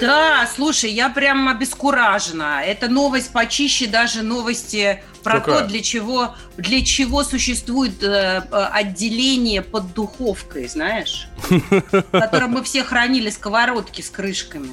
Да, 0.00 0.48
слушай, 0.54 0.90
я 0.90 1.08
прям 1.08 1.48
обескуражена. 1.48 2.62
Это 2.64 2.88
новость 2.88 3.32
почище 3.32 3.86
даже 3.86 4.22
новости 4.22 5.02
про 5.22 5.40
Какая? 5.40 5.60
то, 5.60 5.66
для 5.66 5.82
чего, 5.82 6.34
для 6.56 6.84
чего 6.84 7.24
существует 7.24 8.02
э, 8.02 8.42
э, 8.50 8.68
отделение 8.72 9.62
под 9.62 9.92
духовкой, 9.94 10.68
знаешь? 10.68 11.28
В 11.48 12.02
котором 12.12 12.52
мы 12.52 12.62
все 12.62 12.84
хранили 12.84 13.30
сковородки 13.30 14.00
с 14.00 14.10
крышками. 14.10 14.70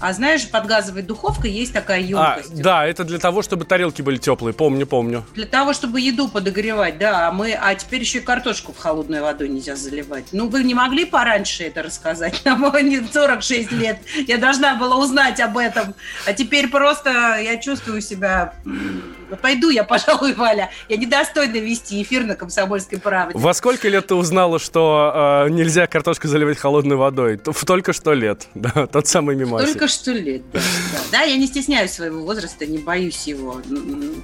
А 0.00 0.12
знаешь, 0.12 0.48
под 0.48 0.66
газовой 0.66 1.02
духовкой 1.02 1.50
есть 1.50 1.72
такая 1.72 1.98
А, 1.98 2.02
емкость. 2.36 2.62
да, 2.62 2.86
это 2.86 3.04
для 3.04 3.18
того, 3.18 3.42
чтобы 3.42 3.64
тарелки 3.64 4.00
были 4.02 4.16
теплые. 4.16 4.54
Помню, 4.54 4.86
помню. 4.86 5.24
Для 5.34 5.46
того, 5.46 5.72
чтобы 5.72 6.00
еду 6.00 6.28
подогревать, 6.28 6.98
да. 6.98 7.28
А 7.28 7.32
Мы, 7.32 7.52
а 7.52 7.74
теперь 7.74 8.00
еще 8.00 8.18
и 8.18 8.20
картошку 8.20 8.72
в 8.72 8.78
холодной 8.78 9.20
водой 9.20 9.48
нельзя 9.48 9.76
заливать. 9.76 10.26
Ну, 10.32 10.48
вы 10.48 10.62
не 10.64 10.74
могли 10.74 11.04
пораньше 11.04 11.64
это 11.64 11.82
рассказать? 11.82 12.42
Нам 12.44 12.62
не 12.82 13.00
46 13.00 13.72
лет. 13.72 13.98
Я 14.26 14.38
должна 14.38 14.76
была 14.76 14.96
узнать 14.96 15.40
об 15.40 15.58
этом. 15.58 15.94
А 16.26 16.32
теперь 16.32 16.68
просто 16.68 17.38
я 17.40 17.56
чувствую 17.56 18.00
себя... 18.00 18.54
м, 19.30 19.36
Пойду 19.38 19.68
я, 19.70 19.84
пожалуй, 19.84 20.34
Валя. 20.36 20.70
Я 20.88 20.96
недостойна 20.96 21.56
вести 21.58 22.02
эфир 22.02 22.24
на 22.24 22.34
«Комсомольской 22.34 22.98
правде». 22.98 23.38
Во 23.38 23.52
сколько 23.54 23.88
лет 23.88 24.06
ты 24.08 24.14
узнала, 24.14 24.58
что 24.58 25.44
э, 25.46 25.50
нельзя 25.50 25.86
картошку 25.86 26.28
заливать 26.28 26.58
холодной 26.58 26.96
водой? 26.96 27.40
В 27.44 27.64
только 27.64 27.92
что 27.92 28.12
лет. 28.12 28.46
Да, 28.54 28.86
тот 28.86 29.06
самый 29.06 29.36
мимасик. 29.36 29.68
Только 29.72 29.88
что 29.88 30.12
лет. 30.12 30.42
Да, 30.52 30.60
да. 31.12 31.22
Я 31.22 31.36
не 31.36 31.46
стесняюсь 31.46 31.92
своего 31.92 32.22
возраста, 32.24 32.66
не 32.66 32.78
боюсь 32.78 33.26
его. 33.26 33.60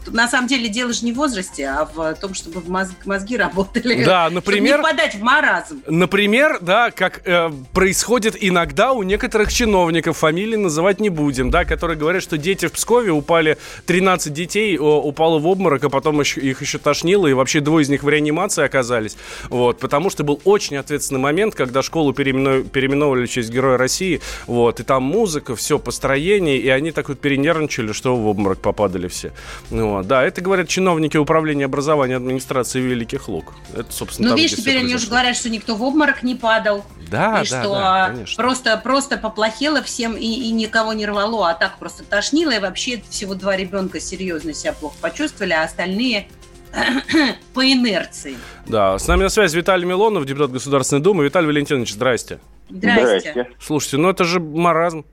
На 0.08 0.28
самом 0.28 0.48
деле 0.48 0.68
дело 0.68 0.92
же 0.92 1.04
не 1.04 1.12
в 1.12 1.16
возрасте, 1.16 1.66
а 1.66 1.84
в 1.92 2.14
том, 2.16 2.34
чтобы 2.34 2.60
в 2.60 2.68
мозг- 2.68 3.04
мозги 3.06 3.36
работали. 3.36 4.04
Да, 4.04 4.24
Чтобы 4.24 4.34
например- 4.36 4.78
не 4.78 4.82
подать 4.82 5.14
в 5.14 5.22
маразм. 5.22 5.82
Например, 5.86 6.58
да, 6.60 6.90
как 6.90 7.22
э, 7.24 7.50
происходит 7.72 8.36
иногда 8.38 8.92
у 8.92 9.02
некоторых 9.02 9.52
чиновников, 9.52 10.18
фамилии 10.18 10.56
называть 10.56 11.00
не 11.00 11.08
будем, 11.10 11.50
да, 11.50 11.64
которые 11.64 11.96
говорят, 11.98 12.22
что 12.22 12.36
дети 12.38 12.66
в 12.66 12.72
Пскове 12.72 13.10
упали, 13.12 13.56
13 13.86 14.32
детей 14.32 14.76
о, 14.94 15.02
упало 15.02 15.38
в 15.38 15.46
обморок, 15.46 15.84
а 15.84 15.90
потом 15.90 16.20
еще- 16.20 16.40
их 16.40 16.60
еще 16.60 16.78
тошнило, 16.78 17.26
и 17.26 17.32
вообще 17.32 17.60
двое 17.60 17.84
из 17.84 17.88
них 17.88 18.02
в 18.02 18.08
реанимации 18.08 18.64
оказались, 18.64 19.16
вот, 19.48 19.78
потому 19.78 20.10
что 20.10 20.24
был 20.24 20.40
очень 20.44 20.76
ответственный 20.76 21.20
момент, 21.20 21.54
когда 21.54 21.82
школу 21.82 22.12
переимену- 22.12 22.64
переименовали 22.64 23.26
в 23.26 23.30
честь 23.30 23.50
Героя 23.50 23.76
России, 23.78 24.20
вот, 24.46 24.80
и 24.80 24.82
там 24.82 25.02
музыка, 25.02 25.56
все, 25.56 25.78
построение, 25.78 26.58
и 26.58 26.68
они 26.68 26.90
так 26.92 27.08
вот 27.08 27.20
перенервничали, 27.20 27.92
что 27.92 28.16
в 28.16 28.26
обморок 28.26 28.58
попадали 28.58 29.08
все. 29.08 29.32
Ну, 29.70 29.96
вот, 29.96 30.06
да, 30.06 30.22
это 30.22 30.40
говорят 30.40 30.68
чиновники 30.68 31.16
управления 31.16 31.64
образования 31.64 32.16
администрации 32.16 32.80
Великих 32.80 33.28
Луг. 33.28 33.52
Это, 33.74 33.92
собственно, 33.92 34.28
Ну, 34.28 34.34
там, 34.34 34.42
видишь, 34.42 34.56
теперь 34.58 34.78
они 34.78 34.94
уже 34.94 35.06
говорят, 35.08 35.36
что 35.36 35.48
никто 35.50 35.74
в 35.74 35.82
обморок 35.82 36.22
не 36.22 36.34
падал. 36.34 36.84
Да, 37.10 37.42
и 37.42 37.48
да, 37.50 37.62
что 37.62 37.68
да, 37.74 38.04
а, 38.04 38.08
конечно. 38.10 38.42
просто, 38.42 38.76
просто 38.82 39.16
поплохело 39.18 39.82
всем 39.82 40.16
и, 40.16 40.26
и 40.26 40.50
никого 40.50 40.92
не 40.92 41.06
рвало, 41.06 41.50
а 41.50 41.54
так 41.54 41.78
просто 41.78 42.02
тошнило. 42.04 42.50
И 42.50 42.58
вообще 42.58 43.02
всего 43.10 43.34
два 43.34 43.56
ребенка 43.56 44.00
серьезно 44.00 44.52
себя 44.54 44.72
плохо 44.84 44.96
почувствовали, 45.00 45.52
а 45.52 45.62
остальные 45.62 46.26
по 47.54 47.64
инерции. 47.64 48.36
Да, 48.66 48.98
с 48.98 49.08
нами 49.08 49.22
на 49.22 49.28
связи 49.30 49.56
Виталий 49.56 49.86
Милонов, 49.86 50.26
депутат 50.26 50.50
Государственной 50.50 51.00
Думы. 51.00 51.24
Виталий 51.24 51.46
Валентинович, 51.46 51.92
здрасте. 51.92 52.38
Здрасте. 52.68 53.48
Слушайте, 53.58 53.96
ну 53.96 54.10
это 54.10 54.24
же 54.24 54.40
маразм. 54.40 55.06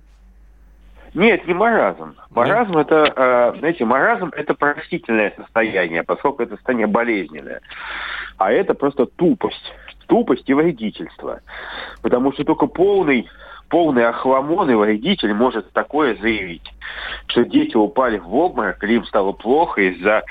Нет, 1.13 1.47
не 1.47 1.53
маразм. 1.53 2.15
Маразм 2.31 2.77
это, 2.77 3.13
э, 3.15 3.59
знаете, 3.59 3.85
маразм 3.85 4.31
это 4.35 4.53
простительное 4.53 5.33
состояние, 5.37 6.03
поскольку 6.03 6.43
это 6.43 6.55
состояние 6.55 6.87
болезненное. 6.87 7.61
А 8.37 8.51
это 8.51 8.73
просто 8.73 9.05
тупость. 9.05 9.73
Тупость 10.07 10.49
и 10.49 10.53
вредительство. 10.53 11.39
Потому 12.01 12.33
что 12.33 12.43
только 12.43 12.65
полный, 12.65 13.29
полный 13.71 14.05
охламон 14.05 14.69
и 14.69 14.75
вредитель 14.75 15.33
может 15.33 15.71
такое 15.71 16.15
заявить, 16.15 16.71
что 17.27 17.45
дети 17.45 17.77
упали 17.77 18.17
в 18.19 18.35
обморок, 18.35 18.83
или 18.83 18.95
им 18.95 19.05
стало 19.05 19.31
плохо 19.31 19.81
из-за 19.81 20.23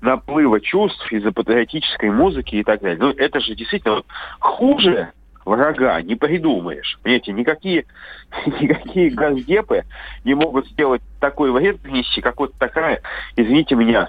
наплыва 0.00 0.60
чувств, 0.60 1.10
из-за 1.12 1.30
патриотической 1.30 2.10
музыки 2.10 2.56
и 2.56 2.64
так 2.64 2.80
далее. 2.80 2.98
Ну, 3.00 3.10
это 3.10 3.38
же 3.38 3.54
действительно 3.54 3.94
вот 3.94 4.06
хуже 4.40 5.12
врага 5.44 6.02
не 6.02 6.16
придумаешь. 6.16 6.98
Понимаете, 7.02 7.32
никакие, 7.32 7.84
никакие 8.46 9.10
газдепы 9.10 9.84
не 10.24 10.34
могут 10.34 10.66
сделать 10.66 11.00
такой 11.20 11.52
вред 11.52 11.80
принести, 11.80 12.20
как 12.20 12.40
вот 12.40 12.52
такая, 12.58 13.00
извините 13.36 13.76
меня, 13.76 14.08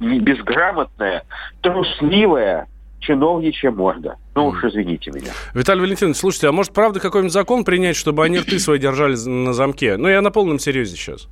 безграмотная, 0.00 1.24
трусливая 1.60 2.68
чиновничья 3.00 3.70
морда. 3.70 4.16
Ну 4.34 4.48
уж 4.48 4.62
извините 4.64 5.10
меня. 5.10 5.32
Виталий 5.54 5.80
Валентинович, 5.80 6.16
слушайте, 6.16 6.48
а 6.48 6.52
может 6.52 6.72
правда 6.72 7.00
какой-нибудь 7.00 7.32
закон 7.32 7.64
принять, 7.64 7.96
чтобы 7.96 8.24
они 8.24 8.38
рты 8.38 8.58
свои 8.58 8.78
держали 8.78 9.16
на 9.28 9.52
замке? 9.52 9.96
Ну, 9.96 10.08
я 10.08 10.20
на 10.22 10.30
полном 10.30 10.58
серьезе 10.58 10.96
сейчас. 10.96 11.28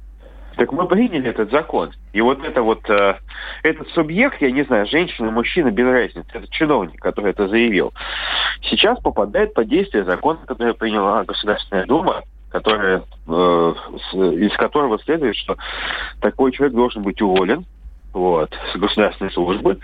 Так 0.57 0.73
мы 0.73 0.89
приняли 0.89 1.31
этот 1.31 1.53
закон. 1.53 1.91
И 2.13 2.21
вот 2.21 2.45
это 2.45 2.63
вот, 2.63 2.81
э, 2.91 3.15
этот 3.63 3.89
субъект, 3.91 4.43
я 4.43 4.51
не 4.51 4.65
знаю, 4.65 4.89
женщина, 4.89 5.31
мужчина, 5.31 5.71
без 5.71 5.87
разницы, 5.87 6.29
это 6.33 6.49
чиновник, 6.49 7.01
который 7.01 7.31
это 7.31 7.47
заявил, 7.47 7.93
сейчас 8.63 8.99
попадает 8.99 9.55
под 9.55 9.69
действие 9.69 10.03
закона, 10.03 10.41
который 10.47 10.75
приняла 10.75 11.23
Государственная 11.23 11.87
Дума, 11.87 12.25
которая, 12.51 13.05
э, 13.29 13.75
из 14.15 14.57
которого 14.57 14.99
следует, 14.99 15.37
что 15.37 15.57
такой 16.21 16.51
человек 16.51 16.75
должен 16.75 17.05
быть 17.05 17.23
уволен 17.23 17.65
вот, 18.19 18.53
с 18.73 18.77
государственной 18.77 19.31
службы 19.31 19.79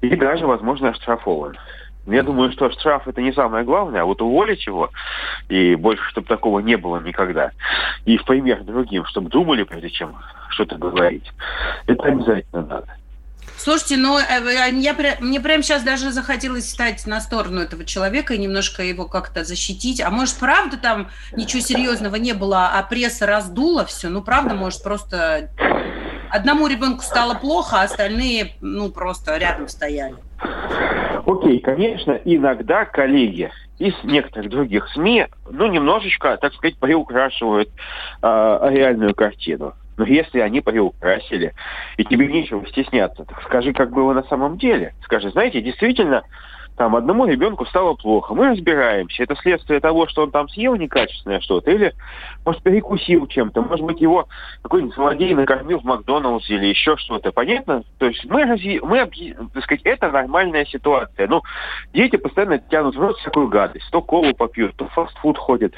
и 0.00 0.14
даже, 0.16 0.46
возможно, 0.46 0.90
оштрафован. 0.90 1.56
Я 2.06 2.22
думаю, 2.22 2.50
что 2.52 2.70
штраф 2.70 3.06
это 3.06 3.20
не 3.20 3.32
самое 3.32 3.64
главное, 3.64 4.02
а 4.02 4.04
вот 4.04 4.20
уволить 4.22 4.66
его, 4.66 4.90
и 5.48 5.74
больше, 5.76 6.02
чтобы 6.10 6.26
такого 6.26 6.60
не 6.60 6.76
было 6.76 7.00
никогда, 7.00 7.52
и 8.04 8.16
в 8.16 8.24
пример 8.24 8.64
другим, 8.64 9.04
чтобы 9.04 9.30
думали, 9.30 9.62
прежде 9.62 9.90
чем 9.90 10.16
что-то 10.48 10.76
говорить, 10.76 11.30
это 11.86 12.02
обязательно 12.04 12.62
надо. 12.62 12.96
Слушайте, 13.56 13.98
ну 13.98 14.18
э, 14.18 14.22
э, 14.22 14.74
я, 14.80 14.94
мне 15.20 15.40
прямо 15.40 15.62
сейчас 15.62 15.82
даже 15.82 16.12
захотелось 16.12 16.64
встать 16.64 17.06
на 17.06 17.20
сторону 17.20 17.60
этого 17.60 17.84
человека 17.84 18.32
и 18.32 18.38
немножко 18.38 18.82
его 18.82 19.06
как-то 19.06 19.44
защитить. 19.44 20.00
А 20.00 20.08
может, 20.08 20.38
правда 20.38 20.78
там 20.78 21.10
ничего 21.36 21.60
серьезного 21.60 22.16
не 22.16 22.32
было, 22.32 22.68
а 22.72 22.82
пресса 22.82 23.26
раздула 23.26 23.84
все? 23.84 24.08
Ну, 24.08 24.22
правда, 24.22 24.54
может, 24.54 24.82
просто 24.82 25.50
одному 26.30 26.66
ребенку 26.66 27.02
стало 27.02 27.34
плохо, 27.34 27.80
а 27.80 27.84
остальные, 27.84 28.54
ну, 28.60 28.90
просто 28.90 29.36
рядом 29.36 29.68
стояли. 29.68 30.16
Окей, 31.26 31.60
конечно, 31.60 32.18
иногда 32.24 32.84
коллеги 32.84 33.50
из 33.78 33.94
некоторых 34.04 34.50
других 34.50 34.88
СМИ, 34.94 35.26
ну, 35.50 35.66
немножечко, 35.66 36.36
так 36.36 36.52
сказать, 36.54 36.78
приукрашивают 36.78 37.70
э, 38.22 38.68
реальную 38.70 39.14
картину. 39.14 39.74
Но 39.96 40.04
если 40.06 40.40
они 40.40 40.60
приукрасили, 40.60 41.52
и 41.96 42.04
тебе 42.04 42.26
нечего 42.26 42.66
стесняться, 42.66 43.24
так 43.24 43.42
скажи, 43.42 43.72
как 43.72 43.90
было 43.92 44.12
на 44.12 44.22
самом 44.24 44.56
деле. 44.56 44.94
Скажи, 45.04 45.30
знаете, 45.30 45.60
действительно, 45.60 46.22
там 46.76 46.96
одному 46.96 47.26
ребенку 47.26 47.66
стало 47.66 47.94
плохо. 47.94 48.34
Мы 48.34 48.48
разбираемся. 48.48 49.22
Это 49.22 49.36
следствие 49.36 49.80
того, 49.80 50.06
что 50.06 50.22
он 50.22 50.30
там 50.30 50.48
съел 50.48 50.76
некачественное 50.76 51.40
что-то, 51.40 51.70
или, 51.70 51.94
может, 52.44 52.62
перекусил 52.62 53.26
чем-то, 53.26 53.62
может 53.62 53.84
быть, 53.84 54.00
его 54.00 54.28
какой-нибудь 54.62 54.94
злодей 54.94 55.34
накормил 55.34 55.80
в 55.80 55.84
Макдоналдсе 55.84 56.54
или 56.54 56.66
еще 56.66 56.96
что-то. 56.96 57.32
Понятно? 57.32 57.82
То 57.98 58.06
есть 58.06 58.24
мы, 58.24 58.42
разъ- 58.42 58.80
мы 58.82 58.98
так 59.52 59.64
сказать, 59.64 59.82
это 59.84 60.10
нормальная 60.10 60.64
ситуация. 60.64 61.26
Ну, 61.28 61.42
дети 61.92 62.16
постоянно 62.16 62.58
тянут 62.58 62.96
в 62.96 63.00
рот 63.00 63.18
всякую 63.18 63.48
гадость. 63.48 63.90
То 63.90 64.00
колу 64.00 64.34
попьют, 64.34 64.74
то 64.76 64.86
фастфуд 64.86 65.36
ходят. 65.38 65.74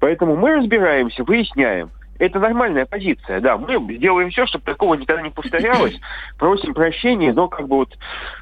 Поэтому 0.00 0.36
мы 0.36 0.56
разбираемся, 0.56 1.24
выясняем. 1.24 1.90
Это 2.18 2.38
нормальная 2.38 2.86
позиция, 2.86 3.40
да. 3.40 3.56
Мы 3.56 3.96
сделаем 3.96 4.30
все, 4.30 4.46
чтобы 4.46 4.64
такого 4.64 4.94
никогда 4.94 5.22
не 5.22 5.30
повторялось. 5.30 5.98
Просим 6.38 6.74
прощения, 6.74 7.32
но 7.32 7.48
как 7.48 7.68
бы 7.68 7.76
вот, 7.76 7.96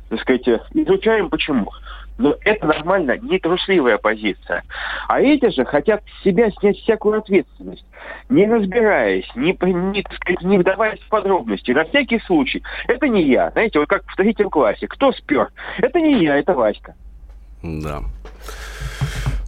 так 0.09 0.21
сказать, 0.21 0.49
изучаем 0.75 1.29
почему. 1.29 1.71
Но 2.19 2.35
это 2.45 2.67
нормально, 2.67 3.19
не 3.19 3.39
трусливая 3.39 3.99
позиция. 3.99 4.65
А 5.07 5.21
эти 5.21 5.51
же 5.51 5.65
хотят 5.65 6.03
с 6.05 6.25
себя 6.25 6.51
снять 6.51 6.79
всякую 6.79 7.19
ответственность, 7.19 7.85
не 8.31 8.47
разбираясь, 8.47 9.29
не, 9.35 9.57
не, 9.63 10.03
так 10.03 10.15
сказать, 10.15 10.43
не 10.43 10.59
вдаваясь 10.59 11.01
в 11.01 11.09
подробности. 11.11 11.73
На 11.73 11.85
всякий 11.85 12.19
случай. 12.21 12.63
Это 12.89 13.07
не 13.09 13.23
я. 13.25 13.51
Знаете, 13.51 13.79
вот 13.81 13.89
как 13.89 14.05
в 14.07 14.17
третьем 14.17 14.49
классе. 14.49 14.87
Кто 14.89 15.13
спер? 15.13 15.51
Это 15.79 16.01
не 16.01 16.25
я, 16.25 16.39
это 16.39 16.55
Васька. 16.55 16.95
Да. 17.63 18.01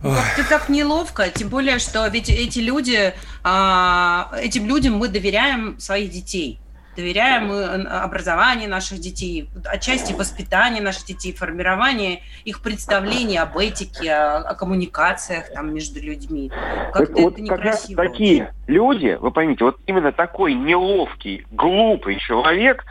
Ты 0.02 0.44
так 0.48 0.68
неловко, 0.68 1.28
тем 1.28 1.48
более, 1.48 1.78
что 1.78 2.06
ведь 2.06 2.28
эти 2.28 2.60
люди, 2.60 3.12
а, 3.42 4.30
этим 4.40 4.66
людям 4.66 4.94
мы 4.94 5.08
доверяем 5.08 5.78
своих 5.80 6.10
детей. 6.10 6.60
Доверяем 6.96 7.46
мы 7.46 7.64
образование 7.64 8.66
наших 8.68 8.98
детей, 8.98 9.48
отчасти 9.64 10.12
воспитание 10.14 10.82
наших 10.82 11.06
детей, 11.06 11.32
формирование 11.32 12.22
их 12.44 12.60
представлений 12.60 13.38
об 13.38 13.56
этике, 13.56 14.12
о, 14.12 14.38
о 14.38 14.54
коммуникациях 14.56 15.52
там 15.52 15.72
между 15.72 16.00
людьми. 16.00 16.50
Как-то 16.92 17.22
вот 17.22 17.34
это 17.34 17.46
как 17.46 17.58
некрасиво. 17.58 18.02
такие 18.02 18.52
люди, 18.66 19.16
вы 19.20 19.30
поймите, 19.30 19.64
вот 19.64 19.78
именно 19.86 20.10
такой 20.10 20.54
неловкий, 20.54 21.46
глупый 21.52 22.18
человек 22.18 22.84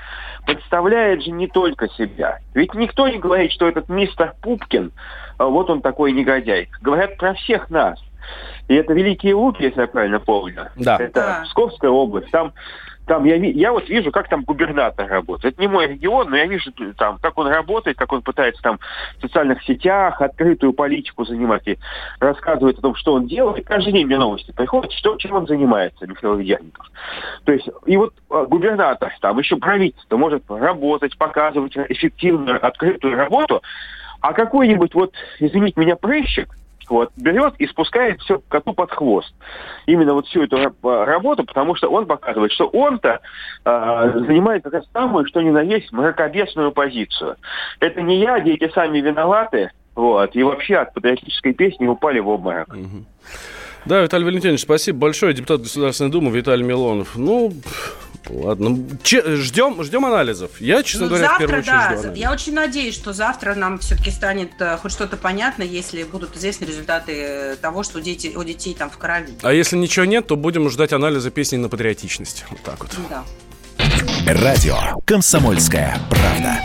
подставляет 0.46 1.24
же 1.24 1.32
не 1.32 1.48
только 1.48 1.90
себя. 1.90 2.40
Ведь 2.54 2.74
никто 2.74 3.10
не 3.10 3.20
говорит, 3.20 3.52
что 3.52 3.68
этот 3.68 3.90
мистер 3.90 4.36
Пупкин, 4.42 4.94
вот 5.46 5.70
он 5.70 5.82
такой 5.82 6.12
негодяй. 6.12 6.70
Говорят 6.82 7.18
про 7.18 7.34
всех 7.34 7.70
нас. 7.70 8.00
И 8.68 8.76
это 8.76 8.94
Великие 8.94 9.36
Луки, 9.36 9.64
если 9.64 9.82
я 9.82 9.88
правильно 9.88 10.20
помню. 10.20 10.68
Да. 10.76 10.98
Это 11.00 11.14
Да. 11.14 11.42
Псковская 11.46 11.90
область. 11.90 12.30
Там, 12.32 12.54
там 13.08 13.24
я, 13.24 13.36
я 13.36 13.72
вот 13.72 13.88
вижу, 13.88 14.12
как 14.12 14.28
там 14.28 14.44
губернатор 14.44 15.08
работает. 15.08 15.54
Это 15.54 15.62
не 15.62 15.70
мой 15.70 15.88
регион, 15.88 16.30
но 16.30 16.36
я 16.36 16.46
вижу 16.46 16.72
там, 16.98 17.18
как 17.20 17.38
он 17.38 17.48
работает, 17.48 17.98
как 17.98 18.12
он 18.12 18.22
пытается 18.22 18.62
там 18.62 18.80
в 19.18 19.22
социальных 19.22 19.64
сетях 19.64 20.22
открытую 20.22 20.74
политику 20.74 21.24
занимать 21.24 21.66
и 21.68 21.80
рассказывает 22.20 22.80
о 22.80 22.82
том, 22.82 22.96
что 22.96 23.14
он 23.14 23.28
делает. 23.28 23.66
Каждый 23.66 23.94
день 23.94 24.06
мне 24.06 24.18
новости 24.18 24.52
приходят, 24.52 24.92
что, 24.92 25.16
чем 25.16 25.34
он 25.34 25.48
занимается, 25.48 26.06
Михаил 26.06 26.36
Ведьяников. 26.36 26.92
То 27.46 27.54
есть, 27.54 27.70
и 27.86 27.96
вот 27.96 28.14
а, 28.30 28.46
губернатор, 28.46 29.14
там 29.22 29.40
еще 29.40 29.56
правительство 29.56 30.18
может 30.18 30.44
работать, 30.50 31.18
показывать 31.18 31.78
эффективную, 31.78 32.66
открытую 32.66 33.16
работу, 33.16 33.62
а 34.22 34.34
какой-нибудь 34.34 34.94
вот, 34.94 35.14
извините 35.40 35.80
меня, 35.80 35.96
прыщик, 35.96 36.50
вот, 36.90 37.12
берет 37.18 37.56
и 37.58 37.68
спускает 37.68 38.22
все 38.22 38.42
коту 38.48 38.74
под 38.74 38.92
хвост. 38.92 39.34
Именно 39.88 40.14
вот 40.14 40.28
всю 40.28 40.44
эту 40.44 40.58
ра- 40.58 41.04
работу, 41.06 41.44
потому 41.44 41.76
что 41.76 41.90
он 41.90 42.06
показывает, 42.06 42.52
что 42.54 42.68
он-то 42.68 43.20
э, 43.66 44.12
занимает 44.26 44.64
как 44.64 44.74
раз 44.74 44.86
самую, 44.94 45.26
что 45.26 45.42
ни 45.42 45.50
на 45.50 45.62
есть, 45.62 45.92
мракобесную 45.92 46.72
позицию. 46.72 47.36
Это 47.80 48.02
не 48.02 48.20
я, 48.22 48.40
дети 48.40 48.72
сами 48.74 49.00
виноваты, 49.00 49.72
вот, 49.96 50.36
и 50.36 50.44
вообще 50.44 50.78
от 50.78 50.94
патриотической 50.94 51.54
песни 51.54 51.88
упали 51.88 52.20
в 52.20 52.30
обморок. 52.30 52.74
Да, 53.86 54.02
Виталий 54.02 54.26
Валентинович, 54.26 54.62
спасибо 54.62 55.00
большое. 55.00 55.34
Депутат 55.34 55.62
Государственной 55.62 56.12
Думы 56.12 56.30
Виталий 56.32 56.66
Милонов. 56.66 57.16
Ну, 57.16 57.54
ладно. 58.30 58.78
Ждем, 59.04 59.84
ждем 59.84 60.06
анализов. 60.06 60.52
Я, 60.60 60.84
честно 60.84 61.06
Ну, 61.06 61.10
говоря, 61.10 61.26
в 61.26 61.30
завтра, 61.30 61.48
первую 61.48 61.62
очередь 61.62 62.04
да. 62.04 62.10
жду. 62.10 62.14
Я 62.14 62.32
очень 62.32 62.54
надеюсь, 62.54 62.94
что 62.96 63.14
завтра 63.14 63.56
нам 63.56 63.80
все-таки 63.80 64.12
станет 64.12 64.52
э, 64.60 64.78
хоть 64.78 64.92
что-то 64.92 65.18
понятно, 65.18 65.64
если 65.64 66.04
будут 66.04 66.36
известны 66.36 66.66
результаты 66.66 67.12
э, 67.14 67.56
того, 67.56 67.84
что 67.84 68.00
дети, 68.02 68.34
у 68.36 68.44
детей 68.44 68.74
там 68.74 68.90
в 68.90 68.98
крови. 68.98 69.34
А 69.42 69.54
если 69.54 69.78
ничего 69.78 70.06
нет, 70.06 70.28
то 70.28 70.36
будем 70.36 70.70
ждать 70.70 70.94
анализа 70.94 71.32
песни 71.32 71.58
на 71.58 71.70
патриотичность. 71.70 72.46
Вот 72.50 72.62
так 72.62 72.80
вот. 72.80 72.92
Да. 73.10 73.24
Радио 74.26 74.76
«Комсомольская 75.06 75.98
правда». 76.10 76.60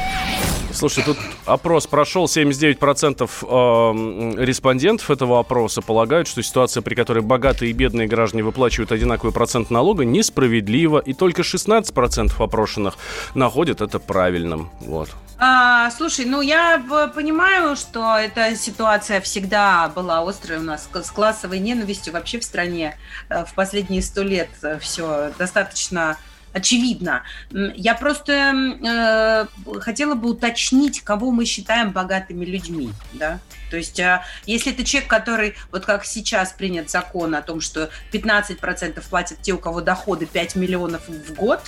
Слушайте, 0.74 1.12
тут 1.12 1.18
опрос 1.44 1.87
прошел, 1.87 2.26
79% 2.26 3.28
эм, 3.42 4.38
респондентов 4.38 5.11
этого 5.11 5.38
опроса 5.38 5.82
полагают, 5.82 6.28
что 6.28 6.42
ситуация, 6.42 6.82
при 6.82 6.94
которой 6.94 7.22
богатые 7.22 7.70
и 7.70 7.74
бедные 7.74 8.08
граждане 8.08 8.42
выплачивают 8.42 8.92
одинаковый 8.92 9.32
процент 9.32 9.70
налога, 9.70 10.04
несправедлива, 10.04 10.98
и 10.98 11.12
только 11.12 11.42
16% 11.42 12.32
опрошенных 12.42 12.94
находят 13.35 13.80
это 13.80 13.98
правильным. 13.98 14.70
Вот. 14.80 15.11
А, 15.38 15.90
слушай, 15.90 16.24
ну 16.24 16.40
я 16.40 16.82
понимаю, 17.14 17.74
что 17.76 18.16
эта 18.16 18.54
ситуация 18.54 19.20
всегда 19.20 19.88
была 19.88 20.26
острой 20.26 20.58
у 20.58 20.62
нас 20.62 20.88
с 20.92 21.11
классовой 21.11 21.58
ненавистью 21.58 22.12
вообще 22.12 22.38
в 22.38 22.44
стране 22.44 22.96
э, 23.28 23.44
в 23.44 23.52
последние 23.54 24.02
сто 24.02 24.22
лет 24.22 24.48
все 24.80 25.32
достаточно 25.38 26.16
очевидно. 26.52 27.22
Я 27.50 27.94
просто 27.94 28.32
э, 28.32 29.80
хотела 29.80 30.14
бы 30.14 30.30
уточнить, 30.30 31.00
кого 31.00 31.30
мы 31.30 31.44
считаем 31.44 31.92
богатыми 31.92 32.44
людьми, 32.44 32.92
да? 33.12 33.40
То 33.70 33.78
есть, 33.78 33.98
э, 33.98 34.22
если 34.44 34.72
это 34.72 34.84
человек, 34.84 35.08
который, 35.08 35.54
вот 35.70 35.86
как 35.86 36.04
сейчас 36.04 36.52
принят 36.52 36.90
закон 36.90 37.34
о 37.34 37.42
том, 37.42 37.60
что 37.60 37.90
15% 38.12 39.02
платят 39.08 39.38
те, 39.40 39.52
у 39.52 39.58
кого 39.58 39.80
доходы 39.80 40.26
5 40.26 40.56
миллионов 40.56 41.08
в 41.08 41.34
год, 41.34 41.60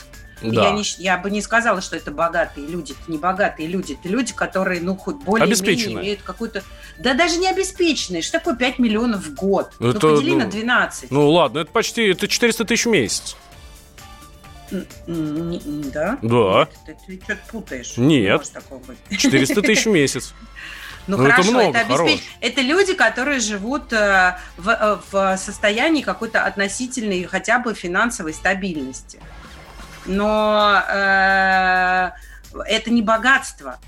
Да. 0.42 0.64
я, 0.64 0.70
не 0.72 0.82
я 0.98 1.16
бы 1.16 1.30
не 1.30 1.40
сказала, 1.40 1.80
что 1.80 1.96
это 1.96 2.10
богатые 2.10 2.66
люди. 2.66 2.92
Это 2.92 3.10
не 3.10 3.16
богатые 3.16 3.68
люди. 3.68 3.94
Это 3.98 4.10
люди, 4.10 4.34
которые, 4.34 4.82
ну, 4.82 4.96
хоть 4.96 5.16
более-менее 5.16 5.94
имеют 5.94 6.20
какую-то... 6.20 6.62
Да 6.98 7.14
даже 7.14 7.38
не 7.38 7.48
обеспеченные. 7.48 8.20
Что 8.20 8.38
такое 8.38 8.54
5 8.54 8.78
миллионов 8.78 9.24
в 9.24 9.34
год? 9.34 9.72
Ну, 9.78 9.90
Это, 9.90 10.00
подели 10.00 10.32
ну, 10.32 10.40
на 10.40 10.46
12. 10.46 11.10
Ну 11.10 11.30
ладно, 11.30 11.60
это 11.60 11.70
почти 11.70 12.08
это 12.08 12.28
400 12.28 12.64
тысяч 12.66 12.84
в 12.84 12.90
месяц. 12.90 13.36
Не- 15.06 15.90
Да? 15.90 16.18
Да. 16.22 16.66
Ты, 16.86 16.96
ты 17.06 17.20
что-то 17.22 17.40
путаешь. 17.50 17.96
Нет. 17.96 18.22
Не 18.24 18.36
может 18.36 18.52
такого 18.52 18.78
быть. 18.80 18.98
400 19.18 19.62
тысяч 19.62 19.86
в 19.86 19.90
месяц. 19.90 20.34
Ну, 21.06 21.18
Ну, 21.18 21.24
это 21.24 21.32
хорошо, 21.32 21.50
много, 21.52 21.78
это, 21.78 21.92
обеспеч- 21.94 22.22
это 22.40 22.60
люди, 22.62 22.94
которые 22.94 23.38
живут 23.40 23.92
э, 23.92 24.38
в, 24.56 24.68
э, 24.70 24.98
в 25.10 25.36
состоянии 25.36 26.00
какой-то 26.00 26.44
относительной 26.44 27.24
хотя 27.24 27.58
бы 27.58 27.74
финансовой 27.74 28.32
стабильности. 28.32 29.20
Но 30.06 30.82
э, 30.88 32.10
это 32.66 32.90
не 32.90 33.02
богатство. 33.02 33.78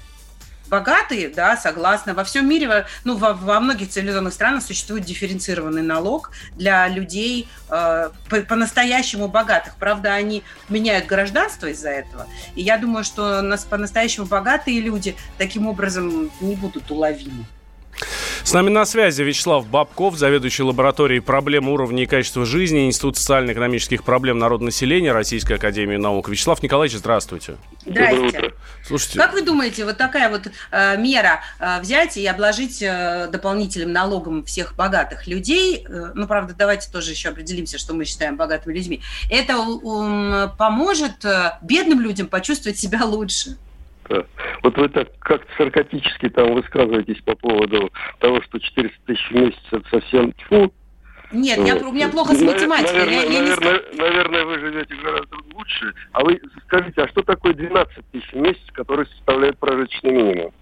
Богатые, 0.68 1.28
да, 1.28 1.56
согласна. 1.56 2.12
Во 2.14 2.24
всем 2.24 2.48
мире, 2.48 2.86
ну, 3.04 3.16
во, 3.16 3.34
во 3.34 3.60
многих 3.60 3.90
цивилизованных 3.90 4.32
странах 4.34 4.62
существует 4.62 5.04
дифференцированный 5.04 5.82
налог 5.82 6.30
для 6.56 6.88
людей 6.88 7.48
э, 7.70 8.10
по- 8.28 8.40
по-настоящему 8.42 9.28
богатых. 9.28 9.76
Правда, 9.76 10.14
они 10.14 10.42
меняют 10.68 11.06
гражданство 11.06 11.66
из-за 11.66 11.90
этого. 11.90 12.26
И 12.56 12.62
я 12.62 12.78
думаю, 12.78 13.04
что 13.04 13.42
нас 13.42 13.64
по-настоящему 13.64 14.26
богатые 14.26 14.80
люди 14.80 15.14
таким 15.38 15.68
образом 15.68 16.30
не 16.40 16.56
будут 16.56 16.90
уловимы. 16.90 17.44
С 18.44 18.52
нами 18.52 18.70
на 18.70 18.84
связи 18.84 19.22
Вячеслав 19.22 19.66
Бабков, 19.66 20.16
заведующий 20.16 20.62
лабораторией 20.62 21.20
проблем 21.20 21.68
уровня 21.68 22.04
и 22.04 22.06
качества 22.06 22.44
жизни 22.44 22.86
Институт 22.86 23.16
социально-экономических 23.16 24.04
проблем 24.04 24.38
народонаселения 24.38 25.12
Российской 25.12 25.54
Академии 25.54 25.96
Наук. 25.96 26.28
Вячеслав 26.28 26.62
Николаевич, 26.62 26.98
здравствуйте. 26.98 27.56
Здрасте. 27.84 28.52
Слушайте, 28.86 29.18
Как 29.18 29.32
вы 29.32 29.42
думаете, 29.42 29.84
вот 29.84 29.96
такая 29.96 30.30
вот 30.30 30.42
э, 30.70 30.96
мера 30.96 31.40
э, 31.58 31.80
взять 31.80 32.16
и 32.16 32.26
обложить 32.26 32.80
э, 32.82 33.28
дополнительным 33.32 33.92
налогом 33.92 34.44
всех 34.44 34.76
богатых 34.76 35.26
людей, 35.26 35.84
э, 35.88 36.12
ну, 36.14 36.26
правда, 36.28 36.54
давайте 36.56 36.90
тоже 36.90 37.10
еще 37.10 37.30
определимся, 37.30 37.78
что 37.78 37.94
мы 37.94 38.04
считаем 38.04 38.36
богатыми 38.36 38.74
людьми, 38.74 39.02
это 39.28 39.54
м, 39.54 40.52
поможет 40.56 41.24
э, 41.24 41.52
бедным 41.62 42.00
людям 42.00 42.28
почувствовать 42.28 42.78
себя 42.78 43.04
лучше? 43.04 43.56
Да. 44.08 44.24
Вот 44.62 44.76
вы 44.78 44.88
так 44.88 45.08
как-то 45.18 45.48
саркастически 45.56 46.28
там 46.28 46.54
высказываетесь 46.54 47.20
по 47.22 47.34
поводу 47.34 47.92
того, 48.20 48.40
что 48.42 48.58
400 48.58 48.96
тысяч 49.06 49.30
в 49.30 49.34
месяц 49.34 49.58
это 49.72 49.88
совсем 49.90 50.32
тьфу. 50.32 50.72
Нет, 51.32 51.58
я, 51.66 51.74
Вот. 51.74 51.82
у 51.84 51.92
меня 51.92 52.08
плохо 52.08 52.34
с 52.34 52.40
математикой. 52.42 53.00
Наверное, 53.00 53.24
я- 53.24 53.32
я 53.32 53.40
не 53.40 53.50
наверное, 53.50 53.82
наверное, 53.98 54.44
вы 54.44 54.58
живете 54.60 54.94
гораздо 54.94 55.36
лучше. 55.54 55.92
А 56.12 56.24
вы 56.24 56.40
скажите, 56.66 57.02
а 57.02 57.08
что 57.08 57.22
такое 57.22 57.52
12 57.52 58.04
тысяч 58.12 58.30
в 58.32 58.36
месяц, 58.36 58.62
который 58.72 59.06
составляет 59.06 59.58
прожиточный 59.58 60.12
минимум? 60.12 60.52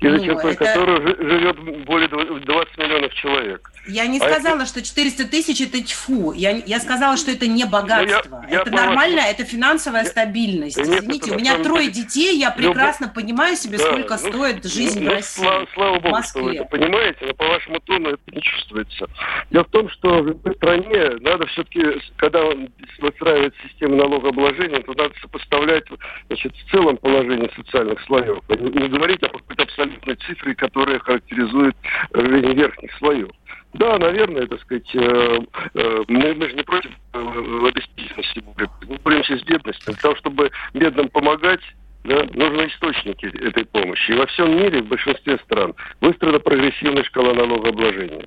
И 0.00 0.06
за 0.08 0.16
Ну, 0.16 0.24
чертой 0.24 0.52
это- 0.52 0.64
которого 0.64 1.00
жи- 1.02 1.16
живет 1.18 1.84
более 1.84 2.08
дв- 2.08 2.44
20 2.44 2.78
миллионов 2.78 3.12
человек. 3.14 3.70
Я 3.88 4.06
не 4.06 4.18
А 4.20 4.22
сказала, 4.22 4.66
что 4.66 4.82
400 4.82 5.24
тысяч 5.28 5.60
это 5.60 5.82
тьфу. 5.82 6.32
Я, 6.32 6.50
я 6.50 6.78
сказала, 6.78 7.16
что 7.16 7.30
это 7.32 7.46
не 7.48 7.64
богатство. 7.64 8.42
Ну, 8.44 8.48
я 8.48 8.60
это 8.60 8.70
по 8.70 8.76
вашему- 8.76 8.86
нормально, 8.86 9.20
это 9.20 9.44
финансовая 9.44 10.04
стабильность. 10.04 10.76
Да 10.76 10.82
нет, 10.84 11.00
Извините, 11.00 11.26
это 11.30 11.34
у 11.34 11.38
меня 11.40 11.50
самом 11.52 11.64
трое 11.64 11.88
деле- 11.90 12.04
детей, 12.04 12.38
я 12.38 12.48
Любовь- 12.56 12.74
прекрасно 12.74 13.08
понимаю 13.08 13.56
себе, 13.56 13.78
Да, 13.78 13.84
сколько 13.84 14.18
ну, 14.22 14.28
стоит 14.28 14.64
жизнь 14.66 15.02
ну, 15.02 15.10
в 15.10 15.14
России. 15.14 15.42
Слава, 15.42 15.66
слава 15.74 15.98
богу, 16.00 16.16
в 16.16 16.24
что 16.26 16.38
вы 16.40 16.44
Москве. 16.44 16.60
это 16.60 16.64
понимаете, 16.68 17.18
но 17.26 17.34
по 17.34 17.46
вашему 17.48 17.80
тону 17.80 18.10
это 18.10 18.20
не 18.30 18.42
чувствуется. 18.42 19.06
Дело 19.50 19.64
в 19.64 19.70
том, 19.70 19.88
что 19.90 20.22
в 20.22 20.54
стране 20.56 21.16
надо 21.20 21.46
все-таки, 21.46 21.82
когда 22.16 22.44
он 22.44 22.68
выстраивает 23.00 23.54
систему 23.66 23.96
налогообложения, 23.96 24.80
то 24.82 24.92
надо 24.92 25.14
сопоставлять 25.22 25.84
значит, 26.28 26.54
в 26.54 26.70
целом 26.70 26.98
положение 26.98 27.50
социальных 27.56 28.00
слоев. 28.02 28.38
Не, 28.50 28.88
говорить 28.88 29.22
о 29.22 29.28
какой-то 29.28 29.62
абсолютной 29.88 30.16
цифре, 30.16 30.54
которая 30.54 30.98
характеризует 30.98 31.76
жизнь 32.14 32.52
верхних 32.52 32.92
слоев. 32.98 33.30
Да, 33.74 33.98
наверное, 33.98 34.46
так 34.46 34.60
сказать, 34.60 34.88
э, 34.94 35.38
э, 35.74 36.04
мы, 36.08 36.34
мы 36.34 36.48
же 36.48 36.54
не 36.54 36.62
против 36.62 36.90
э, 37.12 37.68
обеспеченности 37.68 38.40
боремся. 38.40 38.74
Мы 38.88 38.96
боремся 39.04 39.38
с 39.38 39.42
бедностью. 39.42 39.92
Для 39.92 40.02
того, 40.02 40.16
чтобы 40.16 40.50
бедным 40.72 41.08
помогать, 41.10 41.60
да, 42.04 42.24
нужны 42.32 42.68
источники 42.68 43.26
этой 43.26 43.66
помощи. 43.66 44.10
И 44.10 44.14
во 44.14 44.26
всем 44.26 44.56
мире, 44.56 44.82
в 44.82 44.88
большинстве 44.88 45.36
стран, 45.44 45.74
выстроена 46.00 46.38
прогрессивная 46.38 47.04
шкала 47.04 47.34
налогообложения. 47.34 48.26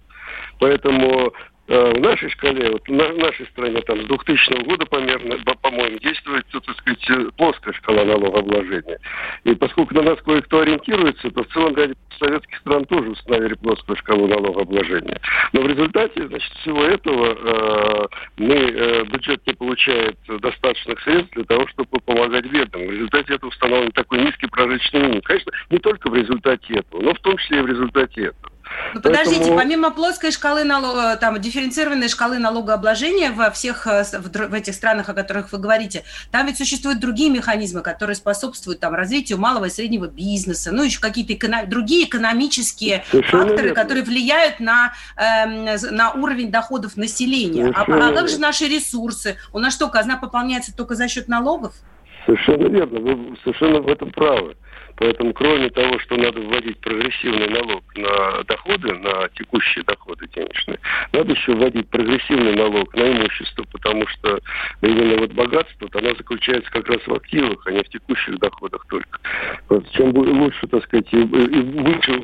Поэтому 0.60 1.28
э, 1.28 1.32
в 1.68 2.00
нашей 2.00 2.30
шкале, 2.30 2.72
вот 2.72 2.88
в 2.88 2.92
на- 2.92 3.14
в 3.14 3.18
нашей 3.18 3.46
стране, 3.48 3.82
там, 3.82 4.02
с 4.02 4.06
2000 4.06 4.64
года, 4.64 4.86
по-моему, 4.86 6.00
действует, 6.00 6.46
ну, 6.54 6.60
так 6.60 6.78
сказать, 6.78 7.10
э, 7.10 7.30
плоская 7.38 7.74
шкала 7.74 8.04
налогообложения. 8.04 8.98
И 9.44 9.56
поскольку 9.56 9.94
на 9.96 10.02
нас 10.02 10.20
кое-кто 10.22 10.60
ориентируется, 10.62 11.30
то 11.32 11.44
в 11.44 11.48
целом 11.48 11.76
ряде 11.76 11.94
советских 12.20 12.58
стран 12.60 12.86
тоже 12.86 13.12
установили 13.12 13.56
плоскую 13.56 13.98
шкалу 13.98 14.28
налогообложения. 14.28 15.20
Но 15.54 15.62
в 15.62 15.68
результате, 15.68 16.28
значит, 16.28 16.52
всего 16.62 16.84
этого 16.84 17.28
э, 17.28 18.08
мы, 18.38 18.56
э, 18.56 19.04
бюджет 19.06 19.42
не 19.48 19.54
получает 19.54 20.18
достаточных 20.28 21.02
средств 21.02 21.34
для 21.34 21.46
того, 21.46 21.68
чтобы 21.68 22.00
помогать 22.06 22.46
бедным. 22.46 22.88
В 22.88 22.92
результате 22.92 23.36
этого 23.36 23.50
установлен 23.50 23.92
такой 23.92 24.20
низкий 24.20 24.48
прожиточный 24.48 25.02
минимум. 25.02 25.22
Конечно, 25.22 25.52
не 25.70 25.78
только 25.80 26.10
в 26.10 26.16
результате 26.16 26.76
этого, 26.76 27.02
но 27.02 27.14
в 27.14 27.20
том 27.20 27.38
числе 27.38 27.60
и 27.60 27.62
в 27.62 27.68
результате 27.68 28.22
этого. 28.26 28.52
Ну, 28.94 29.00
подождите, 29.02 29.40
Поэтому- 29.40 29.58
помимо 29.58 29.92
плоской 29.92 30.32
шкалы 30.32 30.66
налога, 30.66 31.16
там, 31.16 31.40
дифференцированной 31.40 32.10
шкалы 32.10 32.40
налогообложения 32.40 33.32
во 33.32 33.50
всех 33.50 33.88
э, 33.88 34.04
в, 34.04 34.30
в 34.50 34.54
этих 34.54 34.74
странах, 34.76 35.08
о 35.08 35.14
которых 35.14 35.52
вы 35.54 35.60
говорите, 35.60 36.04
там 36.30 36.46
ведь 36.48 36.58
существуют 36.58 37.00
другие 37.00 37.30
механизмы, 37.30 37.82
которые 37.82 38.16
способствуют 38.18 38.82
там 38.82 38.94
развитию 38.94 39.38
малого 39.38 39.66
и 39.66 39.70
среднего 39.70 40.08
бизнеса, 40.08 40.72
ну, 40.74 40.84
еще 40.84 41.00
какие-то 41.00 41.32
эконом- 41.34 41.68
другие 41.68 42.06
экономические 42.06 43.06
Совершенно 43.12 43.44
факторы, 43.44 43.68
верно. 43.70 43.82
которые 43.82 44.04
влияют 44.04 44.60
на, 44.60 44.94
з- 45.78 45.90
на 45.92 46.12
уровень 46.12 46.52
доходов 46.52 46.98
населения. 46.98 47.70
А, 47.74 47.86
Совершенно 47.86 48.10
а 48.10 48.14
как 48.14 48.28
же 48.30 48.40
наши 48.40 48.66
ресурсы? 48.68 49.38
У 49.54 49.60
нас 49.60 49.74
что, 49.74 49.88
казна 49.88 50.18
пополняется 50.18 50.76
только 50.76 50.96
за 50.96 51.08
счет 51.08 51.30
налогов? 51.30 51.74
Совершенно 52.26 52.68
верно, 52.68 53.00
вы 53.00 53.38
совершенно 53.44 53.80
в 53.80 53.88
этом 53.88 54.12
правы. 54.12 54.56
Поэтому, 54.96 55.34
кроме 55.34 55.70
того, 55.70 56.00
что 56.00 56.16
надо 56.16 56.40
вводить 56.42 56.80
прогрессивный 56.80 57.48
налог 57.48 57.84
на 57.96 58.44
доходы, 58.44 58.94
на 58.94 59.30
текущие 59.36 59.84
доходы 59.84 60.28
денежные, 60.34 60.80
надо 61.14 61.34
еще 61.34 61.54
вводить 61.54 61.90
прогрессивный 61.90 62.56
налог 62.56 62.94
на 62.96 63.12
имущество, 63.12 63.66
потому 63.72 64.08
что 64.08 64.40
именно 64.82 65.18
вот 65.18 65.32
богатство, 65.32 65.90
оно 65.94 66.16
заключается 66.16 66.72
как 66.72 66.88
раз 66.88 67.00
в 67.06 67.14
активах, 67.14 67.66
а 67.66 67.72
не 67.72 67.84
в 67.84 67.90
текущих 67.90 68.40
доходах 68.40 68.86
только. 68.90 69.20
Вот 69.70 69.90
чем 69.92 70.12
лучше, 70.16 70.68
так 70.68 70.84
сказать, 70.84 71.08
и, 71.12 71.18
и 71.18 71.62
выше 71.82 72.22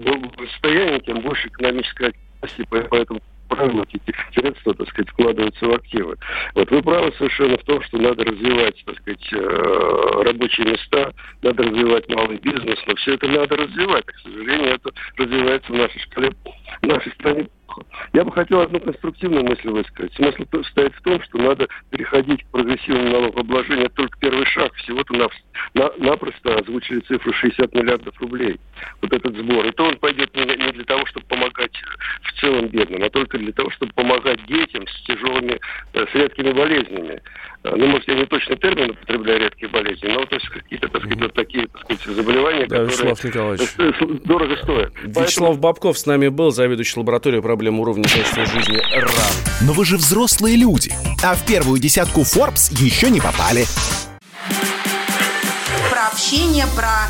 состояние, 0.52 1.00
тем 1.02 1.22
больше 1.22 1.48
экономической 1.48 2.10
активности, 2.10 2.66
по- 2.70 2.88
поэтому 2.90 3.22
правильно 3.48 3.86
эти 3.92 4.02
средства, 4.34 4.74
так 4.74 4.88
сказать, 4.90 5.10
вкладываются 5.10 5.66
в 5.66 5.74
активы. 5.74 6.18
Вот 6.56 6.72
вы 6.72 6.82
правы 6.82 7.14
совершенно 7.18 7.58
в 7.58 7.64
том, 7.64 7.82
что 7.84 7.98
надо 7.98 8.24
развивать, 8.24 8.84
так 8.86 8.98
сказать, 8.98 9.34
э, 9.34 10.22
рабочие 10.24 10.68
места, 10.68 11.14
надо 11.42 11.64
развивать 11.64 12.08
малый 12.10 12.38
бизнес, 12.38 12.80
но 12.88 12.96
все 12.96 13.14
это 13.14 13.28
надо 13.28 13.56
развивать. 13.56 14.06
К 14.06 14.20
сожалению, 14.20 14.76
это 14.76 14.92
развивается 15.18 15.72
в 15.72 15.76
нашей 15.76 16.00
шкале, 16.00 16.34
в 16.82 16.86
нашей 16.88 17.12
стране 17.14 17.48
плохо. 17.66 17.84
Я 18.14 18.24
бы 18.24 18.32
хотел 18.32 18.62
одну 18.62 18.80
конструктивную 18.80 19.44
мысль 19.44 19.70
высказать. 19.70 20.14
Смысл 20.16 20.44
то- 20.50 20.64
состоит 20.64 20.94
в 20.96 21.02
том, 21.02 21.22
что 21.24 21.38
надо 21.38 21.68
переходить 21.90 22.44
к 22.44 22.48
прогрессивному 22.48 23.10
налогообложению. 23.10 23.86
Это 23.86 23.96
только 23.96 24.20
первый 24.20 24.46
шаг. 24.46 24.74
Всего-то 24.76 25.14
на, 25.14 25.28
на- 25.74 25.92
напросто 25.98 26.56
озвучили 26.60 27.00
цифру 27.02 27.34
60 27.34 27.74
миллиардов 27.74 28.20
рублей. 28.20 28.60
Вот 29.02 29.14
этот 29.14 29.36
сбор. 29.38 29.66
И 29.66 29.72
то 29.72 29.84
он 29.86 29.98
пойдет 29.98 30.36
не, 30.36 30.44
не 30.46 30.72
для 30.72 30.84
того, 30.86 31.06
чтобы 31.06 31.26
помогать 31.28 31.72
в 32.24 32.40
целом 32.42 32.68
бедным, 32.68 33.04
а 33.04 33.10
только 33.10 33.38
для 33.38 33.52
того, 33.52 33.70
чтобы 33.72 33.92
помогать 33.94 34.46
детям 34.48 34.86
с 34.88 35.02
тяжелыми, 35.04 35.60
э, 35.94 36.06
с 36.12 36.16
редкими 36.16 36.52
болезнями. 36.52 37.22
Э, 37.64 37.76
Ну, 37.76 37.88
может, 37.88 38.08
я 38.08 38.16
не 38.16 38.26
точно 38.26 38.56
термин 38.56 38.92
употребляю 38.92 39.40
редкие 39.42 39.70
болезни, 39.70 40.08
но 40.08 40.26
то 40.26 40.36
есть 40.36 40.48
какие-то, 40.50 40.88
так 40.88 41.02
сказать, 41.02 41.22
вот 41.22 41.34
такие, 41.34 41.68
так 41.68 41.82
сказать, 41.82 42.02
заболевания, 42.16 42.66
Да, 42.68 42.86
которые 42.86 42.88
Вячеслав 42.88 43.24
Николаевич. 43.24 43.70
э, 43.78 43.92
э, 44.00 44.06
дорого 44.26 44.58
стоят. 44.58 44.94
Вячеслав 45.04 45.60
Бабков 45.60 45.98
с 45.98 46.06
нами 46.06 46.28
был, 46.30 46.52
заведующий 46.58 47.00
лабораторией 47.00 47.42
проблем 47.42 47.80
уровня 47.80 48.04
качества 48.04 48.46
жизни 48.46 48.78
РАН. 48.78 49.12
Но 49.62 49.74
вы 49.74 49.86
же 49.86 49.98
взрослые 49.98 50.58
люди, 50.58 50.92
а 51.24 51.36
в 51.36 51.46
первую 51.46 51.80
десятку 51.80 52.22
Forbes 52.22 52.76
еще 52.84 53.10
не 53.12 53.22
попали. 53.22 53.66
Про 55.92 56.08
общение, 56.08 56.66
про 56.76 57.10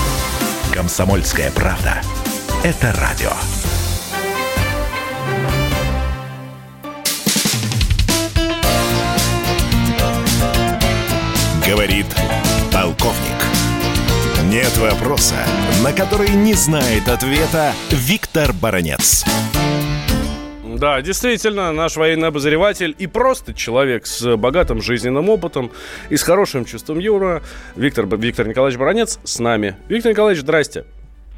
Комсомольская 0.73 1.51
правда. 1.51 2.01
Это 2.63 2.93
радио. 2.93 3.31
Говорит 11.67 12.05
полковник. 12.71 13.17
Нет 14.45 14.75
вопроса, 14.77 15.35
на 15.83 15.91
который 15.91 16.29
не 16.29 16.53
знает 16.53 17.07
ответа 17.09 17.73
Виктор 17.91 18.53
Баранец. 18.53 19.25
Да, 20.77 21.01
действительно, 21.01 21.71
наш 21.71 21.97
военный 21.97 22.29
обозреватель 22.29 22.95
и 22.97 23.07
просто 23.07 23.53
человек 23.53 24.05
с 24.05 24.37
богатым 24.37 24.81
жизненным 24.81 25.29
опытом 25.29 25.71
и 26.09 26.17
с 26.17 26.23
хорошим 26.23 26.65
чувством 26.65 26.99
юмора 26.99 27.41
Виктор, 27.75 28.05
Виктор 28.17 28.47
Николаевич 28.47 28.79
Баранец 28.79 29.19
с 29.23 29.39
нами. 29.39 29.75
Виктор 29.89 30.11
Николаевич, 30.11 30.41
здрасте. 30.41 30.85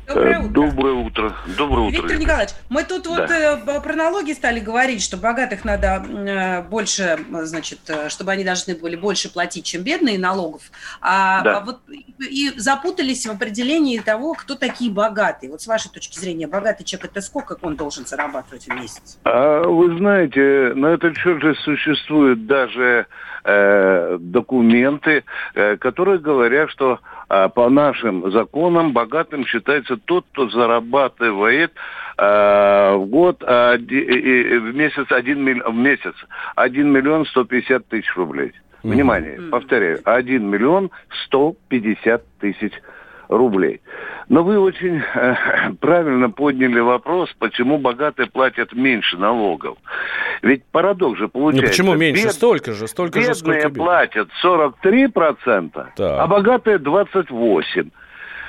Доброе 0.08 0.39
утро. 0.39 0.51
Доброе 0.51 0.93
утро. 0.93 1.34
Доброе 1.58 1.88
утро. 1.88 2.01
Виктор 2.01 2.18
Николаевич, 2.18 2.56
мы 2.70 2.84
тут 2.84 3.08
вот 3.08 3.28
Да. 3.28 3.60
э, 3.66 3.82
про 3.82 3.93
налоги 3.95 4.34
стали 4.34 4.60
говорить, 4.60 5.01
что 5.01 5.18
богатых 5.18 5.64
надо 5.64 6.04
э, 6.08 6.62
больше, 6.64 7.20
э, 7.34 7.45
значит, 7.45 7.80
э, 7.88 8.10
чтобы 8.10 8.32
они 8.32 8.43
должны 8.43 8.76
были 8.76 8.95
больше 8.95 9.32
платить, 9.32 9.66
чем 9.66 9.84
бедные 9.84 10.20
налогов. 10.20 10.64
А, 11.01 11.41
Да. 11.41 11.58
а 11.58 11.60
вот 11.62 11.80
и, 11.89 12.06
и 12.20 12.60
запутались 12.60 13.26
в 13.26 13.32
определении 13.32 13.99
того, 13.99 14.34
кто 14.34 14.56
такие 14.56 14.91
богатые. 14.91 15.49
Вот 15.51 15.62
с 15.62 15.68
вашей 15.68 15.89
точки 15.89 16.20
зрения, 16.20 16.47
богатый 16.47 16.84
человек 16.84 17.12
это 17.12 17.22
сколько 17.22 17.58
он 17.62 17.76
должен 17.76 18.06
зарабатывать 18.06 18.66
в 18.68 18.74
месяц? 18.74 19.20
А 19.24 19.64
вы 19.64 19.97
знаете, 19.97 20.74
на 20.76 20.88
этот 20.88 21.16
счет 21.18 21.41
же 21.41 21.56
существуют 21.56 22.45
даже 22.45 23.08
э, 23.45 24.18
документы, 24.20 25.24
э, 25.56 25.78
которые 25.78 26.20
говорят, 26.20 26.70
что 26.70 26.93
э, 26.93 27.12
по 27.49 27.69
нашим 27.69 28.31
законам 28.31 28.91
богатым 28.93 29.45
считается 29.45 29.97
тот, 29.97 30.25
кто 30.31 30.49
зарабатывает 30.49 31.71
э, 32.17 32.95
в 32.95 33.05
год, 33.05 33.43
э, 33.45 33.77
в 33.77 34.75
месяц 34.75 35.11
один 35.11 35.43
милли- 35.43 35.63
в 35.65 35.75
месяц 35.75 36.13
1 36.55 36.91
миллион 36.91 37.25
150 37.25 37.88
тысяч 37.88 38.15
рублей. 38.15 38.51
Внимание, 38.84 39.39
повторяю, 39.49 39.99
1 40.03 40.49
миллион 40.49 40.91
150 41.25 42.23
тысяч 42.39 42.61
рублей. 42.61 42.92
Но 44.29 44.43
вы 44.43 44.59
очень 44.59 45.01
э, 45.13 45.36
правильно 45.81 46.29
подняли 46.29 46.79
вопрос, 46.79 47.29
почему 47.39 47.77
богатые 47.77 48.27
платят 48.29 48.73
меньше 48.73 49.17
налогов. 49.17 49.77
Ведь 50.41 50.63
парадокс 50.65 51.17
же 51.17 51.25
Ну 51.25 51.29
получается. 51.29 51.69
почему 51.71 51.95
меньше? 51.95 52.23
бед- 52.25 52.34
Столько 52.34 52.73
же, 52.73 52.88
столько 52.88 53.19
же, 53.19 53.27
Бедные 53.27 53.36
сколько 53.36 53.69
бедных. 53.69 53.77
платят 53.86 54.29
43%, 54.43 55.88
а 55.99 56.27
богатые 56.27 56.77
28%. 56.77 57.91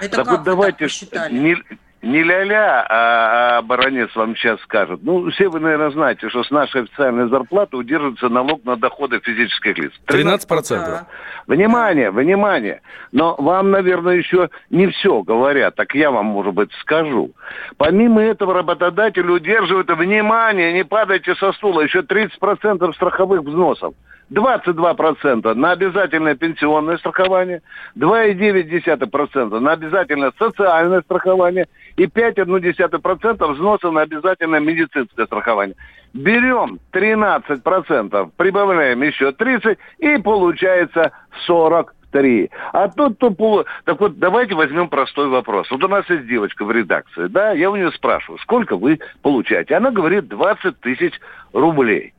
Это 0.01 0.17
так 0.17 0.27
как 0.27 0.39
вот 0.39 0.43
давайте 0.45 0.89
так 1.11 1.31
не, 1.31 1.57
не 2.05 2.23
ля-ля, 2.23 2.87
а, 2.89 3.59
а 3.59 3.63
баронец 3.63 4.15
вам 4.15 4.37
сейчас 4.37 4.61
скажет. 4.61 5.01
Ну, 5.03 5.31
все 5.31 5.49
вы, 5.49 5.61
наверное, 5.61 5.91
знаете, 5.91 6.29
что 6.29 6.45
с 6.45 6.51
нашей 6.51 6.83
официальной 6.83 7.29
зарплаты 7.29 7.77
удерживается 7.77 8.29
налог 8.29 8.65
на 8.65 8.77
доходы 8.77 9.21
физических 9.21 9.79
лиц. 9.79 9.93
13%. 10.07 11.07
Внимание, 11.47 12.11
внимание. 12.11 12.83
Но 13.13 13.35
вам, 13.39 13.71
наверное, 13.71 14.17
еще 14.17 14.51
не 14.71 14.89
все 14.89 15.23
говорят. 15.23 15.77
Так 15.77 15.95
я 15.95 16.11
вам, 16.11 16.27
может 16.27 16.55
быть, 16.55 16.71
скажу. 16.81 17.31
Помимо 17.79 18.23
этого, 18.23 18.55
работодатель 18.55 19.29
удерживает, 19.31 19.91
внимание, 19.91 20.73
не 20.73 20.85
падайте 20.85 21.35
со 21.37 21.53
стула, 21.53 21.81
еще 21.81 22.01
30% 22.01 22.93
страховых 22.95 23.43
взносов. 23.43 23.95
22% 24.31 25.55
на 25.55 25.73
обязательное 25.73 26.35
пенсионное 26.35 26.97
страхование, 26.97 27.63
2,9% 27.97 29.59
на 29.59 29.73
обязательное 29.73 30.33
социальное 30.39 31.03
страхование 31.03 31.67
и 31.97 32.05
5,1% 32.05 33.53
взносов 33.53 33.93
на 33.93 34.03
обязательное 34.03 34.61
медицинское 34.61 35.27
страхование. 35.27 35.77
Берем 36.13 36.79
13%, 36.93 38.31
прибавляем 38.37 39.03
еще 39.03 39.33
30 39.33 39.79
и 39.99 40.17
получается 40.19 41.13
43. 41.47 42.51
А 42.73 42.89
тут 42.89 43.19
то 43.19 43.31
полу... 43.31 43.65
Так 43.85 44.01
вот, 44.01 44.19
давайте 44.19 44.55
возьмем 44.55 44.89
простой 44.89 45.29
вопрос. 45.29 45.71
Вот 45.71 45.83
у 45.83 45.89
нас 45.89 46.09
есть 46.09 46.27
девочка 46.27 46.65
в 46.65 46.71
редакции, 46.71 47.27
да, 47.27 47.53
я 47.53 47.71
у 47.71 47.77
нее 47.77 47.91
спрашиваю, 47.93 48.39
сколько 48.39 48.77
вы 48.77 49.01
получаете? 49.23 49.75
Она 49.75 49.91
говорит 49.91 50.29
20 50.29 50.81
тысяч 50.81 51.15
рублей 51.53 52.15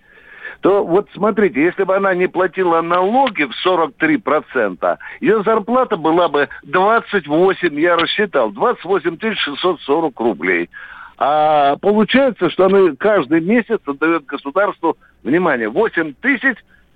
то 0.66 0.84
вот 0.84 1.08
смотрите, 1.14 1.62
если 1.62 1.84
бы 1.84 1.96
она 1.96 2.16
не 2.16 2.26
платила 2.26 2.82
налоги 2.82 3.44
в 3.44 3.52
43%, 3.64 4.98
ее 5.22 5.44
зарплата 5.44 5.96
была 5.96 6.28
бы 6.28 6.50
28, 6.64 7.80
я 7.80 7.96
рассчитал, 7.96 8.50
28 8.50 9.36
640 9.36 10.20
рублей. 10.20 10.72
А 11.20 11.76
получается, 11.76 12.50
что 12.50 12.66
она 12.66 12.96
каждый 12.98 13.42
месяц 13.42 13.80
отдает 13.86 14.26
государству, 14.26 14.98
внимание, 15.22 15.70
8 15.70 16.16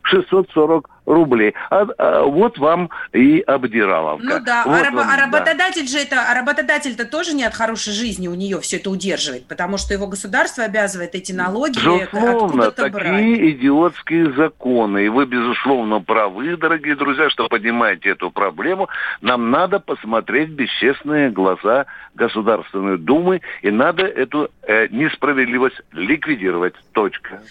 640 0.01 0.89
рублей. 0.98 0.98
А, 1.09 1.87
а 1.97 2.23
вот 2.23 2.57
вам 2.57 2.89
и 3.13 3.39
обдираловка. 3.41 4.25
Ну 4.25 4.45
да, 4.45 4.63
вот 4.65 4.81
а, 4.81 4.83
рабо- 4.83 4.95
вам, 4.95 5.09
а 5.09 5.17
да. 5.17 5.25
работодатель 5.25 5.87
же 5.87 5.97
это, 5.97 6.21
а 6.29 6.33
работодатель-то 6.35 7.05
тоже 7.05 7.33
не 7.33 7.43
от 7.43 7.53
хорошей 7.53 7.93
жизни 7.93 8.27
у 8.27 8.35
нее 8.35 8.59
все 8.59 8.77
это 8.77 8.89
удерживает, 8.89 9.47
потому 9.47 9.77
что 9.77 9.93
его 9.93 10.07
государство 10.07 10.63
обязывает 10.63 11.15
эти 11.15 11.31
налоги 11.31 11.77
Безусловно, 11.77 12.45
откуда-то 12.45 12.89
брать. 12.89 13.03
такие 13.05 13.51
идиотские 13.51 14.33
законы. 14.33 15.05
И 15.05 15.09
вы, 15.09 15.25
безусловно, 15.25 15.99
правы, 15.99 16.55
дорогие 16.57 16.95
друзья, 16.95 17.29
что 17.29 17.47
поднимаете 17.47 18.09
эту 18.09 18.29
проблему. 18.29 18.89
Нам 19.21 19.49
надо 19.49 19.79
посмотреть 19.79 20.49
бесчестные 20.49 21.31
глаза 21.31 21.85
Государственной 22.15 22.97
Думы, 22.97 23.41
и 23.61 23.71
надо 23.71 24.03
эту 24.03 24.51
э, 24.63 24.87
несправедливость 24.89 25.81
ликвидировать. 25.93 26.75
Точка. 26.91 27.41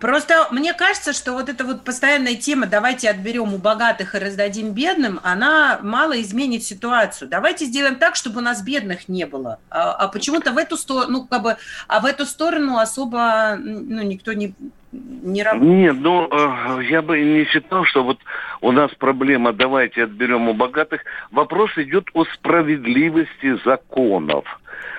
Просто 0.00 0.48
мне 0.50 0.74
кажется, 0.74 1.12
что 1.12 1.32
вот 1.34 1.48
эта 1.48 1.64
вот 1.64 1.84
постоянная 1.84 2.34
тема 2.34 2.66
«давайте 2.66 2.97
отберем 3.06 3.54
у 3.54 3.58
богатых 3.58 4.14
и 4.14 4.18
раздадим 4.18 4.72
бедным», 4.72 5.20
она 5.22 5.78
мало 5.82 6.20
изменит 6.20 6.62
ситуацию. 6.62 7.28
Давайте 7.28 7.66
сделаем 7.66 7.96
так, 7.96 8.16
чтобы 8.16 8.38
у 8.38 8.42
нас 8.42 8.62
бедных 8.62 9.08
не 9.08 9.26
было. 9.26 9.58
А, 9.70 9.92
а 9.92 10.08
почему-то 10.08 10.52
в 10.52 10.58
эту 10.58 10.76
сторону, 10.76 11.12
ну, 11.12 11.26
как 11.26 11.42
бы, 11.42 11.56
а 11.86 12.00
в 12.00 12.06
эту 12.06 12.26
сторону 12.26 12.78
особо, 12.78 13.56
ну, 13.58 14.02
никто 14.02 14.32
не, 14.32 14.54
не 14.92 15.42
работает. 15.42 15.72
Нет, 15.72 15.96
ну, 16.00 16.28
э, 16.30 16.84
я 16.84 17.02
бы 17.02 17.20
не 17.20 17.44
считал, 17.44 17.84
что 17.84 18.02
вот 18.02 18.18
у 18.60 18.72
нас 18.72 18.90
проблема 18.98 19.52
«давайте 19.52 20.04
отберем 20.04 20.48
у 20.48 20.54
богатых». 20.54 21.02
Вопрос 21.30 21.70
идет 21.76 22.08
о 22.14 22.24
справедливости 22.24 23.58
законов. 23.64 24.44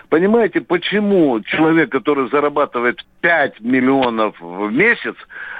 Понимаете, 0.10 0.62
почему 0.62 1.39
человек, 1.41 1.91
который 1.91 2.30
зарабатывает 2.30 3.05
5 3.22 3.60
миллионов 3.62 4.36
в 4.39 4.72
месяц, 4.72 5.16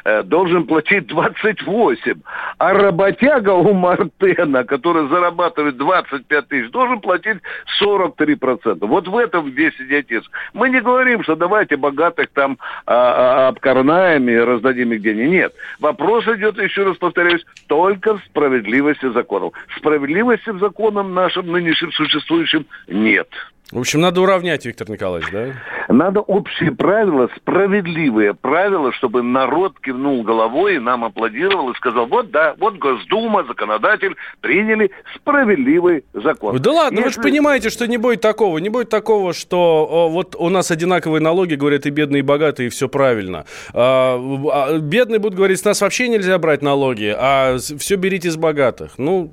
э, 0.06 0.24
должен 0.24 0.66
платить 0.66 1.06
28, 1.06 2.22
а 2.58 2.74
работяга 2.74 3.52
у 3.52 3.74
Мартена, 3.74 4.64
который 4.64 5.08
зарабатывает 5.08 5.78
25 5.78 6.48
тысяч, 6.48 6.72
должен 6.72 7.00
платить 7.00 7.38
43%. 7.80 8.88
Вот 8.88 9.08
в 9.08 9.18
этом 9.18 9.52
весь 9.52 9.80
идиотизм. 9.80 10.26
Мы 10.54 10.70
не 10.70 10.82
говорим, 10.82 11.22
что 11.24 11.36
давайте 11.36 11.78
богатых 11.78 12.30
там 12.34 12.58
а, 12.88 13.50
обкорнаем 13.50 14.28
и 14.30 14.36
раздадим 14.36 14.94
их 14.94 15.04
деньги. 15.04 15.28
Нет. 15.30 15.54
Вопрос 15.80 16.28
идет, 16.28 16.58
еще 16.58 16.86
раз 16.86 16.98
повторяюсь, 16.98 17.46
только 17.68 18.18
в 18.18 18.24
справедливости 18.26 19.12
законов. 19.12 19.54
Справедливости 19.78 20.50
в 20.50 20.60
законом 20.60 21.14
нашим 21.14 21.52
нынешним 21.52 21.92
существующим 21.92 22.66
нет. 22.88 23.30
В 23.72 23.78
общем, 23.80 24.02
надо 24.02 24.22
уравнять, 24.22 24.66
Виктор 24.66 24.90
Николаевич, 24.90 25.30
да? 25.32 25.50
Надо 25.90 26.22
общие 26.22 26.72
правила, 26.72 27.30
справедливые 27.36 28.34
правила, 28.34 28.92
чтобы 28.92 29.22
народ 29.22 29.80
кивнул 29.80 30.24
головой 30.24 30.78
и 30.78 30.80
нам 30.80 31.06
аплодировал 31.06 31.70
и 31.72 31.76
сказал, 31.76 32.08
вот 32.08 32.32
да, 32.32 32.56
вот 32.60 32.78
Госдума, 32.78 33.44
законодатель 33.44 34.16
приняли 34.42 34.90
справедливый 35.16 36.04
закон. 36.14 36.58
Да 36.60 36.72
ладно, 36.72 37.02
вы 37.02 37.08
Если- 37.08 37.22
же 37.22 37.30
понимаете, 37.30 37.70
что 37.70 37.88
не 37.88 37.98
будет 37.98 38.22
такого. 38.22 38.58
Не 38.58 38.70
будет 38.70 38.90
такого, 38.90 39.34
что 39.34 39.88
о, 39.90 40.10
вот 40.10 40.36
у 40.36 40.50
нас 40.50 40.72
одинаковые 40.72 41.22
налоги, 41.22 41.54
говорят 41.54 41.86
и 41.86 41.92
бедные, 41.92 42.20
и 42.20 42.24
богатые, 42.24 42.68
и 42.68 42.70
все 42.70 42.90
правильно. 42.90 43.46
А, 43.74 44.18
а, 44.52 44.80
бедные 44.80 45.20
будут 45.20 45.38
говорить, 45.38 45.60
с 45.60 45.66
нас 45.66 45.82
вообще 45.82 46.08
нельзя 46.08 46.40
брать 46.40 46.64
налоги, 46.64 47.16
а 47.16 47.58
все 47.60 47.96
берите 47.98 48.32
с 48.32 48.36
богатых. 48.38 48.94
Ну, 48.98 49.32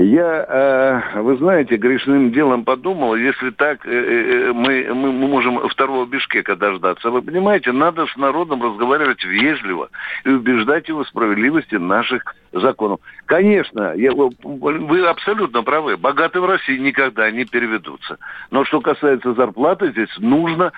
Я, 0.00 1.02
э, 1.14 1.20
вы 1.22 1.36
знаете, 1.38 1.76
грешным 1.76 2.30
делом 2.30 2.64
подумал, 2.64 3.16
если 3.16 3.50
так, 3.50 3.84
э, 3.84 3.90
э, 3.90 4.52
мы, 4.52 4.86
мы, 4.94 5.10
мы 5.10 5.26
можем 5.26 5.68
второго 5.68 6.06
Бишкека 6.06 6.54
дождаться. 6.54 7.10
Вы 7.10 7.20
понимаете, 7.20 7.72
надо 7.72 8.06
с 8.06 8.16
народом 8.16 8.62
разговаривать 8.62 9.24
вежливо 9.24 9.88
и 10.24 10.28
убеждать 10.30 10.88
его 10.88 11.02
в 11.02 11.08
справедливости 11.08 11.74
наших 11.74 12.36
законов. 12.52 13.00
Конечно, 13.26 13.92
я- 13.96 14.12
вы 14.12 15.06
абсолютно 15.06 15.64
правы, 15.64 15.96
богатые 15.96 16.42
в 16.42 16.46
России 16.46 16.78
никогда 16.78 17.28
не 17.32 17.44
переведутся. 17.44 18.18
Но 18.52 18.64
что 18.64 18.80
касается 18.80 19.34
зарплаты, 19.34 19.90
здесь 19.90 20.16
нужно, 20.18 20.72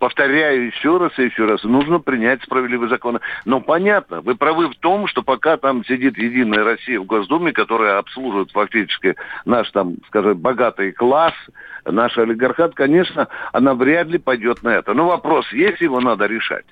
повторяю 0.00 0.66
еще 0.66 0.98
раз 0.98 1.16
и 1.18 1.24
еще 1.24 1.46
раз, 1.46 1.62
нужно 1.62 2.00
принять 2.00 2.42
справедливые 2.42 2.88
законы. 2.90 3.20
Но 3.44 3.60
понятно, 3.60 4.20
вы 4.20 4.34
правы 4.34 4.68
в 4.68 4.74
том, 4.76 5.06
что 5.06 5.22
пока 5.22 5.56
там 5.56 5.84
сидит 5.84 6.18
Единая 6.18 6.64
Россия 6.64 6.98
в 6.98 7.04
Госдуме, 7.04 7.52
которая 7.52 7.98
обслуживает 8.16 8.50
фактически 8.52 9.14
наш 9.44 9.70
там, 9.70 9.96
скажем, 10.08 10.38
богатый 10.38 10.92
класс, 10.92 11.34
наш 11.84 12.16
олигархат, 12.18 12.74
конечно, 12.74 13.28
она 13.52 13.74
вряд 13.74 14.08
ли 14.08 14.18
пойдет 14.18 14.62
на 14.62 14.70
это. 14.70 14.94
Но 14.94 15.06
вопрос 15.06 15.46
есть, 15.52 15.80
его 15.80 16.00
надо 16.00 16.26
решать. 16.26 16.64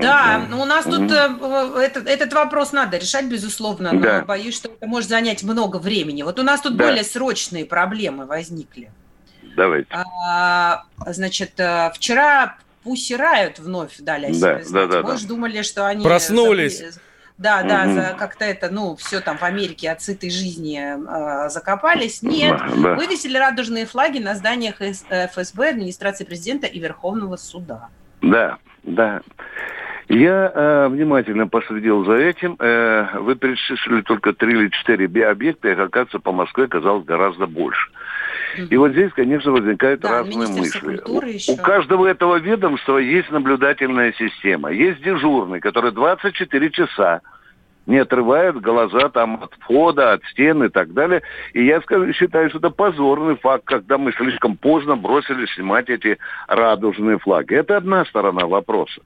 Да, 0.00 0.46
ну, 0.48 0.62
у 0.62 0.64
нас 0.64 0.86
тут 0.86 1.10
э, 1.10 1.82
этот, 1.84 2.08
этот 2.08 2.32
вопрос 2.32 2.72
надо 2.72 2.96
решать, 2.96 3.26
безусловно, 3.26 3.92
но 3.92 4.00
Да. 4.00 4.22
боюсь, 4.24 4.56
что 4.56 4.70
это 4.70 4.86
может 4.86 5.10
занять 5.10 5.42
много 5.42 5.76
времени. 5.76 6.22
Вот 6.22 6.38
у 6.38 6.42
нас 6.42 6.62
тут 6.62 6.76
Да. 6.76 6.86
более 6.86 7.04
срочные 7.04 7.66
проблемы 7.66 8.24
возникли. 8.24 8.90
Давайте. 9.54 9.88
А, 9.92 10.84
значит, 11.08 11.60
э, 11.60 11.90
вчера 11.94 12.56
Пусси 12.84 13.14
Райот 13.16 13.58
вновь 13.58 13.98
дали 13.98 14.26
о 14.26 14.28
Да, 14.30 14.34
себе 14.34 14.46
да, 14.56 14.64
знать. 14.64 14.90
да, 14.90 15.02
Мы 15.02 15.08
да. 15.10 15.16
же 15.18 15.26
думали, 15.26 15.60
что 15.60 15.86
они... 15.86 16.02
Проснулись. 16.02 16.78
забыли- 16.78 16.94
Да, 17.38 17.62
да, 17.62 17.84
Мгм. 17.84 17.94
за- 17.94 18.14
как-то 18.18 18.44
это, 18.44 18.70
ну, 18.70 18.94
все 18.96 19.20
там 19.20 19.36
в 19.38 19.42
Америке 19.42 19.90
от 19.90 20.00
сытой 20.02 20.30
жизни 20.30 20.78
э, 20.78 21.48
закопались. 21.48 22.22
Нет, 22.22 22.56
Да, 22.58 22.74
да. 22.76 22.94
вывесили 22.94 23.36
радужные 23.36 23.86
флаги 23.86 24.18
на 24.18 24.34
зданиях 24.34 24.76
ФСБ, 24.80 25.70
администрации 25.70 26.24
президента 26.24 26.66
и 26.66 26.78
Верховного 26.78 27.36
суда. 27.36 27.88
Да, 28.20 28.58
да. 28.84 29.22
Я 30.08 30.52
э, 30.54 30.88
внимательно 30.88 31.48
последил 31.48 32.04
за 32.04 32.14
этим. 32.16 32.56
Э, 32.58 33.18
вы 33.18 33.34
перечислили 33.34 34.02
только 34.02 34.32
три 34.34 34.52
или 34.52 34.68
четыре 34.68 35.06
объекта, 35.26 35.68
их, 35.70 35.78
оказывается, 35.78 36.18
по 36.18 36.32
Москве 36.32 36.64
оказалось 36.64 37.04
гораздо 37.04 37.46
больше. 37.46 37.90
И 38.70 38.76
вот 38.76 38.92
здесь, 38.92 39.12
конечно, 39.12 39.52
возникают 39.52 40.00
Да, 40.00 40.18
разные 40.18 40.48
мысли. 40.48 41.00
еще. 41.32 41.52
У 41.52 41.56
каждого 41.56 42.06
этого 42.06 42.36
ведомства 42.36 42.98
есть 42.98 43.30
наблюдательная 43.30 44.12
система. 44.18 44.70
Есть 44.70 45.02
дежурный, 45.02 45.60
который 45.60 45.92
24 45.92 46.70
часа 46.70 47.20
не 47.86 47.98
отрывает 47.98 48.60
глаза 48.60 49.08
там 49.08 49.42
от 49.42 49.54
входа, 49.58 50.12
от 50.12 50.24
стен 50.26 50.62
и 50.62 50.68
так 50.68 50.92
далее. 50.92 51.22
И 51.52 51.64
я 51.64 51.80
скажу, 51.80 52.12
считаю, 52.12 52.48
что 52.48 52.58
это 52.58 52.70
позорный 52.70 53.36
факт, 53.36 53.64
когда 53.64 53.98
мы 53.98 54.12
слишком 54.12 54.56
поздно 54.56 54.96
бросили 54.96 55.46
снимать 55.46 55.88
эти 55.88 56.18
радужные 56.46 57.18
флаги. 57.18 57.54
Это 57.54 57.76
одна 57.76 58.04
сторона 58.04 58.46
вопроса. 58.46 59.00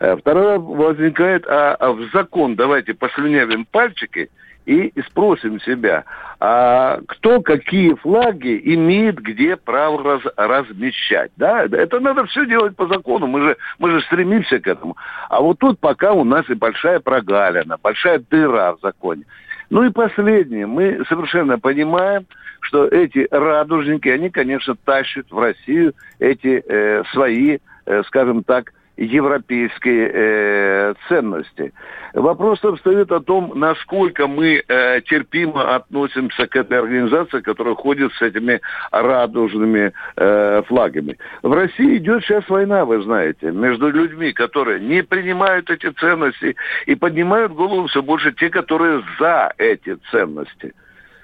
Э, 0.00 0.16
Вторая 0.16 0.58
возникает, 0.58 1.46
а, 1.48 1.74
а 1.74 1.92
в 1.92 2.02
закон 2.12 2.54
давайте 2.54 2.94
послюнявим 2.94 3.64
пальчики 3.64 4.30
и 4.66 4.92
спросим 5.02 5.60
себя, 5.60 6.04
а 6.40 7.00
кто 7.08 7.40
какие 7.40 7.94
флаги 7.94 8.60
имеет 8.74 9.16
где 9.16 9.56
право 9.56 10.02
раз- 10.02 10.32
размещать. 10.36 11.30
Да? 11.36 11.64
Это 11.64 12.00
надо 12.00 12.24
все 12.26 12.46
делать 12.46 12.76
по 12.76 12.86
закону, 12.86 13.26
мы 13.26 13.42
же, 13.42 13.56
мы 13.78 13.90
же 13.90 14.00
стремимся 14.02 14.58
к 14.58 14.66
этому. 14.66 14.96
А 15.28 15.40
вот 15.40 15.58
тут 15.58 15.78
пока 15.78 16.12
у 16.12 16.24
нас 16.24 16.48
и 16.50 16.54
большая 16.54 17.00
прогалина, 17.00 17.76
большая 17.82 18.22
дыра 18.30 18.74
в 18.74 18.80
законе. 18.80 19.24
Ну 19.70 19.84
и 19.84 19.90
последнее, 19.90 20.66
мы 20.66 21.02
совершенно 21.08 21.58
понимаем, 21.58 22.26
что 22.60 22.86
эти 22.86 23.26
радужники, 23.30 24.08
они, 24.08 24.30
конечно, 24.30 24.76
тащат 24.76 25.30
в 25.30 25.38
Россию 25.38 25.94
эти 26.18 26.62
э, 26.66 27.02
свои, 27.12 27.58
э, 27.86 28.02
скажем 28.06 28.44
так, 28.44 28.72
европейские 28.96 30.10
э, 30.12 30.94
ценности. 31.08 31.72
Вопрос 32.12 32.60
там 32.60 32.76
стоит 32.78 33.10
о 33.10 33.20
том, 33.20 33.52
насколько 33.54 34.26
мы 34.26 34.62
э, 34.66 35.00
терпимо 35.02 35.74
относимся 35.74 36.46
к 36.46 36.56
этой 36.56 36.78
организации, 36.78 37.40
которая 37.40 37.74
ходит 37.74 38.12
с 38.12 38.22
этими 38.22 38.60
радужными 38.90 39.92
э, 40.16 40.62
флагами. 40.66 41.16
В 41.42 41.52
России 41.52 41.96
идет 41.96 42.22
сейчас 42.22 42.46
война, 42.48 42.84
вы 42.84 43.02
знаете, 43.02 43.50
между 43.50 43.88
людьми, 43.90 44.32
которые 44.32 44.80
не 44.80 45.02
принимают 45.02 45.70
эти 45.70 45.90
ценности 45.90 46.54
и 46.86 46.94
поднимают 46.94 47.52
голову 47.52 47.86
все 47.86 48.02
больше 48.02 48.32
те, 48.32 48.50
которые 48.50 49.02
за 49.18 49.54
эти 49.56 49.96
ценности. 50.10 50.74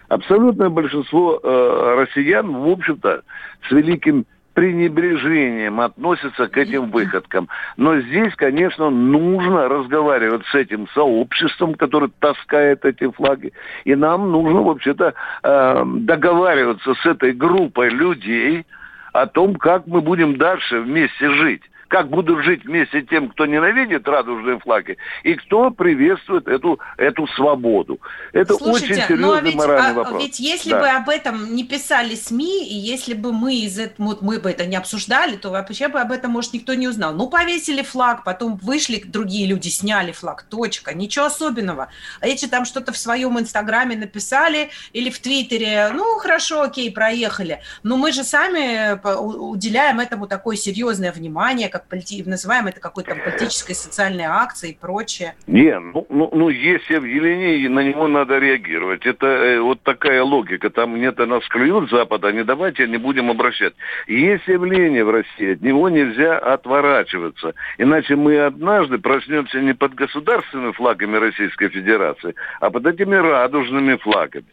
Абсолютное 0.09 0.71
большинство 0.71 1.39
э, 1.43 1.95
россиян, 1.99 2.51
в 2.51 2.69
общем-то, 2.69 3.23
с 3.69 3.71
великим 3.71 4.25
пренебрежением 4.59 5.81
относятся 5.81 6.49
к 6.49 6.57
этим 6.59 6.91
выходкам. 6.91 7.49
Но 7.77 8.01
здесь, 8.01 8.35
конечно, 8.35 8.91
нужно 8.91 9.69
разговаривать 9.69 10.45
с 10.47 10.55
этим 10.57 10.89
сообществом, 10.95 11.75
которое 11.75 12.11
таскает 12.19 12.85
эти 12.85 13.09
флаги. 13.13 13.53
И 13.85 13.95
нам 13.95 14.33
нужно, 14.33 14.63
вообще-то, 14.63 15.15
э, 15.45 15.85
договариваться 15.87 16.93
с 16.95 17.07
этой 17.07 17.35
группой 17.35 17.91
людей 17.91 18.67
о 19.13 19.27
том, 19.27 19.55
как 19.55 19.87
мы 19.87 20.01
будем 20.01 20.39
дальше 20.39 20.81
вместе 20.81 21.31
жить. 21.31 21.63
Как 21.89 22.11
будут 22.11 22.45
жить 22.45 22.65
вместе 22.65 23.03
тем, 23.03 23.31
кто 23.31 23.47
ненавидит 23.47 24.07
радужные 24.07 24.59
флаги, 24.61 24.99
и 25.23 25.35
кто 25.35 25.71
приветствует 25.71 26.47
эту, 26.47 26.79
эту 26.97 27.27
свободу. 27.29 27.99
Это 28.33 28.55
Слушайте, 28.55 29.05
очень 29.05 29.17
ну, 29.17 29.33
а 29.33 29.37
серьезный 29.37 29.51
ведь, 29.51 29.55
моральный 29.57 29.91
а, 29.91 29.95
вопрос. 29.95 30.23
Ведь 30.23 30.39
если 30.39 30.71
Да. 30.71 30.81
бы 30.81 30.89
об 30.89 31.09
этом 31.09 31.55
не 31.55 31.65
писали 31.65 32.15
СМИ, 32.15 32.69
и 32.69 32.75
если 32.75 33.15
бы 33.15 33.33
мы 33.33 33.55
из 33.57 33.79
этого, 33.79 34.09
вот 34.09 34.23
мы 34.23 34.39
бы 34.39 34.51
это 34.51 34.67
не 34.67 34.77
обсуждали, 34.77 35.37
то 35.37 35.51
вообще 35.51 35.89
бы 35.89 36.01
об 36.01 36.13
этом, 36.13 36.31
может, 36.31 36.53
никто 36.53 36.75
не 36.75 36.89
узнал. 36.89 37.15
Ну, 37.15 37.29
повесили 37.29 37.83
флаг, 37.83 38.23
потом 38.25 38.57
вышли 38.57 39.03
другие 39.05 39.47
люди, 39.47 39.69
сняли 39.69 40.13
флаг, 40.13 40.43
точка, 40.43 40.95
ничего 40.95 41.25
особенного. 41.27 41.89
А 42.21 42.27
эти 42.27 42.47
там 42.47 42.67
что-то 42.67 42.93
в 42.93 42.99
своем 42.99 43.39
инстаграме 43.39 43.97
написали 43.97 44.69
или 44.93 45.09
в 45.11 45.19
твиттере, 45.19 45.91
ну, 45.95 46.19
хорошо, 46.19 46.63
окей, 46.63 46.93
проехали. 46.93 47.61
Но 47.83 47.97
мы 47.97 48.13
же 48.13 48.25
сами 48.25 49.01
у- 49.19 49.51
уделяем 49.53 50.01
этому 50.01 50.27
такое 50.27 50.57
серьезное 50.57 51.13
внимание, 51.13 51.69
как 51.79 51.89
полити- 51.89 52.29
называем 52.29 52.67
это 52.67 52.81
какой-то 52.81 53.15
политической 53.15 53.75
социальной 53.75 54.25
акцией 54.25 54.73
и 54.73 54.79
прочее. 54.79 55.35
Не, 55.47 55.79
ну, 55.79 56.07
ну, 56.09 56.31
ну, 56.33 56.49
есть 56.49 56.91
объявление, 56.91 57.69
на 57.69 57.81
него 57.81 58.09
надо 58.09 58.39
реагировать. 58.39 59.07
Это 59.07 59.27
э, 59.27 59.61
вот 59.61 59.83
такая 59.83 60.23
логика. 60.23 60.71
Там 60.71 60.97
где-то 60.97 61.27
нас 61.27 61.47
клюют 61.49 61.91
Запада, 61.91 62.33
не 62.33 62.45
давайте 62.45 62.87
не 62.87 62.99
будем 62.99 63.31
обращать. 63.31 63.75
Есть 64.07 64.49
явление 64.49 65.05
в 65.05 65.11
России, 65.11 65.53
от 65.53 65.63
него 65.63 65.89
нельзя 65.89 66.39
отворачиваться. 66.39 67.55
Иначе 67.79 68.17
мы 68.17 68.39
однажды 68.41 68.99
проснемся 68.99 69.61
не 69.61 69.75
под 69.75 69.95
государственными 69.95 70.73
флагами 70.73 71.17
Российской 71.17 71.69
Федерации, 71.69 72.35
а 72.61 72.71
под 72.71 72.87
этими 72.87 73.15
радужными 73.15 73.97
флагами. 73.97 74.47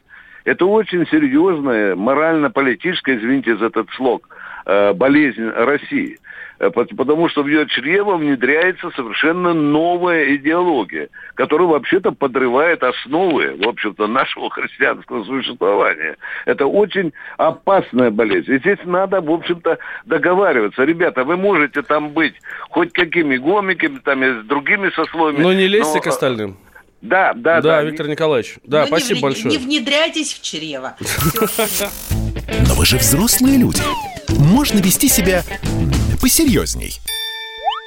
Это 0.46 0.66
очень 0.66 1.08
серьезная 1.08 1.96
морально-политическая, 1.96 3.18
извините 3.18 3.58
за 3.58 3.66
этот 3.66 3.90
слог, 3.92 4.30
э, 4.68 4.94
болезнь 4.94 5.50
России. 5.50 6.20
Э, 6.60 6.70
пот- 6.70 6.95
Потому 6.95 7.28
что 7.30 7.43
в 7.43 7.47
ее 7.47 7.68
чрево 7.68 8.16
внедряется 8.18 8.89
совершенно 8.95 9.53
новая 9.53 10.36
идеология, 10.36 11.10
которая 11.36 11.68
вообще-то 11.68 12.12
подрывает 12.12 12.82
основы, 12.84 13.56
в 13.58 13.68
общем-то, 13.68 14.08
нашего 14.08 14.49
христианского 14.49 15.24
существования. 15.26 16.16
Это 16.45 16.66
очень 16.66 17.12
опасная 17.38 18.10
болезнь. 18.10 18.53
И 18.53 18.60
здесь 18.60 18.80
надо, 18.86 19.20
в 19.22 19.30
общем-то, 19.32 19.78
договариваться. 20.06 20.84
Ребята, 20.84 21.24
вы 21.26 21.36
можете 21.36 21.82
там 21.82 22.12
быть 22.12 22.36
хоть 22.70 22.93
какими 22.93 23.36
гомиками, 23.38 23.99
там, 23.99 24.24
и 24.24 24.41
с 24.41 24.45
другими 24.45 24.89
сословиями. 24.95 25.43
Но 25.43 25.51
не 25.53 25.68
лезьте 25.68 25.95
но, 25.95 26.01
к 26.01 26.08
остальным. 26.08 26.58
Да, 27.01 27.34
да, 27.36 27.56
Да, 27.62 27.62
да. 27.62 27.84
Виктор 27.84 28.08
Николаевич. 28.08 28.56
Да, 28.64 28.80
Ну, 28.80 28.84
не 28.84 28.88
спасибо 28.88 29.18
вре- 29.18 29.22
большое. 29.22 29.49
Не 29.49 29.58
внедряйтесь 29.58 30.34
в 30.34 30.41
чрево. 30.41 30.95
Но 32.68 32.74
вы 32.76 32.86
же 32.86 32.97
взрослые 32.97 33.58
люди. 33.58 33.82
Можно 34.30 34.80
вести 34.80 35.08
себя 35.08 35.43
посерьезней. 36.26 37.00